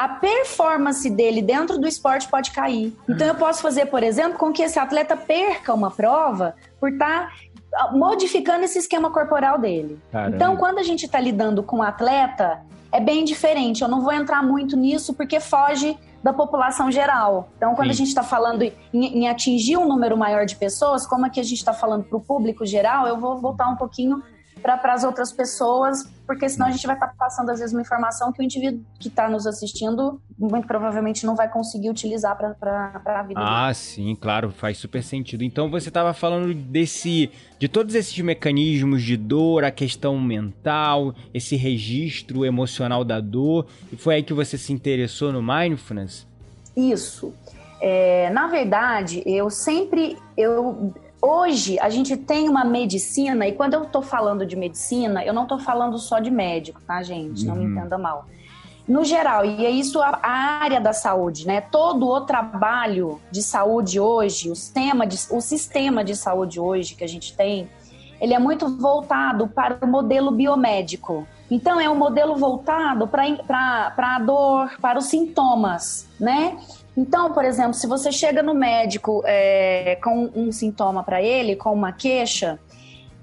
a 0.00 0.08
performance 0.08 1.10
dele 1.10 1.42
dentro 1.42 1.78
do 1.78 1.86
esporte 1.86 2.26
pode 2.26 2.52
cair. 2.52 2.96
Então 3.06 3.26
eu 3.26 3.34
posso 3.34 3.60
fazer, 3.60 3.84
por 3.84 4.02
exemplo, 4.02 4.38
com 4.38 4.50
que 4.50 4.62
esse 4.62 4.78
atleta 4.78 5.14
perca 5.14 5.74
uma 5.74 5.90
prova 5.90 6.54
por 6.80 6.90
estar 6.90 7.30
tá 7.70 7.92
modificando 7.92 8.64
esse 8.64 8.78
esquema 8.78 9.10
corporal 9.10 9.58
dele. 9.58 10.00
Caramba. 10.10 10.34
Então, 10.34 10.56
quando 10.56 10.78
a 10.78 10.82
gente 10.82 11.04
está 11.04 11.20
lidando 11.20 11.62
com 11.62 11.76
um 11.76 11.82
atleta, 11.82 12.62
é 12.90 12.98
bem 12.98 13.26
diferente. 13.26 13.82
Eu 13.82 13.88
não 13.88 14.00
vou 14.00 14.10
entrar 14.10 14.42
muito 14.42 14.74
nisso 14.74 15.12
porque 15.12 15.38
foge 15.38 15.98
da 16.24 16.32
população 16.32 16.90
geral. 16.90 17.50
Então, 17.58 17.74
quando 17.74 17.88
Sim. 17.88 17.92
a 17.92 17.96
gente 17.96 18.08
está 18.08 18.22
falando 18.22 18.62
em, 18.62 18.72
em, 18.94 19.28
atingir 19.28 19.76
um 19.76 19.86
número 19.86 20.16
maior 20.16 20.46
de 20.46 20.56
pessoas, 20.56 21.06
como 21.06 21.26
é 21.26 21.28
que 21.28 21.40
a 21.40 21.44
gente 21.44 21.58
está 21.58 21.74
falando 21.74 22.04
para 22.04 22.16
o 22.16 22.20
público 22.22 22.64
geral, 22.64 23.06
eu 23.06 23.18
vou 23.18 23.36
voltar 23.36 23.68
um 23.68 23.76
pouquinho 23.76 24.22
para 24.62 24.92
as 24.92 25.04
outras 25.04 25.32
pessoas, 25.32 26.10
porque 26.26 26.48
senão 26.48 26.66
a 26.66 26.70
gente 26.70 26.86
vai 26.86 26.96
estar 26.96 27.08
tá 27.08 27.14
passando, 27.18 27.50
às 27.50 27.58
vezes, 27.58 27.72
uma 27.72 27.82
informação 27.82 28.32
que 28.32 28.40
o 28.40 28.44
indivíduo 28.44 28.80
que 28.98 29.08
está 29.08 29.28
nos 29.28 29.46
assistindo 29.46 30.20
muito 30.38 30.66
provavelmente 30.66 31.26
não 31.26 31.34
vai 31.34 31.48
conseguir 31.48 31.90
utilizar 31.90 32.36
para 32.36 32.92
a 33.04 33.22
vida 33.22 33.40
Ah, 33.40 33.62
dele. 33.64 33.74
sim, 33.74 34.16
claro, 34.16 34.50
faz 34.50 34.78
super 34.78 35.02
sentido. 35.02 35.42
Então 35.44 35.70
você 35.70 35.88
estava 35.88 36.14
falando 36.14 36.54
desse 36.54 37.30
de 37.58 37.68
todos 37.68 37.94
esses 37.94 38.16
mecanismos 38.20 39.02
de 39.02 39.16
dor, 39.16 39.64
a 39.64 39.70
questão 39.70 40.18
mental, 40.18 41.14
esse 41.34 41.56
registro 41.56 42.44
emocional 42.44 43.04
da 43.04 43.20
dor, 43.20 43.66
e 43.92 43.96
foi 43.96 44.16
aí 44.16 44.22
que 44.22 44.32
você 44.32 44.56
se 44.56 44.72
interessou 44.72 45.32
no 45.32 45.42
mindfulness? 45.42 46.26
Isso. 46.76 47.34
É, 47.80 48.30
na 48.30 48.46
verdade, 48.46 49.22
eu 49.26 49.50
sempre 49.50 50.16
eu 50.36 50.94
Hoje 51.22 51.78
a 51.80 51.90
gente 51.90 52.16
tem 52.16 52.48
uma 52.48 52.64
medicina, 52.64 53.46
e 53.46 53.52
quando 53.52 53.74
eu 53.74 53.82
estou 53.82 54.00
falando 54.00 54.46
de 54.46 54.56
medicina, 54.56 55.24
eu 55.24 55.34
não 55.34 55.42
estou 55.42 55.58
falando 55.58 55.98
só 55.98 56.18
de 56.18 56.30
médico, 56.30 56.80
tá, 56.86 57.02
gente? 57.02 57.44
Não 57.44 57.54
uhum. 57.54 57.62
me 57.62 57.70
entenda 57.70 57.98
mal. 57.98 58.26
No 58.88 59.04
geral, 59.04 59.44
e 59.44 59.64
é 59.64 59.70
isso 59.70 60.00
a 60.00 60.18
área 60.26 60.80
da 60.80 60.92
saúde, 60.92 61.46
né? 61.46 61.60
Todo 61.60 62.08
o 62.08 62.22
trabalho 62.22 63.20
de 63.30 63.42
saúde 63.42 64.00
hoje, 64.00 64.50
o 64.50 64.56
sistema 64.56 65.06
de, 65.06 65.16
o 65.30 65.40
sistema 65.40 66.02
de 66.02 66.16
saúde 66.16 66.58
hoje 66.58 66.94
que 66.94 67.04
a 67.04 67.08
gente 67.08 67.36
tem, 67.36 67.68
ele 68.20 68.34
é 68.34 68.38
muito 68.38 68.68
voltado 68.78 69.46
para 69.46 69.78
o 69.82 69.86
modelo 69.86 70.30
biomédico. 70.30 71.26
Então, 71.50 71.78
é 71.80 71.88
um 71.88 71.94
modelo 71.94 72.36
voltado 72.36 73.06
para 73.06 73.94
a 73.96 74.18
dor, 74.18 74.72
para 74.80 74.98
os 74.98 75.04
sintomas, 75.04 76.08
né? 76.18 76.56
Então, 76.96 77.32
por 77.32 77.44
exemplo, 77.44 77.74
se 77.74 77.86
você 77.86 78.10
chega 78.10 78.42
no 78.42 78.54
médico 78.54 79.22
é, 79.24 79.96
com 80.02 80.30
um 80.34 80.50
sintoma 80.50 81.02
para 81.02 81.22
ele, 81.22 81.56
com 81.56 81.72
uma 81.72 81.92
queixa, 81.92 82.58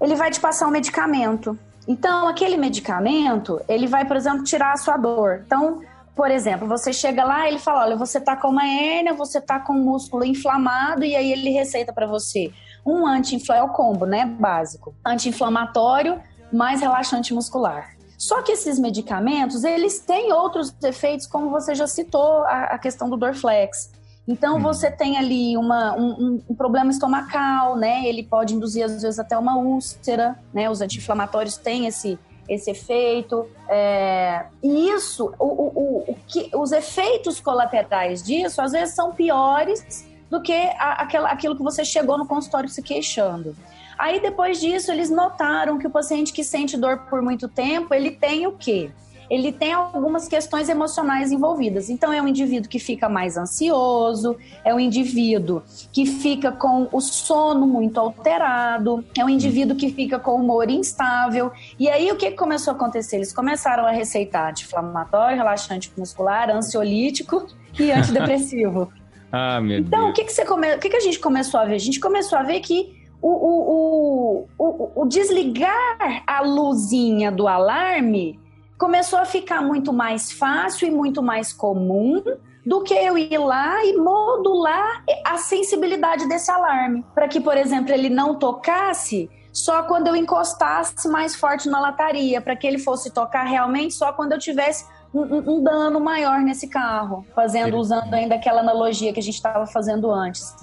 ele 0.00 0.14
vai 0.14 0.30
te 0.30 0.40
passar 0.40 0.66
um 0.66 0.70
medicamento. 0.70 1.58
Então, 1.86 2.28
aquele 2.28 2.56
medicamento, 2.56 3.60
ele 3.68 3.86
vai, 3.86 4.04
por 4.04 4.16
exemplo, 4.16 4.42
tirar 4.42 4.72
a 4.72 4.76
sua 4.76 4.96
dor. 4.96 5.42
Então, 5.46 5.80
por 6.14 6.30
exemplo, 6.30 6.66
você 6.66 6.92
chega 6.92 7.24
lá, 7.24 7.46
ele 7.46 7.58
fala: 7.58 7.84
olha, 7.84 7.96
você 7.96 8.20
tá 8.20 8.36
com 8.36 8.48
uma 8.48 8.66
hérnia, 8.66 9.14
você 9.14 9.40
tá 9.40 9.60
com 9.60 9.72
um 9.72 9.84
músculo 9.84 10.24
inflamado, 10.24 11.04
e 11.04 11.14
aí 11.14 11.32
ele 11.32 11.50
receita 11.50 11.92
para 11.92 12.06
você 12.06 12.52
um 12.84 13.06
anti-inflamatório, 13.06 13.68
é 13.68 13.70
o 13.70 13.74
combo, 13.74 14.06
né? 14.06 14.26
Básico. 14.26 14.94
Anti-inflamatório 15.04 16.20
mais 16.52 16.80
relaxante 16.80 17.34
muscular. 17.34 17.97
Só 18.18 18.42
que 18.42 18.50
esses 18.50 18.80
medicamentos, 18.80 19.62
eles 19.62 20.00
têm 20.00 20.32
outros 20.32 20.74
efeitos, 20.82 21.24
como 21.24 21.50
você 21.50 21.72
já 21.72 21.86
citou, 21.86 22.42
a, 22.42 22.64
a 22.64 22.78
questão 22.78 23.08
do 23.08 23.16
Dorflex. 23.16 23.92
Então, 24.26 24.56
hum. 24.56 24.60
você 24.60 24.90
tem 24.90 25.16
ali 25.16 25.56
uma, 25.56 25.94
um, 25.94 26.42
um, 26.50 26.54
problema 26.54 26.90
estomacal, 26.90 27.76
né? 27.76 28.04
Ele 28.04 28.24
pode 28.24 28.54
induzir, 28.54 28.84
às 28.84 29.00
vezes, 29.00 29.20
até 29.20 29.38
uma 29.38 29.56
úlcera, 29.56 30.36
né? 30.52 30.68
Os 30.68 30.80
anti-inflamatórios 30.80 31.56
têm 31.56 31.86
esse, 31.86 32.18
esse 32.48 32.72
efeito. 32.72 33.48
É... 33.68 34.46
E 34.64 34.90
isso, 34.90 35.32
o, 35.38 35.46
o, 35.46 36.04
o, 36.08 36.16
que, 36.26 36.50
os 36.54 36.72
efeitos 36.72 37.38
colaterais 37.40 38.20
disso, 38.20 38.60
às 38.60 38.72
vezes, 38.72 38.96
são 38.96 39.12
piores 39.12 40.08
do 40.28 40.42
que 40.42 40.52
a, 40.52 41.02
aquela, 41.02 41.30
aquilo 41.30 41.56
que 41.56 41.62
você 41.62 41.84
chegou 41.84 42.18
no 42.18 42.26
consultório 42.26 42.68
se 42.68 42.82
queixando. 42.82 43.54
Aí 43.98 44.20
depois 44.20 44.60
disso 44.60 44.92
eles 44.92 45.10
notaram 45.10 45.76
que 45.76 45.86
o 45.86 45.90
paciente 45.90 46.32
que 46.32 46.44
sente 46.44 46.76
dor 46.76 46.98
por 47.10 47.20
muito 47.20 47.48
tempo, 47.48 47.92
ele 47.92 48.12
tem 48.12 48.46
o 48.46 48.52
quê? 48.52 48.90
Ele 49.30 49.52
tem 49.52 49.72
algumas 49.72 50.26
questões 50.26 50.68
emocionais 50.68 51.30
envolvidas. 51.30 51.90
Então, 51.90 52.12
é 52.12 52.22
um 52.22 52.26
indivíduo 52.28 52.68
que 52.68 52.78
fica 52.78 53.08
mais 53.08 53.36
ansioso, 53.36 54.36
é 54.64 54.74
um 54.74 54.80
indivíduo 54.80 55.62
que 55.92 56.06
fica 56.06 56.50
com 56.50 56.88
o 56.90 57.00
sono 57.00 57.66
muito 57.66 58.00
alterado, 58.00 59.04
é 59.16 59.24
um 59.24 59.28
indivíduo 59.28 59.76
que 59.76 59.90
fica 59.90 60.18
com 60.18 60.30
o 60.30 60.36
humor 60.36 60.70
instável. 60.70 61.52
E 61.78 61.90
aí, 61.90 62.10
o 62.10 62.16
que 62.16 62.30
começou 62.30 62.72
a 62.72 62.76
acontecer? 62.76 63.16
Eles 63.16 63.32
começaram 63.32 63.84
a 63.84 63.90
receitar 63.90 64.50
anti-inflamatório, 64.50 65.36
relaxante 65.36 65.92
muscular, 65.96 66.48
ansiolítico 66.50 67.46
e 67.78 67.92
antidepressivo. 67.92 68.90
ah, 69.30 69.60
meu 69.60 69.80
então, 69.80 70.04
Deus. 70.04 70.10
o 70.10 70.12
que, 70.14 70.24
que, 70.24 70.44
come... 70.46 70.74
o 70.74 70.78
que, 70.78 70.88
que 70.88 70.96
a 70.96 71.00
gente 71.00 71.18
começou 71.18 71.60
a 71.60 71.66
ver? 71.66 71.74
A 71.74 71.78
gente 71.78 72.00
começou 72.00 72.38
a 72.38 72.42
ver 72.42 72.60
que 72.60 72.97
o, 73.20 73.28
o, 73.28 74.48
o, 74.58 75.02
o, 75.02 75.06
desligar 75.06 76.22
a 76.26 76.40
luzinha 76.40 77.32
do 77.32 77.48
alarme 77.48 78.38
começou 78.78 79.18
a 79.18 79.24
ficar 79.24 79.60
muito 79.60 79.92
mais 79.92 80.30
fácil 80.30 80.86
e 80.86 80.90
muito 80.90 81.22
mais 81.22 81.52
comum 81.52 82.22
do 82.64 82.82
que 82.82 82.94
eu 82.94 83.18
ir 83.18 83.38
lá 83.38 83.84
e 83.84 83.96
modular 83.96 85.02
a 85.24 85.36
sensibilidade 85.38 86.28
desse 86.28 86.50
alarme. 86.50 87.04
Para 87.14 87.26
que, 87.26 87.40
por 87.40 87.56
exemplo, 87.56 87.92
ele 87.92 88.08
não 88.08 88.36
tocasse 88.36 89.28
só 89.52 89.82
quando 89.82 90.06
eu 90.06 90.14
encostasse 90.14 91.08
mais 91.08 91.34
forte 91.34 91.68
na 91.68 91.80
lataria, 91.80 92.40
para 92.40 92.54
que 92.54 92.66
ele 92.66 92.78
fosse 92.78 93.10
tocar 93.10 93.44
realmente 93.44 93.94
só 93.94 94.12
quando 94.12 94.32
eu 94.32 94.38
tivesse 94.38 94.86
um, 95.12 95.54
um 95.56 95.62
dano 95.62 95.98
maior 95.98 96.40
nesse 96.40 96.68
carro, 96.68 97.26
fazendo, 97.34 97.76
usando 97.76 98.12
ainda 98.12 98.34
aquela 98.34 98.60
analogia 98.60 99.12
que 99.12 99.18
a 99.18 99.22
gente 99.22 99.34
estava 99.34 99.66
fazendo 99.66 100.10
antes. 100.10 100.54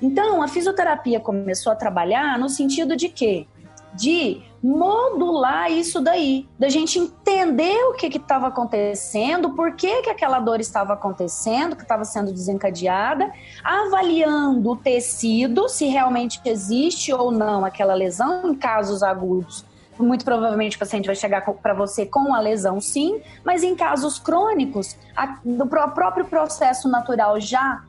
Então, 0.00 0.42
a 0.42 0.48
fisioterapia 0.48 1.20
começou 1.20 1.72
a 1.72 1.76
trabalhar 1.76 2.38
no 2.38 2.48
sentido 2.48 2.96
de 2.96 3.08
quê? 3.08 3.46
De 3.94 4.42
modular 4.62 5.70
isso 5.70 6.00
daí, 6.00 6.48
da 6.58 6.70
gente 6.70 6.98
entender 6.98 7.76
o 7.84 7.92
que 7.92 8.06
estava 8.06 8.46
acontecendo, 8.46 9.50
por 9.50 9.72
que, 9.76 10.00
que 10.02 10.08
aquela 10.08 10.40
dor 10.40 10.58
estava 10.58 10.94
acontecendo, 10.94 11.76
que 11.76 11.82
estava 11.82 12.04
sendo 12.04 12.32
desencadeada, 12.32 13.30
avaliando 13.62 14.70
o 14.70 14.76
tecido, 14.76 15.68
se 15.68 15.86
realmente 15.86 16.40
existe 16.46 17.12
ou 17.12 17.30
não 17.30 17.62
aquela 17.62 17.92
lesão, 17.92 18.50
em 18.50 18.54
casos 18.54 19.02
agudos. 19.02 19.66
Muito 19.98 20.24
provavelmente 20.24 20.76
o 20.76 20.78
paciente 20.78 21.06
vai 21.06 21.14
chegar 21.14 21.42
para 21.42 21.74
você 21.74 22.06
com 22.06 22.34
a 22.34 22.40
lesão, 22.40 22.80
sim, 22.80 23.20
mas 23.44 23.62
em 23.62 23.76
casos 23.76 24.18
crônicos, 24.18 24.96
do 25.44 25.66
próprio 25.66 26.24
processo 26.24 26.88
natural 26.88 27.38
já 27.38 27.84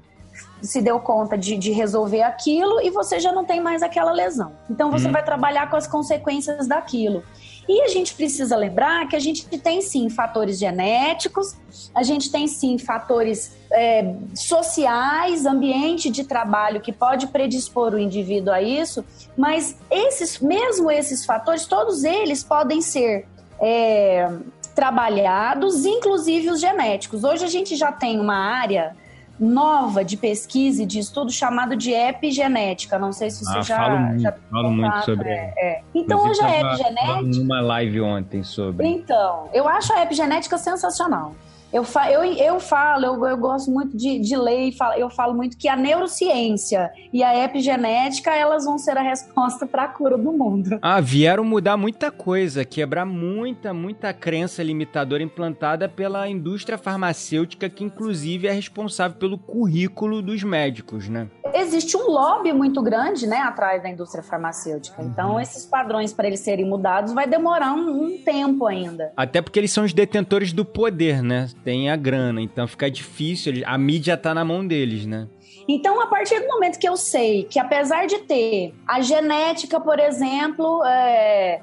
se 0.62 0.82
deu 0.82 1.00
conta 1.00 1.38
de, 1.38 1.58
de, 1.58 1.72
resolver 1.72 2.24
aquilo 2.24 2.82
e 2.82 2.90
você 2.90 3.20
já 3.20 3.32
não 3.32 3.46
tem 3.46 3.62
mais 3.62 3.84
aquela 3.84 4.12
lesão. 4.12 4.54
Então 4.70 4.92
você 4.92 5.08
hum. 5.08 5.12
vai 5.12 5.24
trabalhar 5.24 5.70
com 5.70 5.76
as 5.76 5.88
consequências 5.88 6.68
daquilo. 6.68 7.24
E 7.68 7.82
a 7.82 7.88
gente 7.88 8.14
precisa 8.14 8.56
lembrar 8.56 9.08
que 9.08 9.16
a 9.16 9.20
gente 9.20 9.46
tem 9.58 9.82
sim 9.82 10.08
fatores 10.08 10.60
genéticos, 10.60 11.56
a 11.96 12.04
gente 12.04 12.32
tem 12.32 12.48
sim 12.48 12.78
fatores 12.78 13.58
é, 13.72 14.14
sociais, 14.36 15.48
ambiente 15.48 16.12
de 16.12 16.24
trabalho 16.24 16.80
que 16.80 16.94
pode 16.94 17.28
predispor 17.28 17.94
o 17.94 18.00
indivíduo 18.00 18.54
a 18.54 18.62
isso, 18.62 19.04
mas 19.36 19.78
esses, 19.90 20.40
mesmo 20.40 20.92
esses 20.92 21.26
fatores, 21.26 21.66
todos 21.66 22.04
eles 22.04 22.44
podem 22.44 22.82
ser 22.82 23.28
é, 23.60 24.30
trabalhados, 24.76 25.86
inclusive 25.86 26.52
os 26.52 26.60
genéticos. 26.60 27.24
Hoje 27.24 27.46
a 27.46 27.50
gente 27.50 27.76
já 27.76 27.92
tem 27.92 28.20
uma 28.20 28.36
área 28.36 28.96
nova 29.40 30.04
de 30.04 30.16
pesquisa 30.16 30.84
e 30.84 30.86
de 30.86 31.00
estudo 31.00 31.32
chamado 31.32 31.76
de 31.76 31.92
epigenética. 31.92 32.98
Não 32.98 33.12
sei 33.12 33.30
se 33.30 33.44
você 33.44 33.58
ah, 33.58 33.62
já 33.62 33.78
falo 33.78 34.00
muito, 34.00 34.22
já 34.22 34.34
falo 34.50 34.72
muito 34.72 35.06
sobre. 35.06 35.30
É, 35.30 35.54
é. 35.58 35.82
Então 35.94 36.28
hoje 36.28 36.42
a 36.42 36.62
epigenética. 36.62 37.22
Numa 37.22 37.62
live 37.62 38.02
ontem 38.02 38.44
sobre. 38.44 38.88
Então, 38.88 39.50
eu 39.54 39.68
acho 39.68 39.94
a 39.94 40.04
epigenética 40.04 40.58
sensacional. 40.58 41.34
Eu, 41.76 41.84
fa 41.84 42.10
eu, 42.10 42.24
eu 42.24 42.58
falo, 42.58 43.06
eu, 43.06 43.26
eu 43.26 43.36
gosto 43.36 43.70
muito 43.70 43.98
de, 43.98 44.18
de 44.18 44.38
ler 44.38 44.70
e 44.70 44.72
falo, 44.72 44.94
eu 44.94 45.10
falo 45.10 45.34
muito 45.34 45.58
que 45.58 45.68
a 45.68 45.76
neurociência 45.76 46.90
e 47.12 47.22
a 47.22 47.44
epigenética 47.44 48.34
elas 48.34 48.64
vão 48.64 48.78
ser 48.78 48.98
a 48.98 49.02
resposta 49.02 49.66
para 49.66 49.84
a 49.84 49.88
cura 49.90 50.18
do 50.18 50.32
mundo. 50.32 50.80
Ah, 50.82 51.02
vieram 51.02 51.44
mudar 51.44 51.76
muita 51.76 52.10
coisa, 52.10 52.64
quebrar 52.64 53.06
muita, 53.06 53.74
muita 53.74 54.14
crença 54.14 54.64
limitadora 54.64 55.22
implantada 55.22 55.90
pela 55.90 56.30
indústria 56.30 56.78
farmacêutica, 56.78 57.70
que 57.70 57.84
inclusive 57.84 58.48
é 58.48 58.54
responsável 58.54 59.18
pelo 59.18 59.38
currículo 59.38 60.22
dos 60.22 60.44
médicos, 60.44 61.10
né? 61.10 61.28
Existe 61.54 61.98
um 61.98 62.10
lobby 62.10 62.54
muito 62.54 62.82
grande, 62.82 63.28
né, 63.28 63.38
atrás 63.38 63.84
da 63.84 63.90
indústria 63.90 64.24
farmacêutica. 64.24 65.02
Uhum. 65.02 65.10
Então, 65.10 65.40
esses 65.42 65.66
padrões 65.66 66.14
para 66.14 66.28
eles 66.28 66.40
serem 66.40 66.66
mudados 66.66 67.14
vai 67.14 67.28
demorar 67.28 67.74
um, 67.74 68.06
um 68.06 68.18
tempo 68.18 68.66
ainda. 68.66 69.12
Até 69.16 69.42
porque 69.42 69.60
eles 69.60 69.72
são 69.72 69.84
os 69.84 69.94
detentores 69.94 70.54
do 70.54 70.64
poder, 70.64 71.22
né? 71.22 71.48
Tem 71.66 71.90
a 71.90 71.96
grana, 71.96 72.40
então 72.40 72.68
fica 72.68 72.90
difícil, 72.90 73.64
a 73.66 73.76
mídia 73.76 74.16
tá 74.16 74.36
na 74.36 74.46
mão 74.46 74.66
deles, 74.66 75.08
né? 75.08 75.28
Então, 75.68 76.00
a 76.00 76.06
partir 76.06 76.40
do 76.40 76.48
momento 76.48 76.78
que 76.78 76.88
eu 76.88 76.96
sei 76.96 77.44
que, 77.44 77.58
apesar 77.58 78.06
de 78.06 78.20
ter 78.20 78.76
a 78.88 79.02
genética, 79.02 79.80
por 79.80 80.00
exemplo, 80.00 80.84
é, 80.86 81.60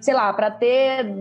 sei 0.00 0.14
lá, 0.14 0.32
para 0.32 0.52
ter 0.52 1.12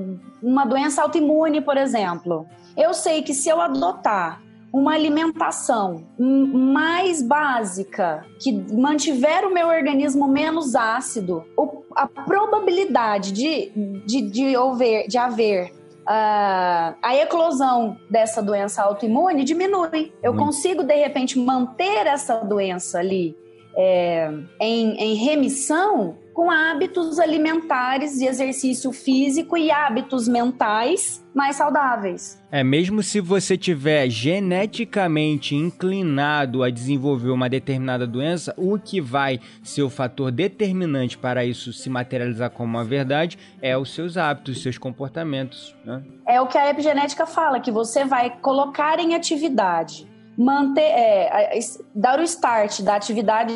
uma 0.41 0.63
doença 0.63 1.01
autoimune, 1.01 1.59
por 1.59 1.75
exemplo, 1.75 2.45
eu 2.77 2.93
sei 2.93 3.23
que 3.23 3.33
se 3.33 3.49
eu 3.49 3.59
adotar 3.59 4.43
uma 4.71 4.93
alimentação 4.93 6.03
mais 6.19 7.23
básica, 7.23 8.23
que 8.39 8.51
mantiver 8.51 9.43
o 9.43 9.51
meu 9.51 9.67
organismo 9.67 10.27
menos 10.27 10.75
ácido, 10.75 11.43
a 11.95 12.05
probabilidade 12.05 13.31
de, 13.31 13.71
de, 14.05 14.21
de, 14.21 15.07
de 15.07 15.17
haver 15.17 15.78
uh, 16.09 16.97
a 17.01 17.15
eclosão 17.15 17.97
dessa 18.09 18.41
doença 18.41 18.81
autoimune 18.81 19.43
diminui. 19.43 20.11
Eu 20.23 20.35
consigo, 20.35 20.83
de 20.83 20.95
repente, 20.95 21.37
manter 21.37 22.07
essa 22.07 22.37
doença 22.37 22.99
ali 22.99 23.37
é, 23.77 24.31
em, 24.59 24.95
em 24.97 25.13
remissão 25.15 26.17
com 26.33 26.49
hábitos 26.49 27.19
alimentares 27.19 28.17
de 28.17 28.25
exercício 28.25 28.91
físico 28.91 29.57
e 29.57 29.69
hábitos 29.71 30.27
mentais 30.27 31.23
mais 31.39 31.55
saudáveis. 31.55 32.37
É, 32.51 32.65
mesmo 32.65 33.01
se 33.01 33.21
você 33.21 33.57
tiver 33.57 34.09
geneticamente 34.09 35.55
inclinado 35.55 36.63
a 36.63 36.69
desenvolver 36.69 37.29
uma 37.29 37.47
determinada 37.47 38.05
doença, 38.05 38.53
o 38.57 38.77
que 38.77 38.99
vai 38.99 39.39
ser 39.63 39.83
o 39.83 39.89
fator 39.89 40.31
determinante 40.31 41.17
para 41.17 41.45
isso 41.45 41.71
se 41.71 41.89
materializar 41.89 42.49
como 42.49 42.77
uma 42.77 42.83
verdade 42.83 43.39
é 43.61 43.77
os 43.77 43.95
seus 43.95 44.17
hábitos, 44.17 44.57
os 44.57 44.63
seus 44.63 44.77
comportamentos. 44.77 45.73
Né? 45.85 46.03
É 46.27 46.41
o 46.41 46.47
que 46.47 46.57
a 46.57 46.69
epigenética 46.69 47.25
fala, 47.25 47.61
que 47.61 47.71
você 47.71 48.03
vai 48.03 48.31
colocar 48.41 48.99
em 48.99 49.15
atividade 49.15 50.09
manter, 50.37 50.81
é, 50.81 51.59
dar 51.95 52.19
o 52.19 52.23
start 52.23 52.81
da 52.81 52.95
atividade 52.95 53.55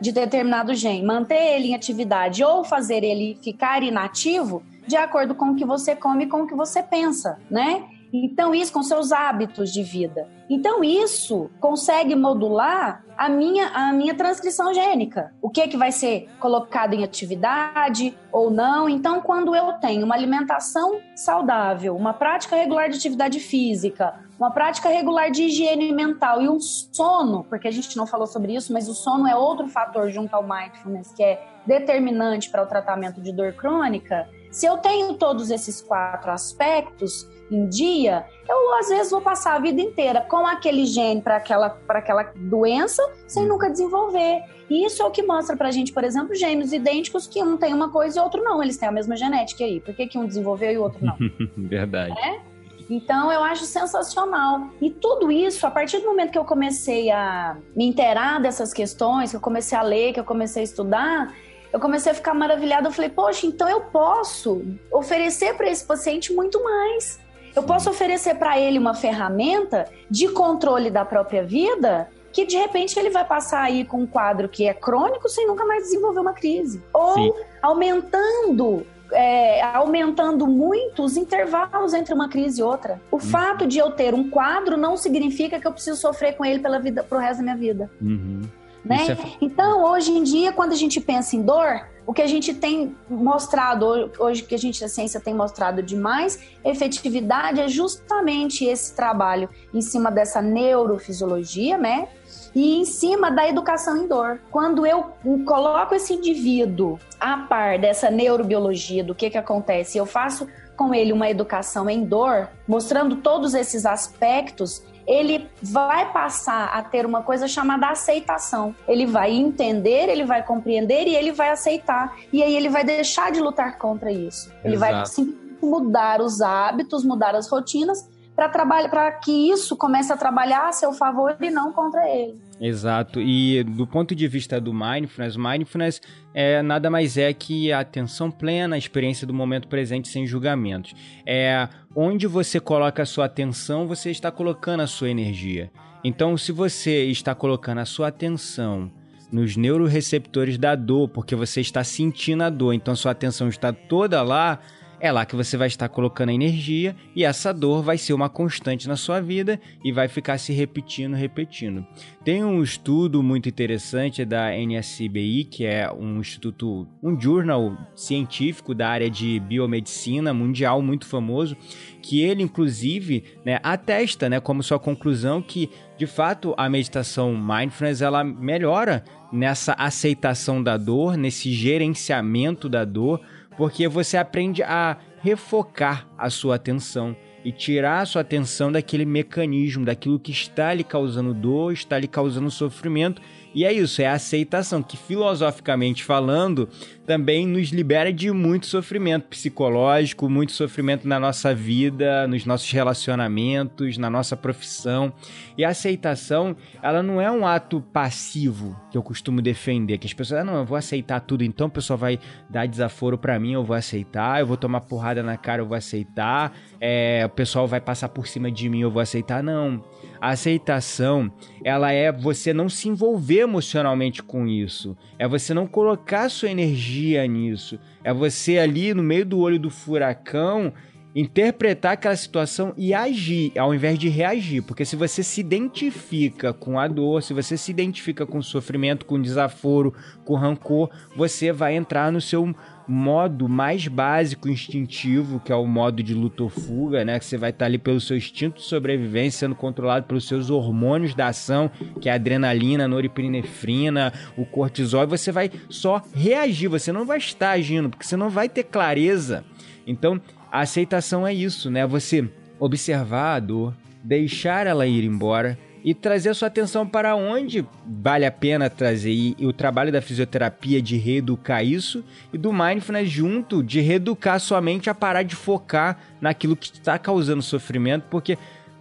de 0.00 0.12
determinado 0.12 0.74
gene, 0.74 1.04
manter 1.04 1.54
ele 1.54 1.68
em 1.68 1.74
atividade 1.76 2.42
ou 2.42 2.64
fazer 2.64 3.04
ele 3.04 3.38
ficar 3.42 3.82
inativo 3.84 4.62
de 4.86 4.96
acordo 4.96 5.34
com 5.34 5.50
o 5.50 5.56
que 5.56 5.64
você 5.64 5.94
come 5.94 6.26
com 6.26 6.42
o 6.42 6.46
que 6.46 6.54
você 6.54 6.82
pensa, 6.82 7.38
né? 7.50 7.84
Então, 8.12 8.54
isso 8.54 8.72
com 8.72 8.82
seus 8.82 9.12
hábitos 9.12 9.72
de 9.72 9.82
vida. 9.82 10.28
Então, 10.48 10.82
isso 10.82 11.48
consegue 11.60 12.16
modular 12.16 13.04
a 13.16 13.28
minha, 13.28 13.68
a 13.68 13.92
minha 13.92 14.14
transcrição 14.14 14.74
gênica. 14.74 15.32
O 15.40 15.48
que, 15.48 15.60
é 15.60 15.68
que 15.68 15.76
vai 15.76 15.92
ser 15.92 16.28
colocado 16.40 16.94
em 16.94 17.04
atividade 17.04 18.16
ou 18.32 18.50
não. 18.50 18.88
Então, 18.88 19.20
quando 19.20 19.54
eu 19.54 19.74
tenho 19.74 20.04
uma 20.04 20.14
alimentação 20.14 21.00
saudável, 21.14 21.96
uma 21.96 22.12
prática 22.12 22.56
regular 22.56 22.88
de 22.88 22.96
atividade 22.96 23.38
física, 23.38 24.14
uma 24.38 24.50
prática 24.50 24.88
regular 24.88 25.30
de 25.30 25.44
higiene 25.44 25.92
mental 25.92 26.42
e 26.42 26.48
um 26.48 26.58
sono, 26.58 27.44
porque 27.44 27.68
a 27.68 27.70
gente 27.70 27.96
não 27.96 28.06
falou 28.06 28.26
sobre 28.26 28.54
isso, 28.54 28.72
mas 28.72 28.88
o 28.88 28.94
sono 28.94 29.28
é 29.28 29.36
outro 29.36 29.68
fator 29.68 30.10
junto 30.10 30.34
ao 30.34 30.42
mindfulness 30.42 31.12
que 31.12 31.22
é 31.22 31.46
determinante 31.66 32.50
para 32.50 32.62
o 32.62 32.66
tratamento 32.66 33.20
de 33.20 33.32
dor 33.32 33.52
crônica. 33.52 34.26
Se 34.50 34.66
eu 34.66 34.78
tenho 34.78 35.14
todos 35.14 35.50
esses 35.50 35.80
quatro 35.80 36.30
aspectos, 36.30 37.28
em 37.50 37.68
dia, 37.68 38.24
eu 38.48 38.74
às 38.74 38.88
vezes 38.88 39.10
vou 39.10 39.20
passar 39.20 39.56
a 39.56 39.58
vida 39.58 39.80
inteira 39.80 40.20
com 40.20 40.46
aquele 40.46 40.86
gene 40.86 41.20
para 41.20 41.36
aquela, 41.36 41.76
aquela 41.88 42.32
doença 42.36 43.02
sem 43.26 43.46
nunca 43.46 43.68
desenvolver. 43.68 44.42
E 44.68 44.86
isso 44.86 45.02
é 45.02 45.04
o 45.04 45.10
que 45.10 45.22
mostra 45.22 45.56
pra 45.56 45.70
gente, 45.72 45.92
por 45.92 46.04
exemplo, 46.04 46.34
gêmeos 46.34 46.72
idênticos 46.72 47.26
que 47.26 47.42
um 47.42 47.56
tem 47.56 47.74
uma 47.74 47.90
coisa 47.90 48.20
e 48.20 48.22
outro 48.22 48.42
não. 48.42 48.62
Eles 48.62 48.76
têm 48.76 48.88
a 48.88 48.92
mesma 48.92 49.16
genética 49.16 49.64
aí. 49.64 49.80
Por 49.80 49.94
que, 49.94 50.06
que 50.06 50.16
um 50.16 50.26
desenvolveu 50.26 50.70
e 50.70 50.78
o 50.78 50.82
outro 50.82 51.04
não? 51.04 51.16
Verdade. 51.68 52.14
É? 52.20 52.40
Então 52.88 53.32
eu 53.32 53.42
acho 53.42 53.64
sensacional. 53.64 54.68
E 54.80 54.90
tudo 54.90 55.30
isso, 55.30 55.66
a 55.66 55.70
partir 55.70 55.98
do 55.98 56.06
momento 56.06 56.30
que 56.30 56.38
eu 56.38 56.44
comecei 56.44 57.10
a 57.10 57.56
me 57.74 57.84
inteirar 57.84 58.40
dessas 58.40 58.72
questões, 58.72 59.30
que 59.30 59.36
eu 59.36 59.40
comecei 59.40 59.76
a 59.76 59.82
ler, 59.82 60.12
que 60.12 60.20
eu 60.20 60.24
comecei 60.24 60.62
a 60.62 60.64
estudar, 60.64 61.34
eu 61.72 61.80
comecei 61.80 62.12
a 62.12 62.14
ficar 62.14 62.34
maravilhada. 62.34 62.88
Eu 62.88 62.92
falei, 62.92 63.10
poxa, 63.10 63.46
então 63.46 63.68
eu 63.68 63.80
posso 63.82 64.62
oferecer 64.92 65.54
para 65.54 65.68
esse 65.68 65.84
paciente 65.84 66.32
muito 66.32 66.62
mais. 66.62 67.18
Eu 67.54 67.62
posso 67.62 67.90
oferecer 67.90 68.36
para 68.36 68.58
ele 68.58 68.78
uma 68.78 68.94
ferramenta 68.94 69.88
de 70.08 70.28
controle 70.28 70.90
da 70.90 71.04
própria 71.04 71.44
vida 71.44 72.08
que 72.32 72.46
de 72.46 72.56
repente 72.56 72.96
ele 72.96 73.10
vai 73.10 73.24
passar 73.24 73.62
aí 73.62 73.84
com 73.84 74.02
um 74.02 74.06
quadro 74.06 74.48
que 74.48 74.66
é 74.66 74.72
crônico 74.72 75.28
sem 75.28 75.48
nunca 75.48 75.64
mais 75.64 75.84
desenvolver 75.84 76.20
uma 76.20 76.32
crise. 76.32 76.82
Ou 76.92 77.14
Sim. 77.14 77.32
aumentando 77.60 78.86
é, 79.12 79.60
aumentando 79.62 80.46
muito 80.46 81.02
os 81.02 81.16
intervalos 81.16 81.92
entre 81.92 82.14
uma 82.14 82.28
crise 82.28 82.60
e 82.60 82.64
outra. 82.64 83.00
O 83.10 83.16
uhum. 83.16 83.20
fato 83.20 83.66
de 83.66 83.78
eu 83.78 83.90
ter 83.90 84.14
um 84.14 84.30
quadro 84.30 84.76
não 84.76 84.96
significa 84.96 85.58
que 85.58 85.66
eu 85.66 85.72
preciso 85.72 86.00
sofrer 86.00 86.36
com 86.36 86.44
ele 86.44 86.60
pela 86.60 86.78
vida, 86.78 87.02
pro 87.02 87.18
resto 87.18 87.38
da 87.38 87.42
minha 87.42 87.56
vida. 87.56 87.90
Uhum. 88.00 88.42
Né? 88.84 89.08
É... 89.10 89.16
Então, 89.40 89.84
hoje 89.84 90.10
em 90.10 90.22
dia, 90.22 90.52
quando 90.52 90.72
a 90.72 90.76
gente 90.76 91.00
pensa 91.00 91.36
em 91.36 91.42
dor, 91.42 91.86
o 92.06 92.12
que 92.12 92.22
a 92.22 92.26
gente 92.26 92.54
tem 92.54 92.96
mostrado 93.08 93.86
hoje, 94.18 94.42
que 94.42 94.54
a 94.54 94.58
gente 94.58 94.84
a 94.84 94.88
ciência 94.88 95.20
tem 95.20 95.32
mostrado 95.32 95.82
de 95.82 95.94
mais 95.94 96.40
efetividade 96.64 97.60
é 97.60 97.68
justamente 97.68 98.64
esse 98.64 98.96
trabalho 98.96 99.48
em 99.72 99.80
cima 99.80 100.10
dessa 100.10 100.42
neurofisiologia, 100.42 101.78
né? 101.78 102.08
E 102.52 102.80
em 102.80 102.84
cima 102.84 103.30
da 103.30 103.48
educação 103.48 103.96
em 103.96 104.08
dor. 104.08 104.40
Quando 104.50 104.84
eu 104.84 105.12
coloco 105.46 105.94
esse 105.94 106.14
indivíduo 106.14 106.98
a 107.20 107.36
par 107.36 107.78
dessa 107.78 108.10
neurobiologia, 108.10 109.04
do 109.04 109.14
que 109.14 109.30
que 109.30 109.38
acontece, 109.38 109.96
eu 109.96 110.04
faço 110.04 110.48
com 110.76 110.92
ele 110.92 111.12
uma 111.12 111.30
educação 111.30 111.88
em 111.88 112.04
dor, 112.04 112.48
mostrando 112.66 113.16
todos 113.16 113.54
esses 113.54 113.86
aspectos, 113.86 114.82
ele 115.06 115.48
vai 115.62 116.12
passar 116.12 116.66
a 116.66 116.82
ter 116.82 117.06
uma 117.06 117.22
coisa 117.22 117.48
chamada 117.48 117.88
aceitação. 117.88 118.74
Ele 118.86 119.06
vai 119.06 119.32
entender, 119.32 120.08
ele 120.08 120.24
vai 120.24 120.42
compreender 120.42 121.06
e 121.06 121.14
ele 121.14 121.32
vai 121.32 121.50
aceitar. 121.50 122.16
E 122.32 122.42
aí 122.42 122.56
ele 122.56 122.68
vai 122.68 122.84
deixar 122.84 123.32
de 123.32 123.40
lutar 123.40 123.78
contra 123.78 124.12
isso. 124.12 124.52
Ele 124.64 124.74
Exato. 124.74 124.92
vai 124.92 125.06
simplesmente 125.06 125.50
mudar 125.62 126.20
os 126.20 126.40
hábitos, 126.40 127.04
mudar 127.04 127.34
as 127.34 127.48
rotinas 127.48 128.08
para 128.34 129.12
que 129.12 129.50
isso 129.50 129.76
comece 129.76 130.12
a 130.12 130.16
trabalhar 130.16 130.68
a 130.68 130.72
seu 130.72 130.92
favor 130.92 131.36
e 131.40 131.50
não 131.50 131.72
contra 131.72 132.08
ele. 132.08 132.40
Exato. 132.60 133.22
E 133.22 133.64
do 133.64 133.86
ponto 133.86 134.14
de 134.14 134.28
vista 134.28 134.60
do 134.60 134.74
mindfulness, 134.74 135.34
mindfulness 135.34 136.02
é 136.34 136.60
nada 136.60 136.90
mais 136.90 137.16
é 137.16 137.32
que 137.32 137.72
a 137.72 137.80
atenção 137.80 138.30
plena, 138.30 138.74
a 138.74 138.78
experiência 138.78 139.26
do 139.26 139.32
momento 139.32 139.66
presente 139.66 140.08
sem 140.08 140.26
julgamentos. 140.26 140.94
É 141.24 141.66
onde 141.96 142.26
você 142.26 142.60
coloca 142.60 143.02
a 143.02 143.06
sua 143.06 143.24
atenção, 143.24 143.88
você 143.88 144.10
está 144.10 144.30
colocando 144.30 144.80
a 144.80 144.86
sua 144.86 145.08
energia. 145.08 145.70
Então, 146.04 146.36
se 146.36 146.52
você 146.52 147.04
está 147.04 147.34
colocando 147.34 147.78
a 147.78 147.86
sua 147.86 148.08
atenção 148.08 148.92
nos 149.32 149.56
neuroreceptores 149.56 150.58
da 150.58 150.74
dor, 150.74 151.08
porque 151.08 151.34
você 151.34 151.60
está 151.60 151.82
sentindo 151.82 152.42
a 152.42 152.50
dor, 152.50 152.74
então 152.74 152.94
sua 152.96 153.12
atenção 153.12 153.48
está 153.48 153.72
toda 153.72 154.22
lá, 154.22 154.58
é 155.00 155.10
lá 155.10 155.24
que 155.24 155.34
você 155.34 155.56
vai 155.56 155.66
estar 155.66 155.88
colocando 155.88 156.30
energia 156.30 156.94
e 157.16 157.24
essa 157.24 157.52
dor 157.52 157.82
vai 157.82 157.96
ser 157.96 158.12
uma 158.12 158.28
constante 158.28 158.86
na 158.86 158.96
sua 158.96 159.20
vida 159.20 159.58
e 159.82 159.90
vai 159.90 160.06
ficar 160.08 160.36
se 160.38 160.52
repetindo, 160.52 161.14
repetindo. 161.14 161.84
Tem 162.22 162.44
um 162.44 162.62
estudo 162.62 163.22
muito 163.22 163.48
interessante 163.48 164.24
da 164.24 164.50
NSBI, 164.50 165.44
que 165.44 165.64
é 165.64 165.90
um 165.90 166.20
instituto, 166.20 166.86
um 167.02 167.18
journal 167.18 167.76
científico 167.94 168.74
da 168.74 168.90
área 168.90 169.10
de 169.10 169.40
biomedicina 169.40 170.34
mundial 170.34 170.82
muito 170.82 171.06
famoso, 171.06 171.56
que 172.02 172.22
ele 172.22 172.42
inclusive 172.42 173.24
né, 173.44 173.58
atesta, 173.62 174.28
né, 174.28 174.38
como 174.38 174.62
sua 174.62 174.78
conclusão 174.78 175.40
que 175.40 175.70
de 175.96 176.06
fato 176.06 176.54
a 176.56 176.68
meditação 176.68 177.36
mindfulness 177.36 178.00
ela 178.02 178.22
melhora 178.22 179.04
nessa 179.32 179.74
aceitação 179.74 180.62
da 180.62 180.76
dor, 180.76 181.16
nesse 181.16 181.52
gerenciamento 181.52 182.68
da 182.68 182.84
dor, 182.84 183.20
porque 183.60 183.86
você 183.86 184.16
aprende 184.16 184.62
a 184.62 184.96
refocar 185.20 186.08
a 186.16 186.30
sua 186.30 186.54
atenção 186.54 187.14
e 187.44 187.52
tirar 187.52 188.00
a 188.00 188.06
sua 188.06 188.22
atenção 188.22 188.72
daquele 188.72 189.04
mecanismo, 189.04 189.84
daquilo 189.84 190.18
que 190.18 190.32
está 190.32 190.72
lhe 190.72 190.82
causando 190.82 191.34
dor, 191.34 191.70
está 191.74 191.98
lhe 191.98 192.08
causando 192.08 192.50
sofrimento. 192.50 193.20
E 193.54 193.64
é 193.64 193.72
isso, 193.72 194.00
é 194.00 194.06
a 194.06 194.12
aceitação, 194.12 194.82
que 194.82 194.96
filosoficamente 194.96 196.04
falando, 196.04 196.68
também 197.04 197.44
nos 197.44 197.70
libera 197.70 198.12
de 198.12 198.30
muito 198.30 198.66
sofrimento 198.66 199.24
psicológico, 199.24 200.28
muito 200.28 200.52
sofrimento 200.52 201.08
na 201.08 201.18
nossa 201.18 201.52
vida, 201.52 202.28
nos 202.28 202.44
nossos 202.46 202.70
relacionamentos, 202.70 203.98
na 203.98 204.08
nossa 204.08 204.36
profissão. 204.36 205.12
E 205.58 205.64
a 205.64 205.70
aceitação, 205.70 206.56
ela 206.80 207.02
não 207.02 207.20
é 207.20 207.28
um 207.28 207.44
ato 207.44 207.80
passivo 207.92 208.80
que 208.92 208.96
eu 208.96 209.02
costumo 209.02 209.42
defender, 209.42 209.98
que 209.98 210.06
as 210.06 210.14
pessoas, 210.14 210.40
ah, 210.40 210.44
não, 210.44 210.54
eu 210.58 210.64
vou 210.64 210.76
aceitar 210.76 211.18
tudo, 211.18 211.42
então 211.42 211.66
o 211.66 211.70
pessoal 211.70 211.98
vai 211.98 212.20
dar 212.48 212.66
desaforo 212.66 213.18
para 213.18 213.38
mim, 213.40 213.54
eu 213.54 213.64
vou 213.64 213.74
aceitar, 213.74 214.38
eu 214.38 214.46
vou 214.46 214.56
tomar 214.56 214.82
porrada 214.82 215.22
na 215.22 215.36
cara, 215.36 215.62
eu 215.62 215.66
vou 215.66 215.76
aceitar, 215.76 216.56
é, 216.80 217.24
o 217.26 217.30
pessoal 217.30 217.66
vai 217.66 217.80
passar 217.80 218.08
por 218.10 218.28
cima 218.28 218.50
de 218.52 218.68
mim, 218.68 218.82
eu 218.82 218.90
vou 218.90 219.02
aceitar. 219.02 219.42
Não. 219.42 219.82
A 220.20 220.30
aceitação, 220.30 221.32
ela 221.64 221.90
é 221.92 222.12
você 222.12 222.52
não 222.52 222.68
se 222.68 222.88
envolver 222.88 223.40
emocionalmente 223.40 224.22
com 224.22 224.46
isso. 224.46 224.96
É 225.18 225.26
você 225.26 225.54
não 225.54 225.66
colocar 225.66 226.28
sua 226.28 226.50
energia 226.50 227.26
nisso. 227.26 227.78
É 228.04 228.12
você 228.12 228.58
ali 228.58 228.92
no 228.92 229.02
meio 229.02 229.24
do 229.24 229.38
olho 229.38 229.58
do 229.58 229.70
furacão 229.70 230.72
interpretar 231.14 231.92
aquela 231.92 232.14
situação 232.14 232.72
e 232.76 232.94
agir 232.94 233.52
ao 233.58 233.74
invés 233.74 233.98
de 233.98 234.08
reagir, 234.08 234.62
porque 234.62 234.84
se 234.84 234.94
você 234.94 235.22
se 235.22 235.40
identifica 235.40 236.52
com 236.52 236.78
a 236.78 236.86
dor, 236.86 237.22
se 237.22 237.34
você 237.34 237.56
se 237.56 237.70
identifica 237.70 238.24
com 238.24 238.38
o 238.38 238.42
sofrimento, 238.42 239.04
com 239.04 239.16
o 239.16 239.22
desaforo, 239.22 239.92
com 240.24 240.34
o 240.34 240.36
rancor, 240.36 240.90
você 241.16 241.52
vai 241.52 241.74
entrar 241.74 242.12
no 242.12 242.20
seu 242.20 242.54
modo 242.90 243.48
mais 243.48 243.86
básico, 243.86 244.48
instintivo, 244.48 245.38
que 245.38 245.52
é 245.52 245.54
o 245.54 245.66
modo 245.66 246.02
de 246.02 246.12
luta 246.12 246.42
ou 246.42 246.48
fuga, 246.48 247.04
né? 247.04 247.18
Que 247.18 247.24
você 247.24 247.36
vai 247.36 247.50
estar 247.50 247.66
ali 247.66 247.78
pelo 247.78 248.00
seu 248.00 248.16
instinto 248.16 248.56
de 248.56 248.64
sobrevivência, 248.64 249.40
sendo 249.40 249.54
controlado 249.54 250.06
pelos 250.06 250.26
seus 250.26 250.50
hormônios 250.50 251.14
da 251.14 251.28
ação, 251.28 251.70
que 252.00 252.08
é 252.08 252.12
a 252.12 252.16
adrenalina, 252.16 252.86
a 252.86 254.12
o 254.36 254.44
cortisol, 254.44 255.04
e 255.04 255.06
você 255.06 255.30
vai 255.30 255.50
só 255.68 256.02
reagir, 256.12 256.68
você 256.68 256.90
não 256.90 257.06
vai 257.06 257.18
estar 257.18 257.52
agindo, 257.52 257.88
porque 257.88 258.04
você 258.04 258.16
não 258.16 258.28
vai 258.28 258.48
ter 258.48 258.64
clareza. 258.64 259.44
Então, 259.86 260.20
a 260.50 260.60
aceitação 260.60 261.26
é 261.26 261.32
isso, 261.32 261.70
né? 261.70 261.86
Você 261.86 262.28
observar 262.58 263.36
a 263.36 263.40
dor, 263.40 263.74
deixar 264.02 264.66
ela 264.66 264.86
ir 264.86 265.04
embora 265.04 265.56
e 265.84 265.94
trazer 265.94 266.34
sua 266.34 266.48
atenção 266.48 266.86
para 266.86 267.14
onde 267.14 267.66
vale 267.86 268.26
a 268.26 268.30
pena 268.30 268.68
trazer. 268.68 269.10
E, 269.10 269.36
e, 269.38 269.46
o 269.46 269.52
trabalho 269.52 269.92
da 269.92 270.02
fisioterapia 270.02 270.80
de 270.80 270.96
reeducar 270.96 271.64
isso 271.64 272.04
e 272.32 272.38
do 272.38 272.52
mindfulness 272.52 273.10
junto 273.10 273.62
de 273.62 273.80
reeducar 273.80 274.38
sua 274.40 274.60
mente 274.60 274.90
a 274.90 274.94
parar 274.94 275.22
de 275.22 275.34
focar 275.34 275.98
naquilo 276.20 276.56
que 276.56 276.72
está 276.72 276.98
causando 276.98 277.42
sofrimento, 277.42 278.04
porque 278.10 278.36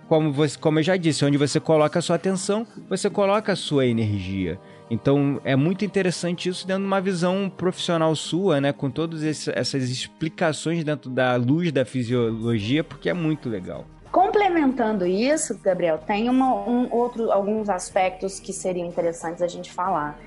como, 0.07 0.31
você, 0.33 0.57
como 0.57 0.79
eu 0.79 0.83
já 0.83 0.97
disse, 0.97 1.23
onde 1.23 1.37
você 1.37 1.59
coloca 1.59 1.99
a 1.99 2.01
sua 2.01 2.15
atenção, 2.15 2.65
você 2.89 3.09
coloca 3.09 3.53
a 3.53 3.55
sua 3.55 3.85
energia. 3.85 4.59
Então 4.89 5.39
é 5.43 5.55
muito 5.55 5.85
interessante 5.85 6.49
isso 6.49 6.65
dentro 6.65 6.81
de 6.81 6.87
uma 6.87 6.99
visão 6.99 7.51
profissional 7.55 8.15
sua, 8.15 8.59
né? 8.59 8.73
Com 8.73 8.89
todas 8.89 9.23
essas 9.23 9.87
explicações 9.89 10.83
dentro 10.83 11.11
da 11.11 11.35
luz 11.35 11.71
da 11.71 11.85
fisiologia, 11.85 12.83
porque 12.83 13.07
é 13.07 13.13
muito 13.13 13.47
legal. 13.47 13.85
Complementando 14.11 15.05
isso, 15.05 15.59
Gabriel, 15.63 15.99
tem 15.99 16.29
uma, 16.29 16.53
um, 16.67 16.87
outro, 16.91 17.31
alguns 17.31 17.69
aspectos 17.69 18.39
que 18.39 18.51
seriam 18.51 18.87
interessantes 18.87 19.41
a 19.41 19.47
gente 19.47 19.71
falar. 19.71 20.17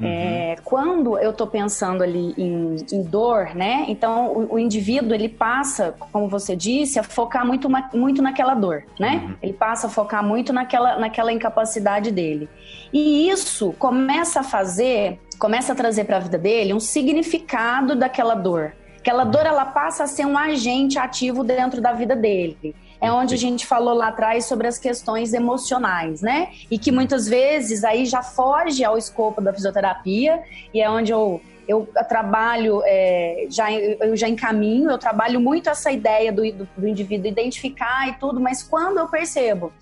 Uhum. 0.00 0.06
É, 0.06 0.56
quando 0.64 1.18
eu 1.18 1.30
estou 1.30 1.46
pensando 1.46 2.02
ali 2.02 2.34
em, 2.38 2.76
em, 2.92 3.02
dor, 3.02 3.54
né? 3.54 3.84
Então 3.88 4.32
o, 4.32 4.54
o, 4.54 4.58
indivíduo 4.58 5.14
ele 5.14 5.28
passa, 5.28 5.94
como 6.12 6.28
você 6.28 6.56
disse, 6.56 6.98
a 6.98 7.02
focar 7.02 7.46
muito, 7.46 7.68
muito 7.92 8.22
naquela 8.22 8.54
dor, 8.54 8.84
né? 8.98 9.22
Uhum. 9.24 9.34
Ele 9.42 9.52
passa 9.52 9.88
a 9.88 9.90
focar 9.90 10.24
muito 10.24 10.52
naquela, 10.52 10.98
naquela 10.98 11.32
incapacidade 11.32 12.10
dele. 12.10 12.48
E 12.92 13.28
isso 13.28 13.74
começa 13.78 14.40
a 14.40 14.42
fazer, 14.42 15.20
começa 15.38 15.72
a 15.72 15.76
trazer 15.76 16.04
para 16.04 16.16
a 16.16 16.20
vida 16.20 16.38
dele 16.38 16.72
um 16.72 16.80
significado 16.80 17.94
daquela 17.94 18.34
dor. 18.34 18.72
Aquela 18.98 19.24
dor 19.24 19.44
ela 19.44 19.64
passa 19.64 20.04
a 20.04 20.06
ser 20.06 20.24
um 20.26 20.38
agente 20.38 20.96
ativo 20.98 21.42
dentro 21.42 21.80
da 21.80 21.92
vida 21.92 22.14
dele 22.14 22.74
é 23.02 23.10
onde 23.10 23.34
a 23.34 23.38
gente 23.38 23.66
falou 23.66 23.94
lá 23.94 24.08
atrás 24.08 24.44
sobre 24.44 24.68
as 24.68 24.78
questões 24.78 25.34
emocionais, 25.34 26.22
né? 26.22 26.50
E 26.70 26.78
que 26.78 26.92
muitas 26.92 27.26
vezes 27.26 27.82
aí 27.82 28.06
já 28.06 28.22
foge 28.22 28.84
ao 28.84 28.96
escopo 28.96 29.40
da 29.40 29.52
fisioterapia 29.52 30.40
e 30.72 30.80
é 30.80 30.88
onde 30.88 31.12
eu 31.12 31.40
eu 31.68 31.88
trabalho, 32.08 32.82
é, 32.84 33.46
já, 33.48 33.72
eu 33.72 34.16
já 34.16 34.28
encaminho, 34.28 34.90
eu 34.90 34.98
trabalho 34.98 35.40
muito 35.40 35.70
essa 35.70 35.92
ideia 35.92 36.32
do, 36.32 36.42
do, 36.52 36.68
do 36.76 36.88
indivíduo 36.88 37.28
identificar 37.28 38.08
e 38.08 38.14
tudo, 38.14 38.40
mas 38.40 38.64
quando 38.64 38.98
eu 38.98 39.06
percebo 39.06 39.72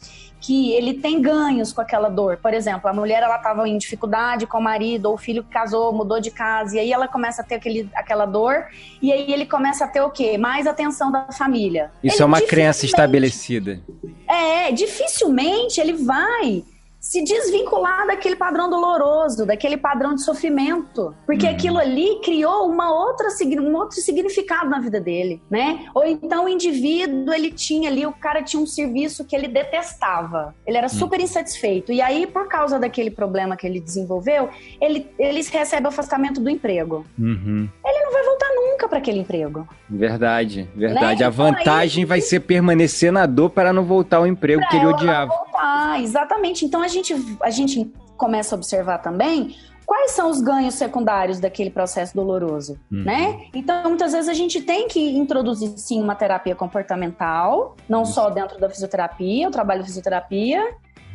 que 0.41 0.72
ele 0.72 0.95
tem 0.95 1.20
ganhos 1.20 1.72
com 1.72 1.80
aquela 1.80 2.09
dor. 2.09 2.38
Por 2.38 2.55
exemplo, 2.55 2.88
a 2.88 2.93
mulher 2.93 3.22
ela 3.22 3.36
estava 3.36 3.68
em 3.68 3.76
dificuldade 3.76 4.47
com 4.47 4.59
o 4.59 4.62
marido, 4.62 5.07
ou 5.07 5.14
o 5.14 5.18
filho 5.18 5.45
que 5.45 5.51
casou, 5.51 5.93
mudou 5.93 6.20
de 6.20 6.30
casa, 6.30 6.76
e 6.76 6.78
aí 6.78 6.93
ela 6.93 7.07
começa 7.07 7.43
a 7.43 7.45
ter 7.45 7.57
aquele, 7.57 7.88
aquela 7.95 8.24
dor, 8.24 8.66
e 9.03 9.12
aí 9.12 9.32
ele 9.32 9.47
começa 9.47 9.84
a 9.84 9.88
ter 9.88 10.01
o 10.01 10.11
quê? 10.11 10.38
Mais 10.38 10.66
atenção 10.66 11.12
da 11.12 11.30
família. 11.32 11.91
Isso 12.03 12.16
ele 12.16 12.22
é 12.22 12.26
uma 12.26 12.41
crença 12.41 12.86
estabelecida. 12.86 13.80
É, 14.26 14.72
dificilmente 14.72 15.80
ele 15.80 15.93
vai 15.93 16.64
se 17.01 17.24
desvincular 17.24 18.07
daquele 18.07 18.36
padrão 18.36 18.68
doloroso, 18.68 19.46
daquele 19.46 19.78
padrão 19.78 20.14
de 20.14 20.22
sofrimento, 20.22 21.14
porque 21.24 21.46
uhum. 21.46 21.53
aquilo 21.53 21.78
ali 21.78 22.20
criou 22.22 22.68
uma 22.68 22.92
outra, 22.92 23.28
um 23.59 23.74
outro 23.74 24.01
significado 24.01 24.68
na 24.68 24.78
vida 24.78 25.01
dele, 25.01 25.40
né? 25.51 25.86
Ou 25.94 26.05
então 26.05 26.44
o 26.44 26.48
indivíduo, 26.48 27.32
ele 27.32 27.51
tinha 27.51 27.88
ali, 27.88 28.07
o 28.07 28.12
cara 28.12 28.42
tinha 28.42 28.62
um 28.62 28.66
serviço 28.66 29.24
que 29.24 29.34
ele 29.34 29.48
detestava, 29.48 30.55
ele 30.66 30.76
era 30.76 30.88
super 30.88 31.18
uhum. 31.18 31.24
insatisfeito, 31.24 31.90
e 31.90 32.03
aí 32.03 32.26
por 32.26 32.46
causa 32.48 32.78
daquele 32.78 33.11
problema 33.11 33.57
que 33.57 33.66
ele 33.66 33.80
desenvolveu, 33.80 34.51
ele, 34.80 35.11
ele 35.18 35.40
recebe 35.42 35.88
afastamento 35.88 36.40
do 36.40 36.51
emprego. 36.51 37.07
Uhum. 37.18 37.68
Ele 37.84 38.05
não 38.05 38.12
vai 38.12 38.22
voltar 38.24 38.48
nunca 38.55 38.88
para 38.88 38.98
aquele 38.98 39.20
emprego. 39.20 39.66
Verdade, 39.88 40.68
verdade. 40.76 41.05
Né? 41.05 41.11
A 41.11 41.14
então, 41.14 41.32
vantagem 41.32 42.03
aí, 42.03 42.09
vai 42.09 42.20
ser 42.20 42.40
permanecer 42.40 43.11
na 43.11 43.24
dor 43.24 43.51
para 43.51 43.72
não 43.72 43.84
voltar 43.84 44.18
ao 44.18 44.26
emprego 44.26 44.62
que 44.68 44.76
ele 44.76 44.86
odiava. 44.86 45.32
Voltar, 45.32 46.03
exatamente. 46.03 46.64
Então 46.64 46.82
a 46.82 46.89
gente, 46.91 47.14
a 47.43 47.51
gente 47.51 47.91
começa 48.16 48.55
a 48.55 48.59
observar 48.59 48.99
também 48.99 49.57
quais 49.91 50.12
são 50.12 50.30
os 50.30 50.41
ganhos 50.41 50.74
secundários 50.74 51.41
daquele 51.41 51.68
processo 51.68 52.14
doloroso, 52.14 52.78
uhum. 52.93 53.03
né? 53.03 53.47
Então, 53.53 53.88
muitas 53.88 54.12
vezes 54.12 54.28
a 54.28 54.34
gente 54.34 54.61
tem 54.62 54.86
que 54.86 55.01
introduzir 55.18 55.72
sim 55.76 56.01
uma 56.01 56.14
terapia 56.14 56.55
comportamental, 56.55 57.74
não 57.88 58.05
só 58.05 58.30
dentro 58.30 58.61
da 58.61 58.70
fisioterapia, 58.70 59.49
o 59.49 59.51
trabalho 59.51 59.80
de 59.80 59.88
fisioterapia, 59.88 60.64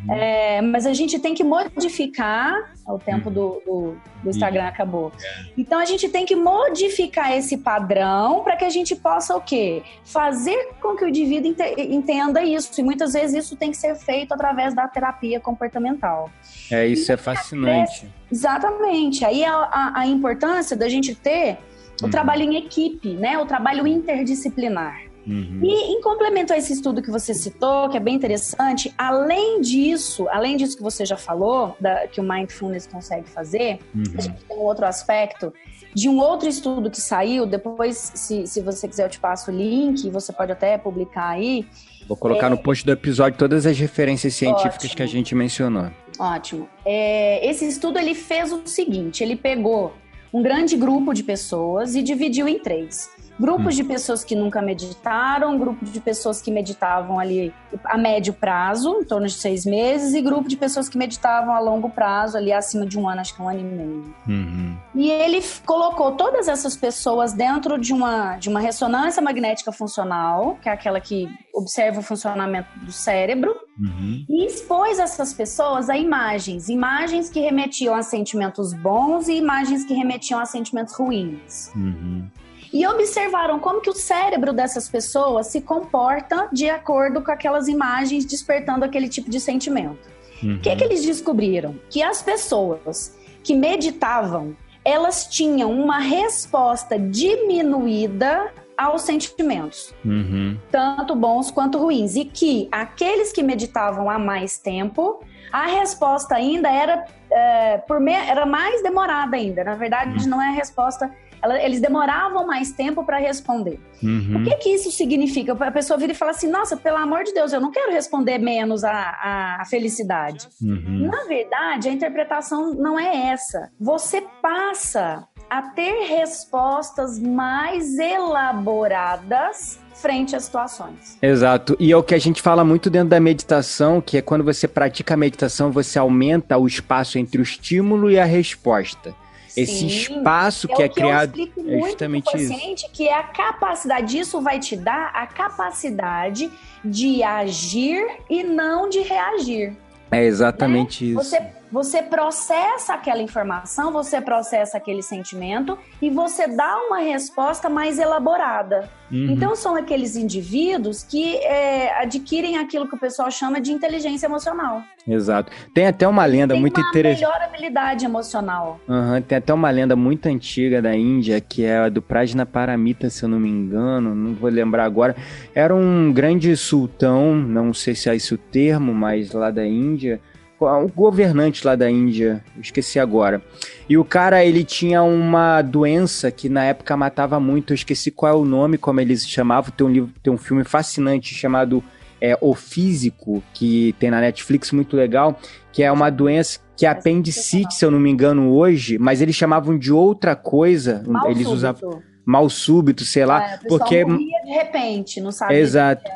Uhum. 0.08 0.14
É, 0.14 0.62
mas 0.62 0.86
a 0.86 0.94
gente 0.94 1.20
tem 1.20 1.34
que 1.34 1.44
modificar. 1.44 2.74
O 2.88 3.00
tempo 3.00 3.32
do, 3.32 3.64
do, 3.66 3.98
do 4.22 4.30
Instagram 4.30 4.66
acabou. 4.66 5.12
É. 5.24 5.46
Então 5.58 5.80
a 5.80 5.86
gente 5.86 6.08
tem 6.08 6.24
que 6.24 6.36
modificar 6.36 7.36
esse 7.36 7.58
padrão 7.58 8.44
para 8.44 8.56
que 8.56 8.64
a 8.64 8.70
gente 8.70 8.96
possa 8.96 9.36
o 9.36 9.42
quê? 9.42 9.82
Fazer 10.04 10.70
com 10.80 10.96
que 10.96 11.04
o 11.04 11.08
indivíduo 11.08 11.56
entenda 11.78 12.44
isso. 12.44 12.80
E 12.80 12.84
muitas 12.84 13.14
vezes 13.14 13.46
isso 13.46 13.56
tem 13.56 13.72
que 13.72 13.78
ser 13.78 13.96
feito 13.96 14.34
através 14.34 14.76
da 14.76 14.88
terapia 14.88 15.40
comportamental. 15.40 16.30
É, 16.72 16.86
isso 16.86 17.12
é 17.12 17.18
fascinante. 17.18 18.08
Exatamente. 18.32 19.26
Aí 19.26 19.44
a, 19.44 19.56
a, 19.56 20.00
a 20.02 20.08
importância 20.08 20.78
da 20.78 20.88
gente 20.88 21.16
ter 21.16 21.58
o 22.02 22.06
uhum. 22.06 22.12
trabalho 22.12 22.44
em 22.44 22.56
equipe, 22.58 23.14
né? 23.14 23.38
O 23.40 23.46
trabalho 23.46 23.88
interdisciplinar. 23.88 25.15
Uhum. 25.26 25.60
E 25.64 25.94
em 25.94 26.02
complemento 26.02 26.54
a 26.54 26.58
esse 26.58 26.74
estudo 26.74 27.02
que 27.02 27.10
você 27.10 27.34
citou, 27.34 27.90
que 27.90 27.98
é 27.98 28.00
bem 28.00 28.16
interessante, 28.16 28.94
além 28.98 29.62
disso, 29.62 30.28
além 30.30 30.56
disso 30.56 30.78
que 30.78 30.84
você 30.84 31.06
já 31.06 31.18
falou, 31.18 31.76
da, 31.80 32.08
que 32.08 32.22
o 32.22 32.24
Mindfulness 32.24 32.88
consegue 32.88 33.28
fazer, 33.30 33.80
uhum. 33.94 34.04
a 34.18 34.22
gente 34.22 34.46
tem 34.46 34.58
um 34.58 34.62
outro 34.62 34.86
aspecto 34.86 35.54
de 35.96 36.10
um 36.10 36.20
outro 36.20 36.50
estudo 36.50 36.92
que 36.92 37.00
saiu, 37.00 37.46
depois, 37.46 38.12
se, 38.14 38.46
se 38.46 38.62
você 38.62 38.86
quiser, 38.86 39.06
eu 39.06 39.10
te 39.10 39.20
passo 39.20 39.50
o 39.50 39.56
link, 39.56 40.10
você 40.10 40.34
pode 40.34 40.52
até 40.52 40.78
publicar 40.78 41.30
aí. 41.30 41.66
Vou 42.06 42.18
colocar 42.18 42.48
é... 42.48 42.50
no 42.50 42.58
post 42.58 42.86
do 42.86 42.92
episódio 42.92 43.40
todas 43.40 43.66
as 43.66 43.80
referências 43.80 44.36
científicas 44.36 44.76
Ótimo. 44.76 44.96
que 44.98 45.04
a 45.04 45.08
gente 45.08 45.34
mencionou. 45.34 45.90
Ótimo. 46.20 46.68
É, 46.86 47.48
esse 47.50 47.66
estudo 47.66 47.98
ele 47.98 48.14
fez 48.14 48.52
o 48.52 48.62
seguinte: 48.66 49.24
ele 49.24 49.38
pegou 49.38 49.94
um 50.34 50.44
grande 50.44 50.76
grupo 50.76 51.14
de 51.14 51.24
pessoas 51.24 51.96
e 51.96 52.02
dividiu 52.02 52.46
em 52.46 52.60
três. 52.60 53.10
Grupos 53.40 53.74
hum. 53.74 53.78
de 53.78 53.84
pessoas 53.84 54.24
que 54.24 54.36
nunca 54.36 54.62
meditaram, 54.62 55.58
grupo 55.58 55.84
de 55.84 56.00
pessoas 56.00 56.42
que 56.42 56.50
meditavam 56.50 57.20
ali 57.20 57.54
a 57.84 57.98
médio 57.98 58.34
prazo, 58.34 59.00
em 59.02 59.04
torno 59.04 59.28
de 59.28 59.34
seis 59.34 59.66
meses, 59.66 60.14
e 60.14 60.22
grupo 60.22 60.48
de 60.48 60.56
pessoas 60.56 60.88
que 60.88 60.98
meditavam 60.98 61.54
a 61.54 61.60
longo 61.60 61.90
prazo, 61.90 62.38
ali 62.38 62.54
acima 62.54 62.86
de 62.86 62.98
um 62.98 63.08
ano, 63.08 63.22
acho 63.22 63.36
que 63.36 63.42
um 63.42 63.50
ano 63.50 63.60
e 63.60 63.64
meio. 63.64 64.16
Uhum. 64.28 64.78
E 64.96 65.12
ele 65.12 65.42
colocou 65.66 66.14
todas 66.14 66.48
essas 66.48 66.78
pessoas 66.78 67.34
dentro 67.34 67.78
de 67.78 67.94
uma, 67.94 68.38
de 68.38 68.48
uma 68.48 68.60
ressonância 68.60 69.22
magnética 69.22 69.72
funcional, 69.72 70.58
que 70.62 70.70
é 70.70 70.72
aquela 70.72 71.02
que 71.02 71.28
observa 71.54 72.00
o 72.00 72.04
funcionamento 72.04 72.68
do 72.80 72.92
cérebro, 72.92 73.56
uhum. 73.80 74.26
e 74.30 74.46
expôs 74.46 74.98
essas 75.00 75.34
pessoas 75.34 75.90
a 75.90 75.98
imagens, 75.98 76.70
imagens 76.70 77.30
que 77.30 77.40
remetiam 77.40 77.94
a 77.94 78.02
sentimentos 78.02 78.74
bons 78.74 79.28
e 79.28 79.34
imagens 79.34 79.84
que 79.84 79.94
remetiam 79.94 80.40
a 80.40 80.46
sentimentos 80.46 80.96
ruins. 80.96 81.72
Uhum 81.76 82.30
e 82.76 82.86
observaram 82.86 83.58
como 83.58 83.80
que 83.80 83.90
o 83.90 83.94
cérebro 83.94 84.52
dessas 84.52 84.90
pessoas 84.90 85.48
se 85.48 85.62
comporta 85.62 86.50
de 86.52 86.70
acordo 86.70 87.22
com 87.22 87.32
aquelas 87.32 87.70
imagens 87.70 88.26
despertando 88.26 88.84
aquele 88.84 89.08
tipo 89.08 89.30
de 89.30 89.40
sentimento. 89.40 90.10
O 90.44 90.46
uhum. 90.46 90.60
que, 90.60 90.76
que 90.76 90.84
eles 90.84 91.06
descobriram? 91.06 91.80
Que 91.90 92.04
as 92.04 92.22
pessoas 92.22 93.18
que 93.42 93.56
meditavam, 93.56 94.58
elas 94.84 95.26
tinham 95.26 95.72
uma 95.72 96.00
resposta 96.00 97.00
diminuída 97.00 98.52
aos 98.78 99.04
sentimentos, 99.04 99.96
uhum. 100.04 100.58
tanto 100.70 101.16
bons 101.16 101.50
quanto 101.50 101.78
ruins, 101.78 102.18
e 102.18 102.26
que 102.26 102.68
aqueles 102.70 103.32
que 103.32 103.42
meditavam 103.42 104.10
há 104.10 104.20
mais 104.20 104.58
tempo, 104.58 105.24
a 105.50 105.66
resposta 105.68 106.36
ainda 106.36 106.70
era, 106.70 107.06
é, 107.32 107.78
por 107.78 108.02
me, 108.02 108.12
era 108.12 108.46
mais 108.46 108.84
demorada 108.84 109.38
ainda. 109.38 109.64
Na 109.64 109.76
verdade, 109.76 110.26
uhum. 110.26 110.30
não 110.30 110.42
é 110.42 110.50
a 110.50 110.52
resposta 110.52 111.10
ela, 111.42 111.62
eles 111.62 111.80
demoravam 111.80 112.46
mais 112.46 112.72
tempo 112.72 113.04
para 113.04 113.18
responder. 113.18 113.80
Uhum. 114.04 114.42
O 114.42 114.44
que 114.44 114.56
que 114.58 114.70
isso 114.70 114.92
significa? 114.92 115.54
A 115.54 115.72
pessoa 115.72 115.98
vira 115.98 116.12
e 116.12 116.16
fala 116.16 116.32
assim: 116.32 116.50
nossa, 116.50 116.76
pelo 116.78 116.98
amor 116.98 117.24
de 117.24 117.34
Deus, 117.34 117.54
eu 117.54 117.62
não 117.62 117.72
quero 117.72 117.92
responder 117.92 118.38
menos 118.38 118.84
a, 118.84 119.60
a, 119.60 119.66
felicidade. 119.66 120.48
Uhum. 120.62 121.10
Na 121.12 121.24
verdade, 121.26 121.90
a 121.90 121.92
interpretação 121.92 122.74
não 122.74 123.00
é 123.00 123.32
essa. 123.32 123.72
Você 123.80 124.24
passa 124.42 125.28
a 125.50 125.62
ter 125.62 126.08
respostas 126.08 127.20
mais 127.20 127.98
elaboradas 127.98 129.80
frente 129.96 130.36
às 130.36 130.44
situações. 130.44 131.18
Exato. 131.22 131.76
E 131.80 131.92
é 131.92 131.98
o 131.98 132.04
que 132.04 132.14
a 132.14 132.20
gente 132.20 132.42
fala 132.42 132.64
muito 132.64 132.90
dentro 132.90 133.10
da 133.10 133.20
meditação, 133.20 134.02
que 134.02 134.18
é 134.18 134.22
quando 134.22 134.44
você 134.44 134.68
pratica 134.68 135.14
a 135.14 135.18
meditação, 135.18 135.72
você 135.72 135.98
aumenta 135.98 136.58
o 136.58 136.68
espaço 136.68 137.18
entre 137.18 137.40
o 137.40 137.44
estímulo 137.44 138.12
e 138.12 138.20
a 138.20 138.26
resposta. 138.26 139.16
Esse 139.56 139.88
espaço 139.88 140.68
é 140.70 140.76
que 140.76 140.84
é, 140.84 140.90
que 140.90 140.96
criado 140.96 141.40
é 141.40 141.80
justamente 141.82 142.32
paciente, 142.32 142.84
isso. 142.84 142.90
Que 142.92 143.08
é 143.08 143.18
a 143.18 143.24
capacidade, 143.24 144.08
disso 144.08 144.42
vai 144.42 144.60
te 144.60 144.76
dar 144.76 145.12
a 145.14 145.26
capacidade 145.26 146.52
de 146.84 147.24
agir 147.24 148.06
e 148.30 148.44
não 148.44 148.90
de 148.90 149.00
reagir. 149.00 149.76
É 150.12 150.24
exatamente 150.24 151.04
né? 151.04 151.12
isso. 151.12 151.30
Você 151.30 151.42
você 151.72 152.02
processa 152.02 152.94
aquela 152.94 153.22
informação, 153.22 153.92
você 153.92 154.22
processa 154.22 154.78
aquele 154.78 155.02
sentimento 155.02 155.78
e 156.02 156.10
você 156.10 156.48
dá 156.48 156.78
uma 156.88 157.00
resposta 157.00 157.70
mais 157.70 158.00
elaborada. 158.00 158.90
Uhum. 159.12 159.32
Então, 159.32 159.56
são 159.56 159.76
aqueles 159.76 160.16
indivíduos 160.16 161.04
que 161.04 161.38
é, 161.38 162.02
adquirem 162.02 162.58
aquilo 162.58 162.88
que 162.88 162.96
o 162.96 163.00
pessoal 163.00 163.30
chama 163.30 163.62
de 163.62 163.72
inteligência 163.72 164.26
emocional. 164.26 164.82
Exato. 165.08 165.52
Tem 165.74 165.86
até 165.86 166.08
uma 166.08 166.26
lenda 166.26 166.54
tem 166.54 166.62
muito 166.62 166.80
interessante. 166.80 167.20
Melhor 167.20 167.42
habilidade 167.42 168.06
emocional. 168.06 168.80
Uhum. 168.88 169.22
Tem 169.22 169.38
até 169.38 169.54
uma 169.54 169.70
lenda 169.70 169.96
muito 169.96 170.28
antiga 170.28 170.82
da 170.82 170.96
Índia, 170.96 171.40
que 171.40 171.64
é 171.64 171.78
a 171.78 171.90
do 171.90 172.02
Prajna 172.02 172.46
Paramita, 172.46 173.10
se 173.10 173.24
eu 173.24 173.30
não 173.30 173.40
me 173.40 173.50
engano, 173.50 174.16
não 174.16 174.34
vou 174.34 174.50
lembrar 174.50 174.86
agora. 174.86 175.16
Era 175.54 175.76
um 175.76 176.12
grande 176.12 176.56
sultão, 176.58 177.36
não 177.36 177.74
sei 177.74 177.94
se 177.94 178.10
é 178.10 178.16
esse 178.16 178.34
o 178.34 178.38
termo, 178.38 178.94
mas 178.94 179.32
lá 179.32 179.52
da 179.52 179.66
Índia 179.66 180.20
um 180.62 180.88
governante 180.88 181.66
lá 181.66 181.76
da 181.76 181.90
Índia, 181.90 182.44
esqueci 182.62 183.00
agora. 183.00 183.42
E 183.90 183.98
o 183.98 184.06
cara, 184.06 184.44
ele 184.44 184.64
tinha 184.64 185.04
uma 185.04 185.62
doença 185.62 186.32
que 186.32 186.48
na 186.48 186.64
época 186.64 186.96
matava 186.96 187.40
muito, 187.40 187.74
eu 187.74 187.76
esqueci 187.76 188.10
qual 188.12 188.32
é 188.32 188.36
o 188.36 188.46
nome, 188.46 188.78
como 188.78 189.02
eles 189.02 189.28
chamavam. 189.28 189.72
Tem 189.76 189.86
um 189.86 189.92
livro, 189.92 190.12
tem 190.24 190.32
um 190.32 190.38
filme 190.38 190.64
fascinante 190.64 191.36
chamado 191.36 191.84
é, 192.22 192.38
O 192.42 192.54
Físico, 192.54 193.44
que 193.54 193.94
tem 194.00 194.10
na 194.10 194.22
Netflix, 194.22 194.72
muito 194.72 194.96
legal, 194.96 195.40
que 195.72 195.84
é 195.84 195.92
uma 195.92 196.10
doença 196.10 196.60
que 196.78 196.86
é 196.86 196.90
apendicite, 196.90 197.76
se 197.76 197.86
eu 197.86 197.92
não 197.92 198.00
me 198.00 198.10
engano, 198.10 198.52
hoje, 198.54 198.98
mas 198.98 199.22
eles 199.22 199.36
chamavam 199.36 199.78
de 199.78 199.94
outra 199.94 200.36
coisa. 200.36 201.04
Mal 201.08 201.26
eles 201.26 201.44
súbito. 201.44 201.54
usavam 201.54 202.02
mal 202.26 202.50
súbito, 202.50 203.06
sei 203.06 203.26
lá, 203.26 203.54
é, 203.54 203.60
porque 203.68 204.04
morria 204.04 204.42
de 204.44 204.52
repente, 204.52 205.22
não 205.22 205.32
sabe? 205.32 205.56
Exato. 205.56 206.10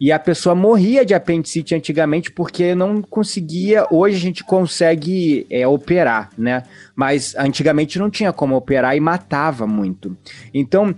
E 0.00 0.10
a 0.10 0.18
pessoa 0.18 0.54
morria 0.54 1.04
de 1.04 1.14
apendicite 1.14 1.74
antigamente 1.74 2.30
porque 2.30 2.74
não 2.74 3.00
conseguia. 3.00 3.86
Hoje 3.90 4.16
a 4.16 4.20
gente 4.20 4.44
consegue 4.44 5.46
é, 5.50 5.66
operar, 5.66 6.30
né? 6.36 6.62
Mas 6.94 7.34
antigamente 7.36 7.98
não 7.98 8.10
tinha 8.10 8.32
como 8.32 8.56
operar 8.56 8.96
e 8.96 9.00
matava 9.00 9.66
muito. 9.66 10.16
Então, 10.52 10.94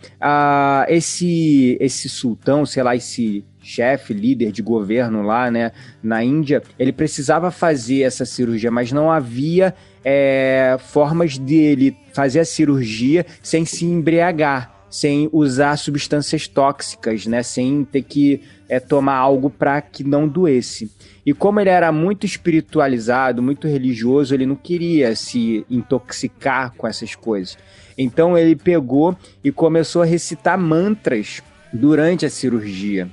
esse, 0.88 1.76
esse 1.80 2.08
sultão, 2.08 2.66
sei 2.66 2.82
lá, 2.82 2.96
esse 2.96 3.44
chefe, 3.66 4.14
líder 4.14 4.52
de 4.52 4.62
governo 4.62 5.22
lá, 5.22 5.50
né, 5.50 5.72
na 6.00 6.22
Índia, 6.22 6.62
ele 6.78 6.92
precisava 6.92 7.50
fazer 7.50 8.02
essa 8.02 8.24
cirurgia, 8.24 8.70
mas 8.70 8.92
não 8.92 9.10
havia 9.10 9.74
é, 10.04 10.76
formas 10.78 11.36
dele 11.36 11.96
fazer 12.12 12.38
a 12.38 12.44
cirurgia 12.44 13.26
sem 13.42 13.64
se 13.64 13.84
embriagar 13.84 14.75
sem 14.88 15.28
usar 15.32 15.76
substâncias 15.76 16.46
tóxicas, 16.46 17.26
né? 17.26 17.42
Sem 17.42 17.84
ter 17.84 18.02
que 18.02 18.40
é, 18.68 18.80
tomar 18.80 19.16
algo 19.16 19.50
para 19.50 19.80
que 19.80 20.04
não 20.04 20.28
doesse. 20.28 20.90
E 21.24 21.32
como 21.32 21.60
ele 21.60 21.70
era 21.70 21.90
muito 21.90 22.24
espiritualizado, 22.24 23.42
muito 23.42 23.66
religioso, 23.66 24.34
ele 24.34 24.46
não 24.46 24.56
queria 24.56 25.14
se 25.16 25.64
intoxicar 25.68 26.72
com 26.76 26.86
essas 26.86 27.14
coisas. 27.14 27.58
Então 27.98 28.36
ele 28.36 28.54
pegou 28.54 29.16
e 29.42 29.50
começou 29.50 30.02
a 30.02 30.06
recitar 30.06 30.58
mantras 30.58 31.42
durante 31.72 32.24
a 32.24 32.30
cirurgia. 32.30 33.08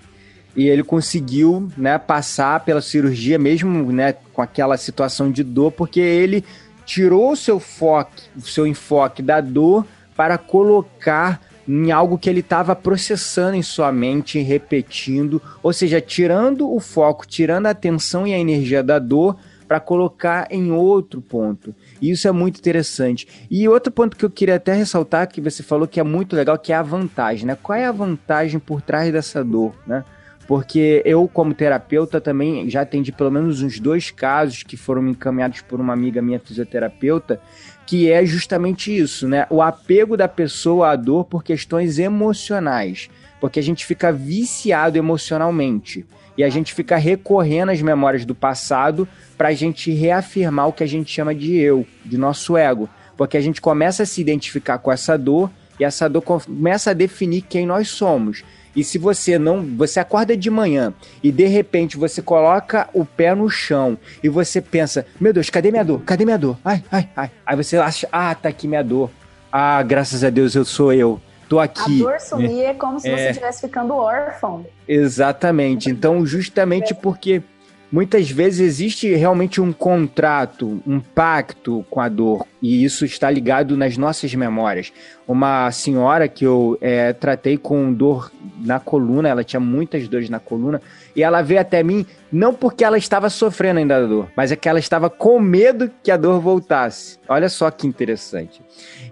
E 0.55 0.67
ele 0.67 0.84
conseguiu 0.84 1.71
né, 1.76 1.97
passar 1.97 2.59
pela 2.59 2.82
cirurgia, 2.82 3.39
mesmo 3.39 3.91
né, 3.91 4.13
com 4.34 4.41
aquela 4.41 4.78
situação 4.78 5.32
de 5.32 5.43
dor, 5.43 5.71
porque 5.71 5.99
ele 5.99 6.43
tirou 6.86 7.32
o 7.32 7.36
seu 7.36 7.59
foco, 7.59 8.11
o 8.36 8.41
seu 8.41 8.67
enfoque 8.67 9.21
da 9.24 9.41
dor 9.41 9.86
para 10.15 10.38
colocar 10.38 11.41
em 11.68 11.91
algo 11.91 12.18
que 12.18 12.30
ele 12.30 12.41
estava 12.41 12.76
processando 12.76 13.55
em 13.55 13.61
sua 13.61 13.91
mente, 13.91 14.39
repetindo, 14.39 15.41
ou 15.61 15.72
seja, 15.72 16.01
tirando 16.01 16.72
o 16.72 16.80
foco, 16.80 17.28
tirando 17.28 17.68
a 17.68 17.72
atenção 17.72 18.28
e 18.28 18.34
a 18.34 18.39
energia 18.39 18.84
da 18.84 18.99
dor 18.99 19.38
para 19.68 19.80
colocar 19.80 20.47
em 20.51 20.72
outro 20.72 21.22
ponto. 21.22 21.74
E 22.01 22.11
isso 22.11 22.28
é 22.28 22.32
muito 22.32 22.59
interessante. 22.59 23.28
E 23.49 23.68
outro 23.68 23.91
ponto 23.91 24.16
que 24.16 24.26
eu 24.26 24.30
queria 24.30 24.55
até 24.55 24.74
ressaltar 24.74 25.28
que 25.28 25.41
você 25.41 25.64
falou 25.64 25.88
que 25.88 25.99
é 25.99 26.03
muito 26.03 26.36
legal, 26.36 26.57
que 26.57 26.72
é 26.72 26.76
a 26.76 26.84
vantagem, 26.84 27.47
né? 27.47 27.57
Qual 27.61 27.78
é 27.78 27.86
a 27.86 27.91
vantagem 27.91 28.59
por 28.59 28.82
trás 28.82 29.11
dessa 29.11 29.43
dor, 29.43 29.74
né? 29.88 30.03
Porque 30.47 31.01
eu, 31.05 31.28
como 31.28 31.53
terapeuta, 31.53 32.20
também 32.20 32.70
já 32.70 32.82
atendi 32.82 33.11
pelo 33.11 33.32
menos 33.32 33.61
uns 33.61 33.80
dois 33.80 34.11
casos 34.11 34.61
que 34.61 34.76
foram 34.76 35.07
encaminhados 35.07 35.61
por 35.61 35.80
uma 35.80 35.93
amiga 35.93 36.22
minha 36.22 36.39
fisioterapeuta, 36.39 37.39
que 37.86 38.11
é 38.11 38.25
justamente 38.25 38.95
isso, 38.95 39.27
né? 39.27 39.45
O 39.49 39.61
apego 39.61 40.15
da 40.15 40.27
pessoa 40.27 40.91
à 40.91 40.95
dor 40.95 41.25
por 41.25 41.43
questões 41.43 41.99
emocionais, 41.99 43.09
porque 43.39 43.59
a 43.59 43.63
gente 43.63 43.86
fica 43.86 44.11
viciado 44.11 44.97
emocionalmente 44.97 46.05
e 46.38 46.43
a 46.43 46.49
gente 46.49 46.73
fica 46.73 46.97
recorrendo 46.97 47.71
às 47.71 47.81
memórias 47.81 48.25
do 48.25 48.34
passado 48.34 49.07
para 49.38 49.49
a 49.49 49.53
gente 49.53 49.91
reafirmar 49.91 50.67
o 50.67 50.73
que 50.73 50.84
a 50.84 50.88
gente 50.88 51.11
chama 51.11 51.36
de 51.36 51.55
eu, 51.57 51.86
de 52.03 52.17
nosso 52.17 52.57
ego, 52.57 52.89
porque 53.17 53.38
a 53.38 53.41
gente 53.41 53.61
começa 53.61 54.03
a 54.03 54.05
se 54.05 54.21
identificar 54.21 54.77
com 54.79 54.91
essa 54.91 55.17
dor 55.17 55.51
e 55.79 55.84
essa 55.84 56.07
dor 56.07 56.21
começa 56.21 56.91
a 56.91 56.93
definir 56.93 57.41
quem 57.41 57.65
nós 57.65 57.89
somos. 57.89 58.43
E 58.76 58.84
se 58.84 58.97
você 58.97 59.38
não, 59.38 59.61
você 59.78 59.99
acorda 59.99 60.36
de 60.36 60.49
manhã 60.49 60.93
e 61.21 61.32
de 61.32 61.45
repente 61.45 61.97
você 61.97 62.21
coloca 62.21 62.89
o 62.93 63.05
pé 63.05 63.36
no 63.36 63.49
chão 63.49 63.97
e 64.24 64.30
você 64.30 64.61
pensa: 64.61 65.05
"Meu 65.19 65.32
Deus, 65.32 65.49
cadê 65.49 65.71
minha 65.71 65.84
dor? 65.84 66.01
Cadê 66.01 66.26
minha 66.26 66.38
dor? 66.38 66.57
Ai, 66.63 66.84
ai, 66.91 67.09
ai". 67.15 67.32
Aí 67.45 67.55
você 67.55 67.78
acha: 67.78 68.07
"Ah, 68.11 68.34
tá 68.34 68.49
aqui 68.49 68.67
minha 68.67 68.84
dor. 68.84 69.09
Ah, 69.51 69.82
graças 69.84 70.24
a 70.24 70.30
Deus 70.30 70.55
eu 70.55 70.65
sou 70.65 70.91
eu. 70.91 71.21
Tô 71.47 71.59
aqui". 71.59 72.01
A 72.01 72.09
dor 72.09 72.19
sumir 72.19 72.63
é 72.63 72.74
como 72.74 72.99
se 72.99 73.07
é. 73.09 73.15
você 73.15 73.30
estivesse 73.30 73.61
ficando 73.61 73.93
órfão. 73.93 74.65
Exatamente. 74.88 75.89
Então, 75.89 76.26
justamente 76.26 76.93
porque 76.93 77.41
muitas 77.93 78.31
vezes 78.31 78.59
existe 78.59 79.13
realmente 79.13 79.61
um 79.61 79.71
contrato, 79.71 80.81
um 80.85 80.99
pacto 80.99 81.85
com 81.91 82.01
a 82.01 82.09
dor, 82.09 82.43
e 82.59 82.83
isso 82.83 83.05
está 83.05 83.29
ligado 83.29 83.77
nas 83.77 83.97
nossas 83.97 84.33
memórias. 84.33 84.91
Uma 85.27 85.71
senhora 85.71 86.27
que 86.27 86.43
eu 86.43 86.75
é, 86.81 87.13
tratei 87.13 87.55
com 87.55 87.93
dor 87.93 88.31
na 88.59 88.79
coluna, 88.79 89.29
ela 89.29 89.43
tinha 89.43 89.59
muitas 89.59 90.07
dores 90.07 90.27
na 90.27 90.39
coluna, 90.39 90.81
e 91.15 91.21
ela 91.21 91.43
veio 91.43 91.61
até 91.61 91.83
mim 91.83 92.03
não 92.31 92.51
porque 92.51 92.83
ela 92.83 92.97
estava 92.97 93.29
sofrendo 93.29 93.77
ainda 93.77 94.01
da 94.01 94.07
dor, 94.07 94.27
mas 94.35 94.51
é 94.51 94.55
que 94.55 94.67
ela 94.67 94.79
estava 94.79 95.07
com 95.07 95.39
medo 95.39 95.91
que 96.01 96.09
a 96.09 96.17
dor 96.17 96.39
voltasse. 96.39 97.19
Olha 97.29 97.47
só 97.47 97.69
que 97.69 97.85
interessante. 97.85 98.59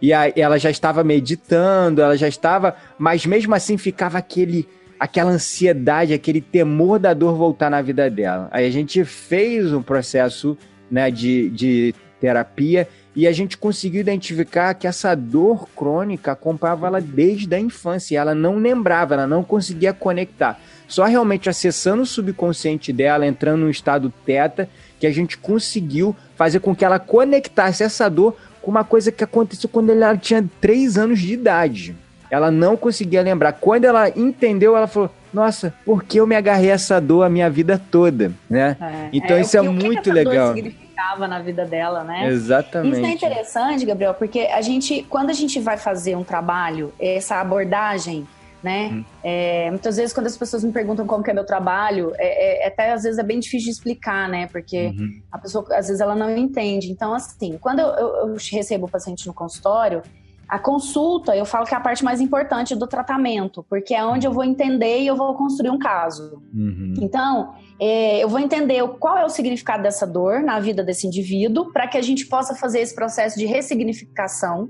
E 0.02 0.12
aí 0.12 0.34
ela 0.36 0.58
já 0.58 0.72
estava 0.72 1.04
meditando, 1.04 2.02
ela 2.02 2.18
já 2.18 2.28
estava, 2.28 2.76
mas 2.98 3.28
mesmo 3.28 3.54
assim 3.54 3.78
ficava 3.78 4.18
aquele 4.18 4.68
aquela 5.02 5.32
ansiedade, 5.32 6.14
aquele 6.14 6.40
temor 6.40 7.00
da 7.00 7.12
dor 7.12 7.36
voltar 7.36 7.72
na 7.72 7.82
vida 7.82 8.08
dela. 8.08 8.48
Aí 8.52 8.68
a 8.68 8.70
gente 8.70 9.04
fez 9.04 9.74
um 9.74 9.82
processo 9.82 10.56
né, 10.92 11.10
de, 11.10 11.50
de 11.50 11.96
terapia 12.20 12.88
e 13.16 13.26
a 13.26 13.32
gente 13.32 13.58
conseguiu 13.58 14.00
identificar 14.00 14.76
que 14.76 14.86
essa 14.86 15.16
dor 15.16 15.68
crônica 15.76 16.32
acompanhava 16.32 16.86
ela 16.86 17.02
desde 17.02 17.56
a 17.56 17.60
infância. 17.60 18.20
ela 18.20 18.36
não 18.36 18.60
lembrava, 18.60 19.16
ela 19.16 19.26
não 19.26 19.44
conseguia 19.44 19.92
conectar. 19.92 20.60
Só 20.88 21.04
realmente 21.06 21.50
acessando 21.50 22.04
o 22.04 22.06
subconsciente 22.06 22.94
dela, 22.94 23.26
entrando 23.26 23.62
no 23.62 23.72
estado 23.72 24.14
teta, 24.24 24.70
que 25.00 25.08
a 25.08 25.12
gente 25.12 25.36
conseguiu 25.36 26.16
fazer 26.36 26.60
com 26.60 26.76
que 26.76 26.86
ela 26.86 27.00
conectasse 27.00 27.82
essa 27.82 28.08
dor 28.08 28.38
com 28.62 28.70
uma 28.70 28.84
coisa 28.84 29.12
que 29.12 29.24
aconteceu 29.24 29.68
quando 29.68 29.90
ela 29.90 30.16
tinha 30.16 30.48
3 30.62 30.96
anos 31.00 31.20
de 31.20 31.34
idade 31.34 31.96
ela 32.32 32.50
não 32.50 32.78
conseguia 32.78 33.22
lembrar. 33.22 33.52
Quando 33.52 33.84
ela 33.84 34.10
entendeu, 34.10 34.76
ela 34.76 34.88
falou: 34.88 35.12
Nossa, 35.34 35.74
por 35.86 36.04
que 36.04 36.18
eu 36.18 36.26
me 36.26 36.36
agarrei 36.36 36.72
a 36.72 36.76
essa 36.76 37.00
dor 37.02 37.24
a 37.24 37.30
minha 37.30 37.50
vida 37.50 37.80
toda? 37.92 38.32
Né? 38.50 38.78
É, 38.80 39.10
então 39.12 39.36
é, 39.36 39.42
isso 39.42 39.58
é 39.58 39.62
muito 39.62 40.04
que 40.04 40.12
legal. 40.12 40.54
significava 40.54 41.28
na 41.28 41.40
vida 41.40 41.66
dela, 41.66 42.06
né? 42.06 42.28
Exatamente. 42.30 42.96
Isso 42.96 43.06
é 43.06 43.12
interessante, 43.12 43.86
Gabriel, 43.86 44.14
porque 44.14 44.40
a 44.42 44.62
gente, 44.62 45.04
quando 45.10 45.30
a 45.30 45.34
gente 45.34 45.60
vai 45.60 45.78
fazer 45.78 46.16
um 46.16 46.24
trabalho, 46.24 46.94
essa 47.00 47.36
abordagem 47.36 48.26
né? 48.64 48.90
Hum. 48.94 49.06
É, 49.24 49.70
muitas 49.72 49.98
vezes 49.98 50.14
quando 50.14 50.28
as 50.28 50.38
pessoas 50.38 50.64
me 50.64 50.72
perguntam 50.72 51.06
como 51.08 51.24
é 51.26 51.34
meu 51.34 51.46
trabalho, 51.46 52.14
é, 52.18 52.64
é, 52.64 52.68
até 52.68 52.92
às 52.92 53.04
vezes 53.04 53.18
é 53.18 53.24
bem 53.24 53.40
difícil 53.40 53.66
de 53.66 53.72
explicar, 53.72 54.30
né? 54.30 54.48
Porque 54.48 54.88
uhum. 54.88 55.22
a 55.32 55.38
pessoa 55.40 55.66
às 55.72 55.88
vezes 55.88 56.00
ela 56.00 56.16
não 56.16 56.36
entende. 56.38 56.92
Então, 56.92 57.14
assim, 57.14 57.58
quando 57.60 57.80
eu, 57.80 57.88
eu, 57.88 58.08
eu 58.28 58.38
recebo 58.52 58.86
o 58.86 58.90
paciente 58.90 59.26
no 59.26 59.34
consultório, 59.34 60.04
a 60.52 60.60
consulta, 60.60 61.34
eu 61.34 61.46
falo 61.46 61.66
que 61.66 61.74
é 61.74 61.78
a 61.78 61.80
parte 61.80 62.04
mais 62.04 62.20
importante 62.20 62.76
do 62.76 62.86
tratamento, 62.86 63.66
porque 63.70 63.96
é 63.96 64.04
onde 64.04 64.28
eu 64.28 64.34
vou 64.34 64.44
entender 64.44 65.00
e 65.00 65.08
eu 65.08 65.16
vou 65.16 65.34
construir 65.34 65.70
um 65.70 65.80
caso. 65.80 66.44
Uhum. 66.54 66.94
Então, 67.00 67.54
é, 67.80 68.22
eu 68.22 68.28
vou 68.28 68.38
entender 68.38 68.86
qual 69.00 69.18
é 69.18 69.24
o 69.24 69.30
significado 69.30 69.82
dessa 69.82 70.06
dor 70.06 70.42
na 70.42 70.60
vida 70.60 70.84
desse 70.84 71.08
indivíduo, 71.08 71.72
para 71.72 71.88
que 71.88 71.98
a 71.98 72.02
gente 72.02 72.26
possa 72.26 72.54
fazer 72.54 72.82
esse 72.82 72.94
processo 72.94 73.40
de 73.40 73.46
ressignificação, 73.46 74.70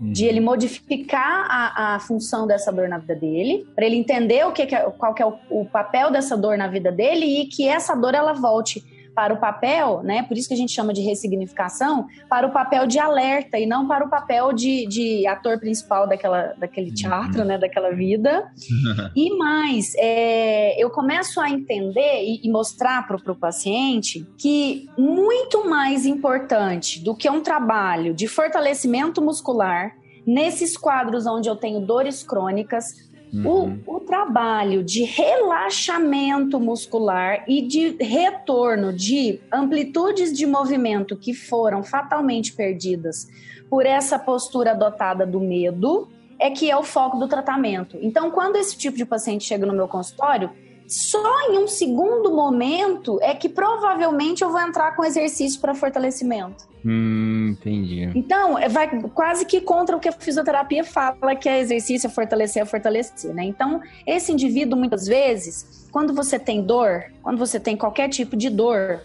uhum. 0.00 0.12
de 0.12 0.24
ele 0.24 0.40
modificar 0.40 1.46
a, 1.50 1.96
a, 1.96 2.00
função 2.00 2.46
dessa 2.46 2.72
dor 2.72 2.88
na 2.88 2.96
vida 2.96 3.14
dele, 3.14 3.66
para 3.76 3.84
ele 3.84 3.96
entender 3.96 4.46
o 4.46 4.52
que, 4.52 4.64
que 4.64 4.74
é, 4.74 4.80
qual 4.92 5.12
que 5.12 5.22
é 5.22 5.26
o, 5.26 5.34
o 5.50 5.66
papel 5.66 6.10
dessa 6.10 6.38
dor 6.38 6.56
na 6.56 6.68
vida 6.68 6.90
dele 6.90 7.42
e 7.42 7.46
que 7.48 7.68
essa 7.68 7.94
dor 7.94 8.14
ela 8.14 8.32
volte 8.32 8.82
para 9.18 9.34
o 9.34 9.36
papel, 9.36 10.00
né? 10.04 10.22
Por 10.22 10.38
isso 10.38 10.46
que 10.46 10.54
a 10.54 10.56
gente 10.56 10.72
chama 10.72 10.92
de 10.92 11.00
ressignificação, 11.00 12.06
para 12.28 12.46
o 12.46 12.52
papel 12.52 12.86
de 12.86 13.00
alerta 13.00 13.58
e 13.58 13.66
não 13.66 13.88
para 13.88 14.06
o 14.06 14.08
papel 14.08 14.52
de, 14.52 14.86
de 14.86 15.26
ator 15.26 15.58
principal 15.58 16.06
daquela, 16.06 16.54
daquele 16.56 16.92
teatro, 16.92 17.44
né? 17.44 17.58
Daquela 17.58 17.90
vida. 17.90 18.48
e 19.16 19.36
mais, 19.36 19.92
é, 19.96 20.80
eu 20.80 20.88
começo 20.88 21.40
a 21.40 21.50
entender 21.50 22.22
e, 22.22 22.46
e 22.46 22.48
mostrar 22.48 23.08
para 23.08 23.16
o 23.16 23.34
paciente 23.34 24.24
que 24.38 24.88
muito 24.96 25.68
mais 25.68 26.06
importante 26.06 27.02
do 27.02 27.12
que 27.12 27.28
um 27.28 27.40
trabalho 27.40 28.14
de 28.14 28.28
fortalecimento 28.28 29.20
muscular 29.20 29.96
nesses 30.24 30.76
quadros 30.76 31.26
onde 31.26 31.48
eu 31.48 31.56
tenho 31.56 31.80
dores 31.80 32.22
crônicas, 32.22 33.07
Uhum. 33.32 33.80
O, 33.86 33.96
o, 33.96 34.00
trabalho 34.00 34.82
de 34.82 35.02
relaxamento 35.02 36.58
muscular 36.58 37.44
e 37.46 37.62
de 37.62 37.96
retorno 38.02 38.92
de 38.92 39.40
amplitudes 39.52 40.32
de 40.32 40.46
movimento 40.46 41.16
que 41.16 41.34
foram 41.34 41.82
fatalmente 41.82 42.52
perdidas 42.52 43.28
por 43.68 43.84
essa 43.84 44.18
postura 44.18 44.70
adotada 44.70 45.26
do 45.26 45.40
medo 45.40 46.08
é 46.38 46.50
que 46.50 46.70
é 46.70 46.76
o 46.76 46.82
foco 46.82 47.18
do 47.18 47.28
tratamento. 47.28 47.98
Então, 48.00 48.30
quando 48.30 48.56
esse 48.56 48.76
tipo 48.76 48.96
de 48.96 49.04
paciente 49.04 49.44
chega 49.44 49.66
no 49.66 49.74
meu 49.74 49.88
consultório, 49.88 50.50
só 50.88 51.50
em 51.50 51.58
um 51.58 51.68
segundo 51.68 52.32
momento 52.34 53.18
é 53.20 53.34
que 53.34 53.48
provavelmente 53.48 54.42
eu 54.42 54.50
vou 54.50 54.60
entrar 54.60 54.96
com 54.96 55.04
exercício 55.04 55.60
para 55.60 55.74
fortalecimento. 55.74 56.66
Hum, 56.84 57.50
entendi. 57.50 58.10
Então, 58.14 58.58
é, 58.58 58.68
vai 58.68 58.88
quase 59.10 59.44
que 59.44 59.60
contra 59.60 59.94
o 59.94 60.00
que 60.00 60.08
a 60.08 60.12
fisioterapia 60.12 60.82
fala, 60.82 61.36
que 61.36 61.48
é 61.48 61.60
exercício, 61.60 62.06
é 62.06 62.10
fortalecer, 62.10 62.62
é 62.62 62.64
fortalecer, 62.64 63.34
né? 63.34 63.44
Então, 63.44 63.82
esse 64.06 64.32
indivíduo, 64.32 64.78
muitas 64.78 65.06
vezes, 65.06 65.86
quando 65.92 66.14
você 66.14 66.38
tem 66.38 66.62
dor, 66.62 67.04
quando 67.22 67.38
você 67.38 67.60
tem 67.60 67.76
qualquer 67.76 68.08
tipo 68.08 68.34
de 68.34 68.48
dor, 68.48 69.02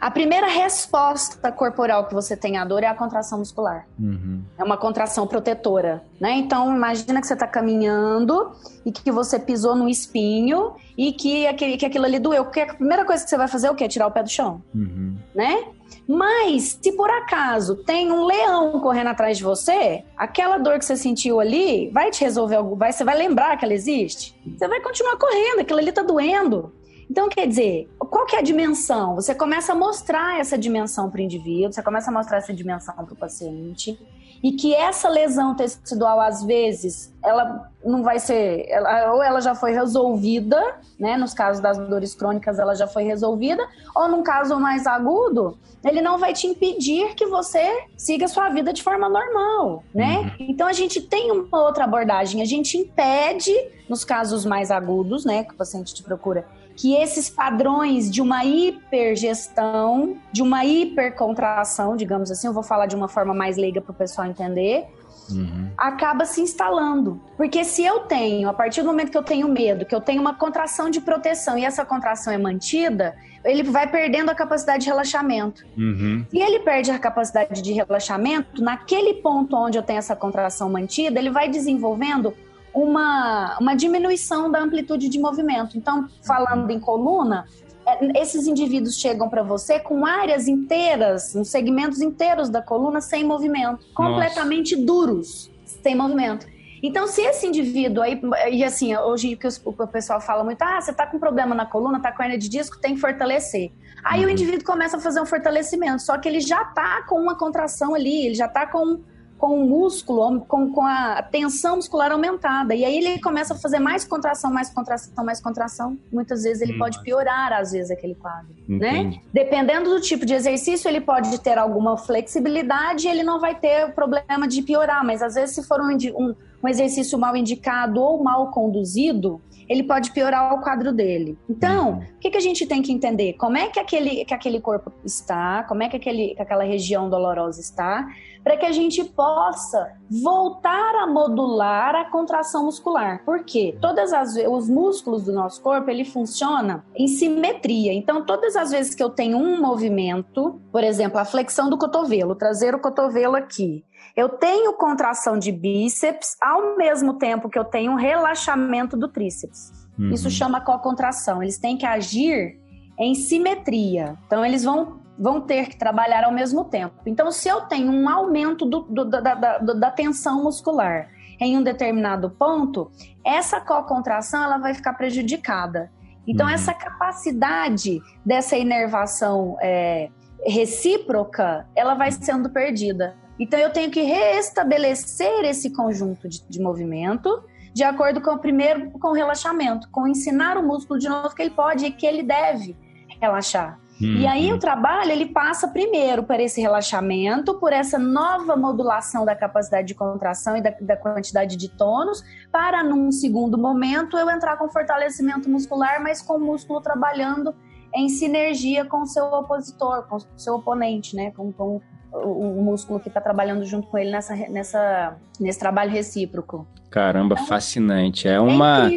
a 0.00 0.10
primeira 0.10 0.46
resposta 0.46 1.52
corporal 1.52 2.06
que 2.06 2.14
você 2.14 2.34
tem 2.34 2.56
à 2.56 2.64
dor 2.64 2.82
é 2.82 2.86
a 2.86 2.94
contração 2.94 3.38
muscular. 3.38 3.86
Uhum. 3.98 4.42
É 4.56 4.64
uma 4.64 4.78
contração 4.78 5.26
protetora, 5.26 6.02
né? 6.18 6.32
Então, 6.32 6.74
imagina 6.74 7.20
que 7.20 7.26
você 7.26 7.34
está 7.34 7.46
caminhando 7.46 8.50
e 8.84 8.90
que 8.90 9.12
você 9.12 9.38
pisou 9.38 9.76
no 9.76 9.88
espinho 9.88 10.72
e 10.96 11.12
que, 11.12 11.46
aquele, 11.46 11.76
que 11.76 11.84
aquilo 11.84 12.06
ali 12.06 12.18
doeu. 12.18 12.44
Porque 12.44 12.60
a 12.60 12.74
primeira 12.74 13.04
coisa 13.04 13.22
que 13.22 13.28
você 13.28 13.36
vai 13.36 13.46
fazer 13.46 13.66
é 13.66 13.70
o 13.70 13.74
quê? 13.74 13.86
Tirar 13.88 14.06
o 14.06 14.10
pé 14.10 14.22
do 14.22 14.30
chão, 14.30 14.62
uhum. 14.74 15.16
né? 15.34 15.64
Mas, 16.08 16.78
se 16.80 16.92
por 16.92 17.10
acaso 17.10 17.76
tem 17.84 18.10
um 18.10 18.24
leão 18.24 18.80
correndo 18.80 19.08
atrás 19.08 19.36
de 19.36 19.44
você, 19.44 20.02
aquela 20.16 20.56
dor 20.56 20.78
que 20.78 20.84
você 20.84 20.96
sentiu 20.96 21.40
ali 21.40 21.90
vai 21.90 22.10
te 22.10 22.24
resolver 22.24 22.56
algo, 22.56 22.74
vai, 22.74 22.92
você 22.92 23.04
vai 23.04 23.16
lembrar 23.16 23.56
que 23.58 23.64
ela 23.64 23.74
existe. 23.74 24.34
Você 24.56 24.66
vai 24.66 24.80
continuar 24.80 25.16
correndo, 25.16 25.60
aquilo 25.60 25.78
ali 25.78 25.92
tá 25.92 26.02
doendo. 26.02 26.72
Então, 27.10 27.28
quer 27.28 27.48
dizer, 27.48 27.90
qual 27.98 28.24
que 28.24 28.36
é 28.36 28.38
a 28.38 28.42
dimensão? 28.42 29.16
Você 29.16 29.34
começa 29.34 29.72
a 29.72 29.74
mostrar 29.74 30.38
essa 30.38 30.56
dimensão 30.56 31.10
para 31.10 31.18
o 31.18 31.22
indivíduo, 31.22 31.72
você 31.72 31.82
começa 31.82 32.08
a 32.08 32.14
mostrar 32.14 32.38
essa 32.38 32.54
dimensão 32.54 32.94
para 32.94 33.12
o 33.12 33.16
paciente, 33.16 33.98
e 34.40 34.52
que 34.52 34.72
essa 34.72 35.08
lesão 35.08 35.54
tecidual, 35.56 36.20
às 36.20 36.44
vezes, 36.44 37.12
ela 37.22 37.68
não 37.84 38.04
vai 38.04 38.20
ser, 38.20 38.64
ela, 38.68 39.12
ou 39.12 39.22
ela 39.22 39.40
já 39.40 39.56
foi 39.56 39.72
resolvida, 39.72 40.78
né? 40.98 41.16
Nos 41.16 41.34
casos 41.34 41.60
das 41.60 41.76
dores 41.76 42.14
crônicas, 42.14 42.60
ela 42.60 42.74
já 42.74 42.86
foi 42.86 43.02
resolvida, 43.02 43.66
ou 43.94 44.08
num 44.08 44.22
caso 44.22 44.58
mais 44.60 44.86
agudo, 44.86 45.58
ele 45.84 46.00
não 46.00 46.16
vai 46.16 46.32
te 46.32 46.46
impedir 46.46 47.14
que 47.16 47.26
você 47.26 47.86
siga 47.96 48.26
a 48.26 48.28
sua 48.28 48.48
vida 48.50 48.72
de 48.72 48.82
forma 48.82 49.08
normal, 49.08 49.82
né? 49.94 50.18
Uhum. 50.38 50.46
Então 50.48 50.66
a 50.68 50.72
gente 50.72 51.00
tem 51.00 51.32
uma 51.32 51.62
outra 51.64 51.84
abordagem, 51.84 52.40
a 52.40 52.46
gente 52.46 52.78
impede, 52.78 53.52
nos 53.88 54.04
casos 54.04 54.46
mais 54.46 54.70
agudos, 54.70 55.24
né, 55.24 55.42
que 55.42 55.52
o 55.52 55.56
paciente 55.56 55.92
te 55.92 56.02
procura, 56.02 56.46
que 56.80 56.94
esses 56.94 57.28
padrões 57.28 58.10
de 58.10 58.22
uma 58.22 58.42
hipergestão, 58.42 60.16
de 60.32 60.40
uma 60.40 60.64
hipercontração, 60.64 61.94
digamos 61.94 62.30
assim, 62.30 62.46
eu 62.46 62.54
vou 62.54 62.62
falar 62.62 62.86
de 62.86 62.96
uma 62.96 63.06
forma 63.06 63.34
mais 63.34 63.58
leiga 63.58 63.82
para 63.82 63.92
o 63.92 63.94
pessoal 63.94 64.26
entender, 64.26 64.86
uhum. 65.30 65.68
acaba 65.76 66.24
se 66.24 66.40
instalando. 66.40 67.20
Porque 67.36 67.64
se 67.64 67.84
eu 67.84 68.00
tenho, 68.00 68.48
a 68.48 68.54
partir 68.54 68.80
do 68.80 68.86
momento 68.86 69.10
que 69.10 69.18
eu 69.18 69.22
tenho 69.22 69.46
medo, 69.46 69.84
que 69.84 69.94
eu 69.94 70.00
tenho 70.00 70.22
uma 70.22 70.32
contração 70.32 70.88
de 70.88 71.02
proteção 71.02 71.58
e 71.58 71.66
essa 71.66 71.84
contração 71.84 72.32
é 72.32 72.38
mantida, 72.38 73.14
ele 73.44 73.62
vai 73.62 73.86
perdendo 73.86 74.30
a 74.30 74.34
capacidade 74.34 74.84
de 74.84 74.88
relaxamento. 74.88 75.66
Uhum. 75.76 76.24
Se 76.30 76.38
ele 76.38 76.60
perde 76.60 76.90
a 76.90 76.98
capacidade 76.98 77.60
de 77.60 77.74
relaxamento, 77.74 78.62
naquele 78.62 79.14
ponto 79.20 79.54
onde 79.54 79.76
eu 79.76 79.82
tenho 79.82 79.98
essa 79.98 80.16
contração 80.16 80.70
mantida, 80.70 81.18
ele 81.18 81.28
vai 81.28 81.46
desenvolvendo 81.46 82.32
uma, 82.74 83.58
uma 83.58 83.74
diminuição 83.74 84.50
da 84.50 84.60
amplitude 84.60 85.08
de 85.08 85.18
movimento. 85.18 85.76
Então, 85.76 86.08
falando 86.22 86.70
em 86.70 86.80
coluna, 86.80 87.46
é, 87.86 88.20
esses 88.20 88.46
indivíduos 88.46 88.96
chegam 88.96 89.28
para 89.28 89.42
você 89.42 89.78
com 89.78 90.04
áreas 90.04 90.46
inteiras, 90.48 91.34
uns 91.34 91.48
segmentos 91.48 92.00
inteiros 92.00 92.48
da 92.48 92.62
coluna 92.62 93.00
sem 93.00 93.24
movimento, 93.24 93.84
completamente 93.94 94.74
Nossa. 94.74 94.86
duros, 94.86 95.50
sem 95.82 95.94
movimento. 95.94 96.46
Então, 96.82 97.06
se 97.06 97.20
esse 97.20 97.46
indivíduo 97.46 98.02
aí, 98.02 98.18
e 98.50 98.64
assim, 98.64 98.96
hoje 98.96 99.36
que 99.36 99.46
o 99.46 99.86
pessoal 99.86 100.20
fala 100.20 100.42
muito, 100.42 100.62
ah, 100.62 100.80
você 100.80 100.92
tá 100.92 101.06
com 101.06 101.18
problema 101.18 101.54
na 101.54 101.66
coluna, 101.66 102.00
tá 102.00 102.10
com 102.10 102.22
hernia 102.22 102.38
de 102.38 102.48
disco, 102.48 102.80
tem 102.80 102.94
que 102.94 103.00
fortalecer. 103.00 103.70
Aí 104.02 104.20
uhum. 104.20 104.28
o 104.28 104.30
indivíduo 104.30 104.64
começa 104.64 104.96
a 104.96 105.00
fazer 105.00 105.20
um 105.20 105.26
fortalecimento, 105.26 106.00
só 106.00 106.16
que 106.16 106.26
ele 106.26 106.40
já 106.40 106.64
tá 106.64 107.02
com 107.06 107.16
uma 107.16 107.36
contração 107.36 107.94
ali, 107.94 108.26
ele 108.26 108.34
já 108.34 108.48
tá 108.48 108.66
com 108.66 109.00
com 109.40 109.58
o 109.58 109.66
músculo, 109.66 110.42
com, 110.42 110.70
com 110.70 110.82
a 110.86 111.22
tensão 111.22 111.76
muscular 111.76 112.12
aumentada. 112.12 112.74
E 112.74 112.84
aí 112.84 112.98
ele 112.98 113.18
começa 113.20 113.54
a 113.54 113.56
fazer 113.56 113.78
mais 113.78 114.04
contração, 114.04 114.52
mais 114.52 114.68
contração, 114.68 115.24
mais 115.24 115.40
contração. 115.40 115.98
Muitas 116.12 116.42
vezes 116.42 116.60
ele 116.60 116.74
hum. 116.74 116.78
pode 116.78 117.02
piorar, 117.02 117.54
às 117.54 117.72
vezes, 117.72 117.90
aquele 117.90 118.14
quadro. 118.14 118.54
Né? 118.68 119.18
Dependendo 119.32 119.88
do 119.88 120.00
tipo 120.00 120.26
de 120.26 120.34
exercício, 120.34 120.86
ele 120.88 121.00
pode 121.00 121.40
ter 121.40 121.56
alguma 121.56 121.96
flexibilidade 121.96 123.06
e 123.06 123.10
ele 123.10 123.22
não 123.22 123.40
vai 123.40 123.54
ter 123.54 123.86
o 123.86 123.92
problema 123.92 124.46
de 124.46 124.60
piorar. 124.60 125.04
Mas 125.04 125.22
às 125.22 125.34
vezes, 125.34 125.54
se 125.54 125.66
for 125.66 125.80
um, 125.80 125.96
um 126.16 126.34
um 126.62 126.68
exercício 126.68 127.18
mal 127.18 127.34
indicado 127.36 128.00
ou 128.00 128.22
mal 128.22 128.50
conduzido, 128.50 129.40
ele 129.68 129.82
pode 129.82 130.10
piorar 130.10 130.52
o 130.52 130.60
quadro 130.60 130.92
dele. 130.92 131.38
Então, 131.48 131.92
uhum. 131.92 131.98
o 131.98 132.18
que, 132.18 132.30
que 132.30 132.36
a 132.36 132.40
gente 132.40 132.66
tem 132.66 132.82
que 132.82 132.92
entender? 132.92 133.34
Como 133.34 133.56
é 133.56 133.68
que 133.68 133.78
aquele, 133.78 134.24
que 134.24 134.34
aquele 134.34 134.60
corpo 134.60 134.92
está, 135.04 135.62
como 135.62 135.82
é 135.82 135.88
que, 135.88 135.96
aquele, 135.96 136.34
que 136.34 136.42
aquela 136.42 136.64
região 136.64 137.08
dolorosa 137.08 137.60
está, 137.60 138.08
para 138.42 138.56
que 138.56 138.66
a 138.66 138.72
gente 138.72 139.04
possa 139.04 139.92
voltar 140.22 140.94
a 140.96 141.06
modular 141.06 141.94
a 141.94 142.04
contração 142.10 142.64
muscular. 142.64 143.24
Por 143.24 143.44
quê? 143.44 143.76
Todas 143.80 144.12
as 144.12 144.34
os 144.48 144.68
músculos 144.68 145.24
do 145.24 145.32
nosso 145.32 145.60
corpo, 145.60 145.90
ele 145.90 146.04
funciona 146.04 146.84
em 146.94 147.06
simetria. 147.06 147.92
Então, 147.92 148.24
todas 148.24 148.56
as 148.56 148.70
vezes 148.70 148.94
que 148.94 149.02
eu 149.02 149.10
tenho 149.10 149.36
um 149.36 149.60
movimento, 149.60 150.60
por 150.72 150.82
exemplo, 150.82 151.18
a 151.18 151.24
flexão 151.24 151.68
do 151.68 151.76
cotovelo, 151.76 152.34
trazer 152.34 152.74
o 152.74 152.80
cotovelo 152.80 153.36
aqui, 153.36 153.84
eu 154.16 154.28
tenho 154.28 154.72
contração 154.74 155.38
de 155.38 155.52
bíceps 155.52 156.36
ao 156.40 156.76
mesmo 156.76 157.14
tempo 157.14 157.48
que 157.48 157.58
eu 157.58 157.64
tenho 157.64 157.92
um 157.92 157.96
relaxamento 157.96 158.96
do 158.96 159.08
tríceps. 159.08 159.72
Uhum. 159.98 160.10
Isso 160.10 160.30
chama 160.30 160.60
co-contração. 160.60 161.42
Eles 161.42 161.58
têm 161.58 161.76
que 161.76 161.86
agir 161.86 162.58
em 162.98 163.14
simetria. 163.14 164.18
Então, 164.26 164.44
eles 164.44 164.64
vão, 164.64 164.99
vão 165.20 165.42
ter 165.42 165.68
que 165.68 165.76
trabalhar 165.76 166.24
ao 166.24 166.32
mesmo 166.32 166.64
tempo. 166.64 166.94
Então, 167.04 167.30
se 167.30 167.46
eu 167.46 167.60
tenho 167.62 167.92
um 167.92 168.08
aumento 168.08 168.64
do, 168.64 168.80
do, 168.80 169.04
da, 169.04 169.20
da, 169.20 169.58
da 169.58 169.90
tensão 169.90 170.42
muscular 170.42 171.10
em 171.38 171.58
um 171.58 171.62
determinado 171.62 172.30
ponto, 172.30 172.90
essa 173.24 173.60
co-contração 173.60 174.42
ela 174.42 174.56
vai 174.56 174.72
ficar 174.72 174.94
prejudicada. 174.94 175.92
Então, 176.26 176.46
uhum. 176.46 176.52
essa 176.52 176.72
capacidade 176.72 178.00
dessa 178.24 178.56
inervação 178.56 179.58
é, 179.60 180.08
recíproca, 180.46 181.66
ela 181.76 181.94
vai 181.94 182.10
sendo 182.10 182.48
perdida. 182.48 183.14
Então 183.38 183.58
eu 183.58 183.70
tenho 183.70 183.90
que 183.90 184.02
restabelecer 184.02 185.44
esse 185.44 185.70
conjunto 185.70 186.28
de, 186.28 186.46
de 186.46 186.60
movimento 186.60 187.42
de 187.72 187.84
acordo 187.84 188.20
com 188.20 188.32
o 188.32 188.38
primeiro 188.38 188.90
com 188.92 189.08
o 189.08 189.12
relaxamento, 189.12 189.88
com 189.90 190.06
ensinar 190.06 190.58
o 190.58 190.62
músculo 190.62 190.98
de 190.98 191.08
novo 191.08 191.34
que 191.34 191.40
ele 191.40 191.52
pode 191.52 191.86
e 191.86 191.90
que 191.90 192.06
ele 192.06 192.22
deve 192.22 192.76
relaxar. 193.20 193.78
Uhum. 194.00 194.16
E 194.16 194.26
aí 194.26 194.52
o 194.52 194.58
trabalho 194.58 195.10
ele 195.10 195.26
passa 195.26 195.68
primeiro 195.68 196.22
por 196.22 196.40
esse 196.40 196.60
relaxamento, 196.60 197.54
por 197.54 197.72
essa 197.72 197.98
nova 197.98 198.56
modulação 198.56 199.24
da 199.24 199.36
capacidade 199.36 199.88
de 199.88 199.94
contração 199.94 200.56
e 200.56 200.62
da, 200.62 200.74
da 200.80 200.96
quantidade 200.96 201.56
de 201.56 201.68
tônus, 201.68 202.22
para 202.50 202.82
num 202.82 203.12
segundo 203.12 203.58
momento 203.58 204.16
eu 204.16 204.30
entrar 204.30 204.56
com 204.56 204.68
fortalecimento 204.70 205.50
muscular, 205.50 206.02
mas 206.02 206.22
com 206.22 206.36
o 206.36 206.40
músculo 206.40 206.80
trabalhando 206.80 207.54
em 207.94 208.08
sinergia 208.08 208.84
com 208.84 209.02
o 209.02 209.06
seu 209.06 209.24
opositor, 209.26 210.06
com 210.08 210.16
o 210.16 210.22
seu 210.36 210.54
oponente, 210.54 211.14
né? 211.14 211.32
Com, 211.32 211.52
com 211.52 211.80
o, 212.12 212.62
músculo 212.62 213.00
que 213.00 213.08
está 213.08 213.20
trabalhando 213.20 213.64
junto 213.64 213.86
com 213.88 213.98
ele 213.98 214.10
nessa, 214.10 214.34
nessa, 214.34 215.16
nesse 215.38 215.58
trabalho 215.58 215.90
recíproco. 215.90 216.66
Caramba, 216.90 217.34
então, 217.34 217.46
fascinante. 217.46 218.28
É 218.28 218.40
uma. 218.40 218.88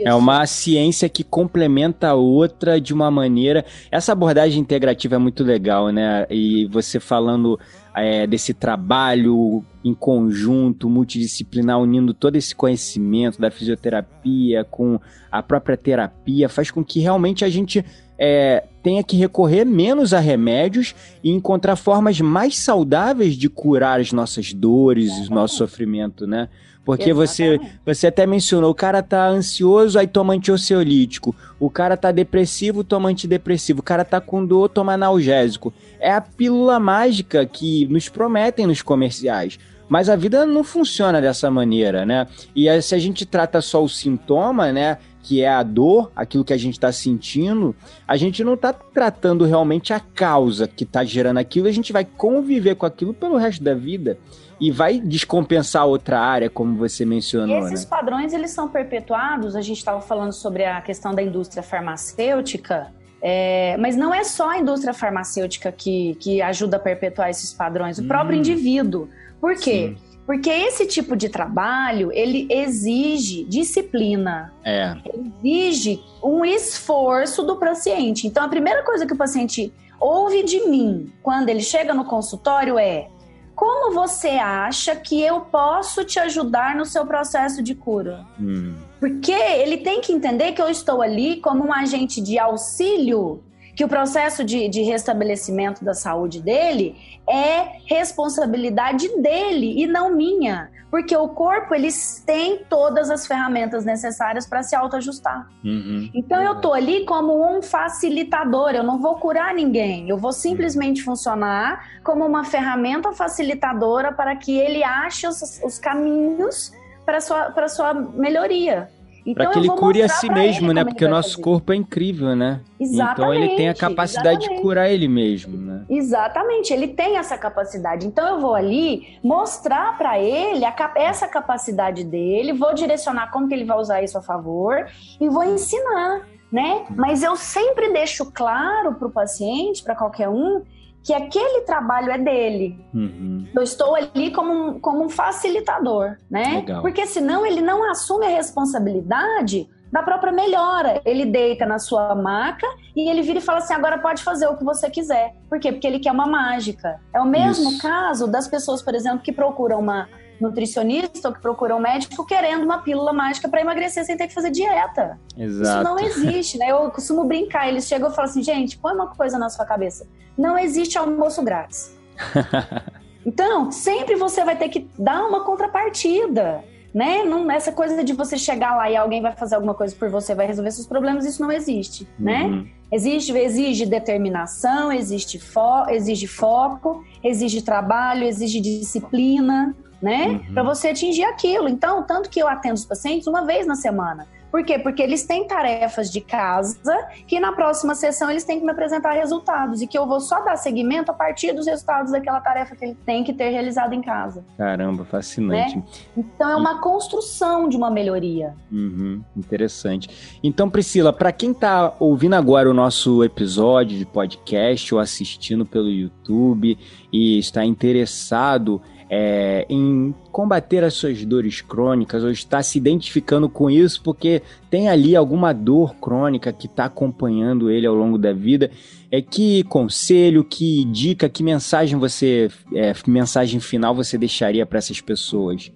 É 0.00 0.14
uma 0.14 0.46
ciência 0.46 1.08
que 1.08 1.24
complementa 1.24 2.08
a 2.08 2.14
outra 2.14 2.80
de 2.80 2.92
uma 2.92 3.10
maneira. 3.10 3.64
Essa 3.90 4.12
abordagem 4.12 4.60
integrativa 4.60 5.16
é 5.16 5.18
muito 5.18 5.42
legal, 5.42 5.90
né? 5.90 6.26
E 6.30 6.66
você 6.66 7.00
falando 7.00 7.58
é, 7.94 8.26
desse 8.26 8.52
trabalho 8.52 9.64
em 9.82 9.94
conjunto, 9.94 10.90
multidisciplinar, 10.90 11.80
unindo 11.80 12.12
todo 12.12 12.36
esse 12.36 12.54
conhecimento 12.54 13.40
da 13.40 13.50
fisioterapia 13.50 14.64
com 14.64 15.00
a 15.30 15.42
própria 15.42 15.76
terapia, 15.76 16.48
faz 16.48 16.70
com 16.70 16.84
que 16.84 17.00
realmente 17.00 17.44
a 17.44 17.48
gente 17.48 17.84
é, 18.18 18.64
tenha 18.82 19.02
que 19.02 19.16
recorrer 19.16 19.64
menos 19.64 20.12
a 20.12 20.20
remédios 20.20 20.94
e 21.22 21.30
encontrar 21.30 21.76
formas 21.76 22.20
mais 22.20 22.58
saudáveis 22.58 23.34
de 23.34 23.48
curar 23.48 24.00
as 24.00 24.12
nossas 24.12 24.52
dores, 24.52 25.28
o 25.28 25.34
nosso 25.34 25.56
sofrimento, 25.56 26.26
né? 26.26 26.48
Porque 26.86 27.12
você, 27.12 27.58
você 27.84 28.06
até 28.06 28.24
mencionou, 28.24 28.70
o 28.70 28.74
cara 28.74 29.02
tá 29.02 29.26
ansioso, 29.26 29.98
aí 29.98 30.06
toma 30.06 30.34
antiociolítico. 30.34 31.34
O 31.58 31.68
cara 31.68 31.96
tá 31.96 32.12
depressivo, 32.12 32.84
toma 32.84 33.08
antidepressivo. 33.08 33.80
O 33.80 33.82
cara 33.82 34.04
tá 34.04 34.20
com 34.20 34.46
dor, 34.46 34.68
toma 34.68 34.92
analgésico. 34.92 35.74
É 35.98 36.12
a 36.12 36.20
pílula 36.20 36.78
mágica 36.78 37.44
que 37.44 37.86
nos 37.86 38.08
prometem 38.08 38.68
nos 38.68 38.82
comerciais. 38.82 39.58
Mas 39.88 40.08
a 40.08 40.14
vida 40.14 40.46
não 40.46 40.62
funciona 40.62 41.20
dessa 41.20 41.50
maneira, 41.50 42.06
né? 42.06 42.28
E 42.54 42.80
se 42.80 42.94
a 42.94 42.98
gente 42.98 43.26
trata 43.26 43.60
só 43.60 43.82
o 43.82 43.88
sintoma, 43.88 44.70
né? 44.70 44.98
que 45.26 45.42
é 45.42 45.48
a 45.48 45.64
dor, 45.64 46.12
aquilo 46.14 46.44
que 46.44 46.52
a 46.52 46.56
gente 46.56 46.74
está 46.74 46.92
sentindo, 46.92 47.74
a 48.06 48.16
gente 48.16 48.44
não 48.44 48.54
está 48.54 48.72
tratando 48.72 49.44
realmente 49.44 49.92
a 49.92 49.98
causa 49.98 50.68
que 50.68 50.84
está 50.84 51.02
gerando 51.02 51.38
aquilo, 51.38 51.66
a 51.66 51.72
gente 51.72 51.92
vai 51.92 52.04
conviver 52.04 52.76
com 52.76 52.86
aquilo 52.86 53.12
pelo 53.12 53.36
resto 53.36 53.64
da 53.64 53.74
vida 53.74 54.16
e 54.60 54.70
vai 54.70 54.98
descompensar 54.98 55.86
outra 55.86 56.20
área, 56.20 56.48
como 56.48 56.76
você 56.76 57.04
mencionou. 57.04 57.66
Esses 57.66 57.82
né? 57.82 57.90
padrões 57.90 58.32
eles 58.32 58.50
são 58.50 58.68
perpetuados. 58.68 59.54
A 59.54 59.60
gente 59.60 59.78
estava 59.78 60.00
falando 60.00 60.32
sobre 60.32 60.64
a 60.64 60.80
questão 60.80 61.14
da 61.14 61.22
indústria 61.22 61.62
farmacêutica. 61.62 62.92
É, 63.20 63.76
mas 63.78 63.96
não 63.96 64.14
é 64.14 64.24
só 64.24 64.50
a 64.50 64.58
indústria 64.58 64.94
farmacêutica 64.94 65.72
que, 65.72 66.16
que 66.20 66.40
ajuda 66.40 66.76
a 66.76 66.80
perpetuar 66.80 67.28
esses 67.28 67.52
padrões, 67.52 67.98
o 67.98 68.02
hum. 68.02 68.08
próprio 68.08 68.38
indivíduo. 68.38 69.08
Por 69.40 69.54
quê? 69.56 69.94
Sim. 69.96 70.16
Porque 70.26 70.50
esse 70.50 70.86
tipo 70.86 71.14
de 71.14 71.28
trabalho, 71.28 72.10
ele 72.12 72.48
exige 72.50 73.44
disciplina. 73.44 74.52
É. 74.64 74.96
Exige 75.44 76.02
um 76.22 76.44
esforço 76.44 77.44
do 77.44 77.56
paciente. 77.56 78.26
Então, 78.26 78.44
a 78.44 78.48
primeira 78.48 78.82
coisa 78.82 79.06
que 79.06 79.12
o 79.12 79.16
paciente 79.16 79.72
ouve 80.00 80.42
de 80.42 80.68
mim 80.68 81.12
quando 81.22 81.48
ele 81.48 81.60
chega 81.60 81.94
no 81.94 82.04
consultório 82.04 82.76
é: 82.76 83.08
como 83.56 83.94
você 83.94 84.28
acha 84.28 84.94
que 84.94 85.20
eu 85.20 85.40
posso 85.40 86.04
te 86.04 86.18
ajudar 86.18 86.76
no 86.76 86.84
seu 86.84 87.06
processo 87.06 87.62
de 87.62 87.74
cura? 87.74 88.26
Hum. 88.38 88.74
Porque 89.00 89.32
ele 89.32 89.78
tem 89.78 90.02
que 90.02 90.12
entender 90.12 90.52
que 90.52 90.60
eu 90.60 90.68
estou 90.68 91.00
ali 91.00 91.40
como 91.40 91.64
um 91.64 91.72
agente 91.72 92.20
de 92.20 92.38
auxílio 92.38 93.42
que 93.76 93.84
o 93.84 93.88
processo 93.88 94.42
de, 94.42 94.68
de 94.68 94.82
restabelecimento 94.82 95.84
da 95.84 95.92
saúde 95.92 96.40
dele 96.40 96.96
é 97.28 97.78
responsabilidade 97.84 99.06
dele 99.20 99.82
e 99.82 99.86
não 99.86 100.16
minha. 100.16 100.70
Porque 100.90 101.14
o 101.14 101.28
corpo, 101.28 101.74
eles 101.74 102.22
têm 102.24 102.64
todas 102.70 103.10
as 103.10 103.26
ferramentas 103.26 103.84
necessárias 103.84 104.46
para 104.46 104.62
se 104.62 104.74
autoajustar. 104.74 105.46
Uhum. 105.62 106.08
Então, 106.14 106.40
eu 106.40 106.60
tô 106.60 106.72
ali 106.72 107.04
como 107.04 107.54
um 107.54 107.60
facilitador, 107.60 108.70
eu 108.70 108.82
não 108.82 108.98
vou 108.98 109.16
curar 109.16 109.52
ninguém, 109.52 110.08
eu 110.08 110.16
vou 110.16 110.32
simplesmente 110.32 111.02
funcionar 111.02 112.00
como 112.02 112.24
uma 112.24 112.44
ferramenta 112.44 113.12
facilitadora 113.12 114.10
para 114.10 114.36
que 114.36 114.56
ele 114.56 114.82
ache 114.82 115.26
os, 115.26 115.60
os 115.62 115.78
caminhos 115.78 116.72
para 117.04 117.20
sua, 117.20 117.68
sua 117.68 117.92
melhoria. 117.92 118.88
Então, 119.26 119.44
para 119.44 119.52
que 119.52 119.58
ele 119.58 119.68
cure 119.70 120.02
a 120.02 120.08
si 120.08 120.30
mesmo, 120.30 120.72
né? 120.72 120.84
Porque 120.84 121.04
o 121.04 121.08
nosso 121.08 121.30
fazer. 121.30 121.42
corpo 121.42 121.72
é 121.72 121.76
incrível, 121.76 122.36
né? 122.36 122.60
Exatamente. 122.78 123.12
Então 123.12 123.34
ele 123.34 123.56
tem 123.56 123.68
a 123.68 123.74
capacidade 123.74 124.28
exatamente. 124.36 124.56
de 124.56 124.62
curar 124.62 124.88
ele 124.88 125.08
mesmo, 125.08 125.56
né? 125.56 125.84
Exatamente, 125.90 126.72
ele 126.72 126.88
tem 126.88 127.16
essa 127.16 127.36
capacidade. 127.36 128.06
Então 128.06 128.36
eu 128.36 128.40
vou 128.40 128.54
ali 128.54 129.18
mostrar 129.24 129.98
para 129.98 130.20
ele 130.20 130.64
a, 130.64 130.92
essa 130.94 131.26
capacidade 131.26 132.04
dele, 132.04 132.52
vou 132.52 132.72
direcionar 132.72 133.32
como 133.32 133.48
que 133.48 133.54
ele 133.54 133.64
vai 133.64 133.76
usar 133.78 134.00
isso 134.00 134.16
a 134.16 134.22
favor 134.22 134.86
e 135.20 135.28
vou 135.28 135.42
ensinar, 135.42 136.20
né? 136.52 136.86
Mas 136.90 137.24
eu 137.24 137.34
sempre 137.34 137.92
deixo 137.92 138.30
claro 138.32 138.94
para 138.94 139.08
o 139.08 139.10
paciente, 139.10 139.82
para 139.82 139.96
qualquer 139.96 140.28
um, 140.28 140.62
que 141.06 141.14
aquele 141.14 141.60
trabalho 141.60 142.10
é 142.10 142.18
dele. 142.18 142.84
Uhum. 142.92 143.46
Eu 143.54 143.62
estou 143.62 143.94
ali 143.94 144.32
como 144.32 144.52
um, 144.52 144.80
como 144.80 145.04
um 145.04 145.08
facilitador, 145.08 146.16
né? 146.28 146.56
Legal. 146.56 146.82
Porque 146.82 147.06
senão 147.06 147.46
ele 147.46 147.60
não 147.60 147.88
assume 147.88 148.26
a 148.26 148.30
responsabilidade 148.30 149.70
da 149.92 150.02
própria 150.02 150.32
melhora. 150.32 151.00
Ele 151.04 151.24
deita 151.24 151.64
na 151.64 151.78
sua 151.78 152.12
maca 152.16 152.66
e 152.96 153.08
ele 153.08 153.22
vira 153.22 153.38
e 153.38 153.40
fala 153.40 153.58
assim: 153.58 153.72
agora 153.72 153.98
pode 153.98 154.24
fazer 154.24 154.48
o 154.48 154.56
que 154.56 154.64
você 154.64 154.90
quiser. 154.90 155.36
Por 155.48 155.60
quê? 155.60 155.70
Porque 155.70 155.86
ele 155.86 156.00
quer 156.00 156.10
uma 156.10 156.26
mágica. 156.26 157.00
É 157.14 157.20
o 157.20 157.24
mesmo 157.24 157.70
Isso. 157.70 157.80
caso 157.80 158.26
das 158.26 158.48
pessoas, 158.48 158.82
por 158.82 158.92
exemplo, 158.92 159.20
que 159.20 159.30
procuram 159.30 159.78
uma 159.78 160.08
nutricionista 160.40 161.28
ou 161.28 161.34
que 161.34 161.40
procura 161.40 161.74
um 161.74 161.80
médico 161.80 162.24
querendo 162.24 162.64
uma 162.64 162.78
pílula 162.78 163.12
mágica 163.12 163.48
para 163.48 163.60
emagrecer 163.60 164.04
sem 164.04 164.16
ter 164.16 164.28
que 164.28 164.34
fazer 164.34 164.50
dieta. 164.50 165.18
Exato. 165.36 165.82
Isso 165.82 165.84
não 165.84 165.98
existe, 165.98 166.58
né? 166.58 166.70
Eu 166.70 166.90
costumo 166.90 167.24
brincar, 167.24 167.68
eles 167.68 167.86
chegam 167.86 168.10
e 168.10 168.14
falam 168.14 168.30
assim, 168.30 168.42
gente, 168.42 168.78
põe 168.78 168.92
uma 168.92 169.08
coisa 169.08 169.38
na 169.38 169.48
sua 169.48 169.64
cabeça. 169.64 170.06
Não 170.36 170.58
existe 170.58 170.98
almoço 170.98 171.42
grátis. 171.42 171.96
então, 173.24 173.70
sempre 173.70 174.14
você 174.16 174.44
vai 174.44 174.56
ter 174.56 174.68
que 174.68 174.88
dar 174.98 175.24
uma 175.24 175.44
contrapartida. 175.44 176.62
Né? 176.94 177.24
Não, 177.24 177.50
essa 177.50 177.72
coisa 177.72 178.02
de 178.02 178.14
você 178.14 178.38
chegar 178.38 178.74
lá 178.74 178.90
e 178.90 178.96
alguém 178.96 179.20
vai 179.20 179.36
fazer 179.36 179.54
alguma 179.54 179.74
coisa 179.74 179.94
por 179.94 180.08
você, 180.08 180.34
vai 180.34 180.46
resolver 180.46 180.70
seus 180.70 180.86
problemas, 180.86 181.26
isso 181.26 181.42
não 181.42 181.52
existe, 181.52 182.08
né? 182.18 182.44
uhum. 182.44 182.62
né? 182.62 182.66
Existe, 182.90 183.36
exige 183.36 183.84
determinação, 183.84 184.92
existe 184.92 185.38
fo 185.40 185.86
exige 185.90 186.26
foco, 186.26 187.04
exige 187.22 187.60
trabalho, 187.60 188.24
exige 188.24 188.60
disciplina, 188.60 189.74
né? 190.00 190.26
Uhum. 190.26 190.54
Para 190.54 190.62
você 190.62 190.88
atingir 190.88 191.24
aquilo. 191.24 191.68
Então, 191.68 192.02
tanto 192.02 192.28
que 192.30 192.40
eu 192.40 192.48
atendo 192.48 192.74
os 192.74 192.84
pacientes 192.84 193.26
uma 193.26 193.44
vez 193.44 193.66
na 193.66 193.74
semana. 193.74 194.26
Por 194.56 194.64
quê? 194.64 194.78
Porque 194.78 195.02
eles 195.02 195.24
têm 195.24 195.46
tarefas 195.46 196.10
de 196.10 196.18
casa 196.20 196.96
que 197.26 197.38
na 197.38 197.52
próxima 197.52 197.94
sessão 197.94 198.30
eles 198.30 198.42
têm 198.42 198.58
que 198.58 198.64
me 198.64 198.72
apresentar 198.72 199.12
resultados 199.12 199.82
e 199.82 199.86
que 199.86 199.98
eu 199.98 200.06
vou 200.06 200.18
só 200.18 200.42
dar 200.42 200.56
seguimento 200.56 201.10
a 201.10 201.14
partir 201.14 201.52
dos 201.52 201.66
resultados 201.66 202.12
daquela 202.12 202.40
tarefa 202.40 202.74
que 202.74 202.82
ele 202.82 202.96
tem 203.04 203.22
que 203.22 203.34
ter 203.34 203.50
realizado 203.50 203.92
em 203.92 204.00
casa. 204.00 204.42
Caramba, 204.56 205.04
fascinante. 205.04 205.76
Né? 205.76 205.84
Então 206.16 206.48
é 206.48 206.56
uma 206.56 206.80
construção 206.80 207.68
de 207.68 207.76
uma 207.76 207.90
melhoria. 207.90 208.54
Uhum, 208.72 209.22
interessante. 209.36 210.38
Então, 210.42 210.70
Priscila, 210.70 211.12
para 211.12 211.32
quem 211.32 211.50
está 211.50 211.94
ouvindo 212.00 212.34
agora 212.34 212.70
o 212.70 212.72
nosso 212.72 213.22
episódio 213.22 213.98
de 213.98 214.06
podcast 214.06 214.94
ou 214.94 215.00
assistindo 215.00 215.66
pelo 215.66 215.90
YouTube 215.90 216.78
e 217.12 217.38
está 217.38 217.62
interessado 217.62 218.80
é, 219.08 219.64
em 219.68 220.14
combater 220.32 220.82
as 220.82 220.94
suas 220.94 221.24
dores 221.24 221.60
crônicas 221.60 222.24
ou 222.24 222.30
está 222.30 222.62
se 222.62 222.76
identificando 222.78 223.48
com 223.48 223.70
isso 223.70 224.02
porque 224.02 224.42
tem 224.68 224.88
ali 224.88 225.14
alguma 225.14 225.52
dor 225.52 225.94
crônica 225.96 226.52
que 226.52 226.66
está 226.66 226.86
acompanhando 226.86 227.70
ele 227.70 227.86
ao 227.86 227.94
longo 227.94 228.18
da 228.18 228.32
vida, 228.32 228.70
é 229.10 229.22
que 229.22 229.62
conselho, 229.64 230.44
que 230.44 230.84
dica, 230.86 231.28
que 231.28 231.42
mensagem 231.42 231.98
você, 231.98 232.50
é, 232.74 232.92
mensagem 233.06 233.60
final 233.60 233.94
você 233.94 234.18
deixaria 234.18 234.66
para 234.66 234.78
essas 234.78 235.00
pessoas? 235.00 235.72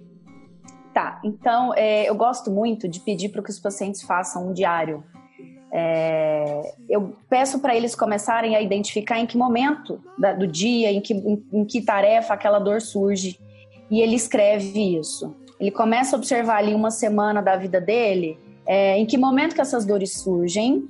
Tá, 0.93 1.21
então 1.23 1.73
é, 1.75 2.09
eu 2.09 2.15
gosto 2.15 2.51
muito 2.51 2.87
de 2.87 2.99
pedir 2.99 3.29
para 3.29 3.41
que 3.41 3.49
os 3.49 3.59
pacientes 3.59 4.01
façam 4.01 4.49
um 4.49 4.53
diário 4.53 5.03
é, 5.73 6.73
eu 6.89 7.15
peço 7.29 7.59
para 7.59 7.75
eles 7.75 7.95
começarem 7.95 8.55
a 8.55 8.61
identificar 8.61 9.19
em 9.19 9.25
que 9.25 9.37
momento 9.37 10.01
da, 10.17 10.33
do 10.33 10.45
dia, 10.45 10.91
em 10.91 10.99
que, 10.99 11.13
em, 11.13 11.43
em 11.53 11.65
que 11.65 11.81
tarefa 11.81 12.33
aquela 12.33 12.59
dor 12.59 12.81
surge. 12.81 13.39
E 13.89 14.01
ele 14.01 14.15
escreve 14.15 14.97
isso. 14.97 15.33
Ele 15.59 15.71
começa 15.71 16.15
a 16.15 16.19
observar 16.19 16.57
ali 16.57 16.73
uma 16.73 16.91
semana 16.91 17.41
da 17.41 17.55
vida 17.55 17.79
dele, 17.79 18.37
é, 18.65 18.97
em 18.97 19.05
que 19.05 19.17
momento 19.17 19.55
que 19.55 19.61
essas 19.61 19.85
dores 19.85 20.17
surgem, 20.17 20.87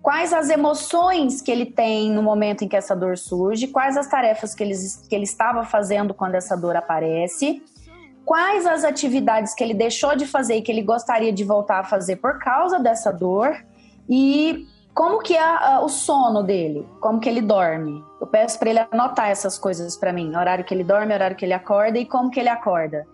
quais 0.00 0.32
as 0.32 0.48
emoções 0.48 1.42
que 1.42 1.50
ele 1.50 1.66
tem 1.66 2.10
no 2.10 2.22
momento 2.22 2.64
em 2.64 2.68
que 2.68 2.76
essa 2.76 2.94
dor 2.94 3.18
surge, 3.18 3.68
quais 3.68 3.96
as 3.96 4.06
tarefas 4.06 4.54
que 4.54 4.62
ele, 4.62 4.74
que 5.08 5.14
ele 5.14 5.24
estava 5.24 5.64
fazendo 5.64 6.14
quando 6.14 6.34
essa 6.34 6.56
dor 6.56 6.76
aparece, 6.76 7.62
quais 8.24 8.66
as 8.66 8.84
atividades 8.84 9.54
que 9.54 9.62
ele 9.62 9.74
deixou 9.74 10.16
de 10.16 10.26
fazer 10.26 10.56
e 10.56 10.62
que 10.62 10.70
ele 10.70 10.82
gostaria 10.82 11.32
de 11.32 11.44
voltar 11.44 11.80
a 11.80 11.84
fazer 11.84 12.16
por 12.16 12.38
causa 12.38 12.78
dessa 12.78 13.12
dor, 13.12 13.56
e 14.08 14.66
como 14.94 15.20
que 15.20 15.34
é 15.34 15.78
o 15.80 15.88
sono 15.88 16.42
dele, 16.42 16.86
como 17.00 17.18
que 17.18 17.28
ele 17.28 17.40
dorme. 17.40 18.04
Eu 18.20 18.26
peço 18.26 18.58
para 18.58 18.70
ele 18.70 18.86
anotar 18.90 19.30
essas 19.30 19.58
coisas 19.58 19.96
para 19.96 20.12
mim, 20.12 20.36
horário 20.36 20.64
que 20.64 20.74
ele 20.74 20.84
dorme, 20.84 21.14
horário 21.14 21.36
que 21.36 21.44
ele 21.44 21.54
acorda 21.54 21.98
e 21.98 22.04
como 22.04 22.30
que 22.30 22.38
ele 22.38 22.48
acorda. 22.48 23.06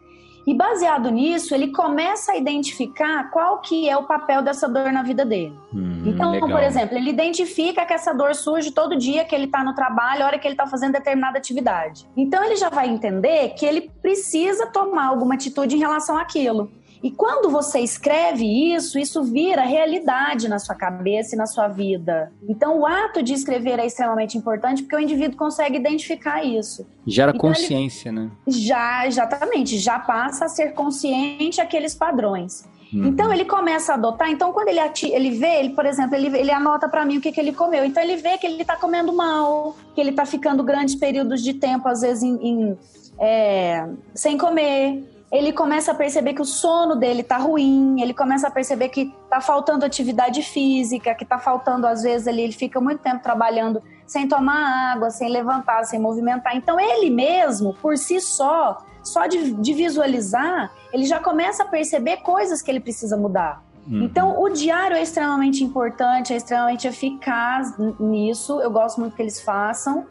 E 0.49 0.55
baseado 0.55 1.11
nisso, 1.11 1.55
ele 1.55 1.73
começa 1.73 2.33
a 2.33 2.37
identificar 2.39 3.31
qual 3.31 3.59
que 3.61 3.87
é 3.87 3.95
o 3.95 4.05
papel 4.05 4.41
dessa 4.41 4.67
dor 4.67 4.91
na 4.91 5.03
vida 5.03 5.23
dele. 5.23 5.55
Hum, 5.75 6.05
então, 6.07 6.33
legal. 6.33 6.49
por 6.49 6.63
exemplo, 6.63 6.97
ele 6.97 7.11
identifica 7.11 7.85
que 7.85 7.93
essa 7.93 8.15
dor 8.15 8.35
surge 8.35 8.71
todo 8.71 8.97
dia 8.97 9.27
que 9.27 9.35
ele 9.35 9.45
está 9.45 9.63
no 9.63 9.75
trabalho, 9.75 10.23
a 10.23 10.27
hora 10.27 10.39
que 10.39 10.47
ele 10.47 10.55
está 10.55 10.67
fazendo 10.67 10.93
determinada 10.93 11.37
atividade. 11.37 12.09
Então, 12.17 12.43
ele 12.43 12.57
já 12.57 12.71
vai 12.71 12.89
entender 12.89 13.51
que 13.51 13.67
ele 13.67 13.91
precisa 14.01 14.67
tomar 14.69 15.09
alguma 15.09 15.35
atitude 15.35 15.77
em 15.77 15.79
relação 15.79 16.17
àquilo. 16.17 16.73
E 17.03 17.11
quando 17.11 17.51
você 17.51 17.81
escreve 17.81 18.45
isso, 18.75 18.99
isso 18.99 19.23
vira 19.23 19.63
realidade 19.63 20.49
na 20.49 20.59
sua 20.59 20.75
cabeça 20.75 21.35
e 21.35 21.39
na 21.39 21.47
sua 21.47 21.69
vida. 21.69 22.33
Então, 22.49 22.81
o 22.81 22.87
ato 22.87 23.23
de 23.23 23.33
escrever 23.33 23.79
é 23.79 23.87
extremamente 23.87 24.37
importante 24.37 24.83
porque 24.83 24.97
o 24.97 25.01
indivíduo 25.01 25.37
consegue 25.37 25.77
identificar 25.77 26.45
isso. 26.45 26.87
Gera 27.07 27.31
então, 27.31 27.41
consciência, 27.41 28.11
né? 28.11 28.31
Já, 28.47 29.07
exatamente, 29.07 29.79
já 29.79 29.99
passa 29.99 30.47
a 30.47 30.49
ser 30.49 30.73
consciente 30.73 31.61
aqueles 31.61 31.95
padrões. 31.95 32.69
Uhum. 32.93 33.07
Então 33.07 33.33
ele 33.33 33.45
começa 33.45 33.93
a 33.93 33.95
adotar. 33.95 34.31
Então 34.31 34.53
quando 34.53 34.69
ele, 34.69 34.81
ele 35.13 35.31
vê, 35.31 35.61
ele, 35.61 35.71
por 35.71 35.87
exemplo, 35.87 36.17
ele, 36.17 36.37
ele 36.37 36.51
anota 36.51 36.89
para 36.89 37.05
mim 37.05 37.19
o 37.19 37.21
que, 37.21 37.31
que 37.33 37.41
ele 37.41 37.53
comeu. 37.53 37.85
Então 37.85 38.03
ele 38.03 38.17
vê 38.17 38.39
que 38.39 38.47
ele 38.47 38.63
está 38.63 38.77
comendo 38.77 39.13
mal, 39.13 39.77
que 39.95 40.01
ele 40.01 40.11
está 40.11 40.25
ficando 40.25 40.63
grandes 40.63 40.95
períodos 40.95 41.43
de 41.43 41.55
tempo, 41.55 41.87
às 41.89 42.01
vezes 42.01 42.23
em, 42.23 42.37
em 42.37 42.79
é, 43.21 43.89
sem 44.15 44.39
comer, 44.39 45.05
ele 45.31 45.53
começa 45.53 45.93
a 45.93 45.95
perceber 45.95 46.33
que 46.33 46.41
o 46.41 46.45
sono 46.45 46.97
dele 46.97 47.23
tá 47.23 47.37
ruim, 47.37 48.01
ele 48.01 48.15
começa 48.15 48.49
a 48.49 48.51
perceber 48.51 48.89
que 48.89 49.15
tá 49.29 49.41
faltando 49.41 49.85
atividade 49.85 50.43
física, 50.43 51.15
que 51.15 51.25
tá 51.25 51.39
faltando, 51.39 51.87
às 51.87 52.03
vezes, 52.03 52.27
ele, 52.27 52.43
ele 52.43 52.53
fica 52.53 52.81
muito 52.81 53.01
tempo 53.01 53.23
trabalhando 53.23 53.83
sem 54.07 54.27
tomar 54.27 54.93
água, 54.93 55.11
sem 55.11 55.29
levantar, 55.29 55.85
sem 55.85 56.01
movimentar. 56.01 56.57
Então, 56.57 56.81
ele 56.81 57.11
mesmo, 57.11 57.75
por 57.75 57.99
si 57.99 58.21
só, 58.21 58.79
só 59.03 59.27
de, 59.27 59.53
de 59.53 59.75
visualizar, 59.75 60.73
ele 60.93 61.05
já 61.05 61.21
começa 61.21 61.63
a 61.63 61.67
perceber 61.67 62.19
coisas 62.19 62.63
que 62.63 62.71
ele 62.71 62.81
precisa 62.81 63.17
mudar. 63.17 63.63
Uhum. 63.87 64.03
Então, 64.03 64.41
o 64.41 64.49
diário 64.49 64.97
é 64.97 65.03
extremamente 65.03 65.63
importante, 65.63 66.33
é 66.33 66.37
extremamente 66.37 66.89
eficaz 66.89 67.75
nisso. 68.01 68.61
Eu 68.63 68.71
gosto 68.71 68.99
muito 68.99 69.15
que 69.15 69.21
eles 69.21 69.41
façam. 69.41 70.07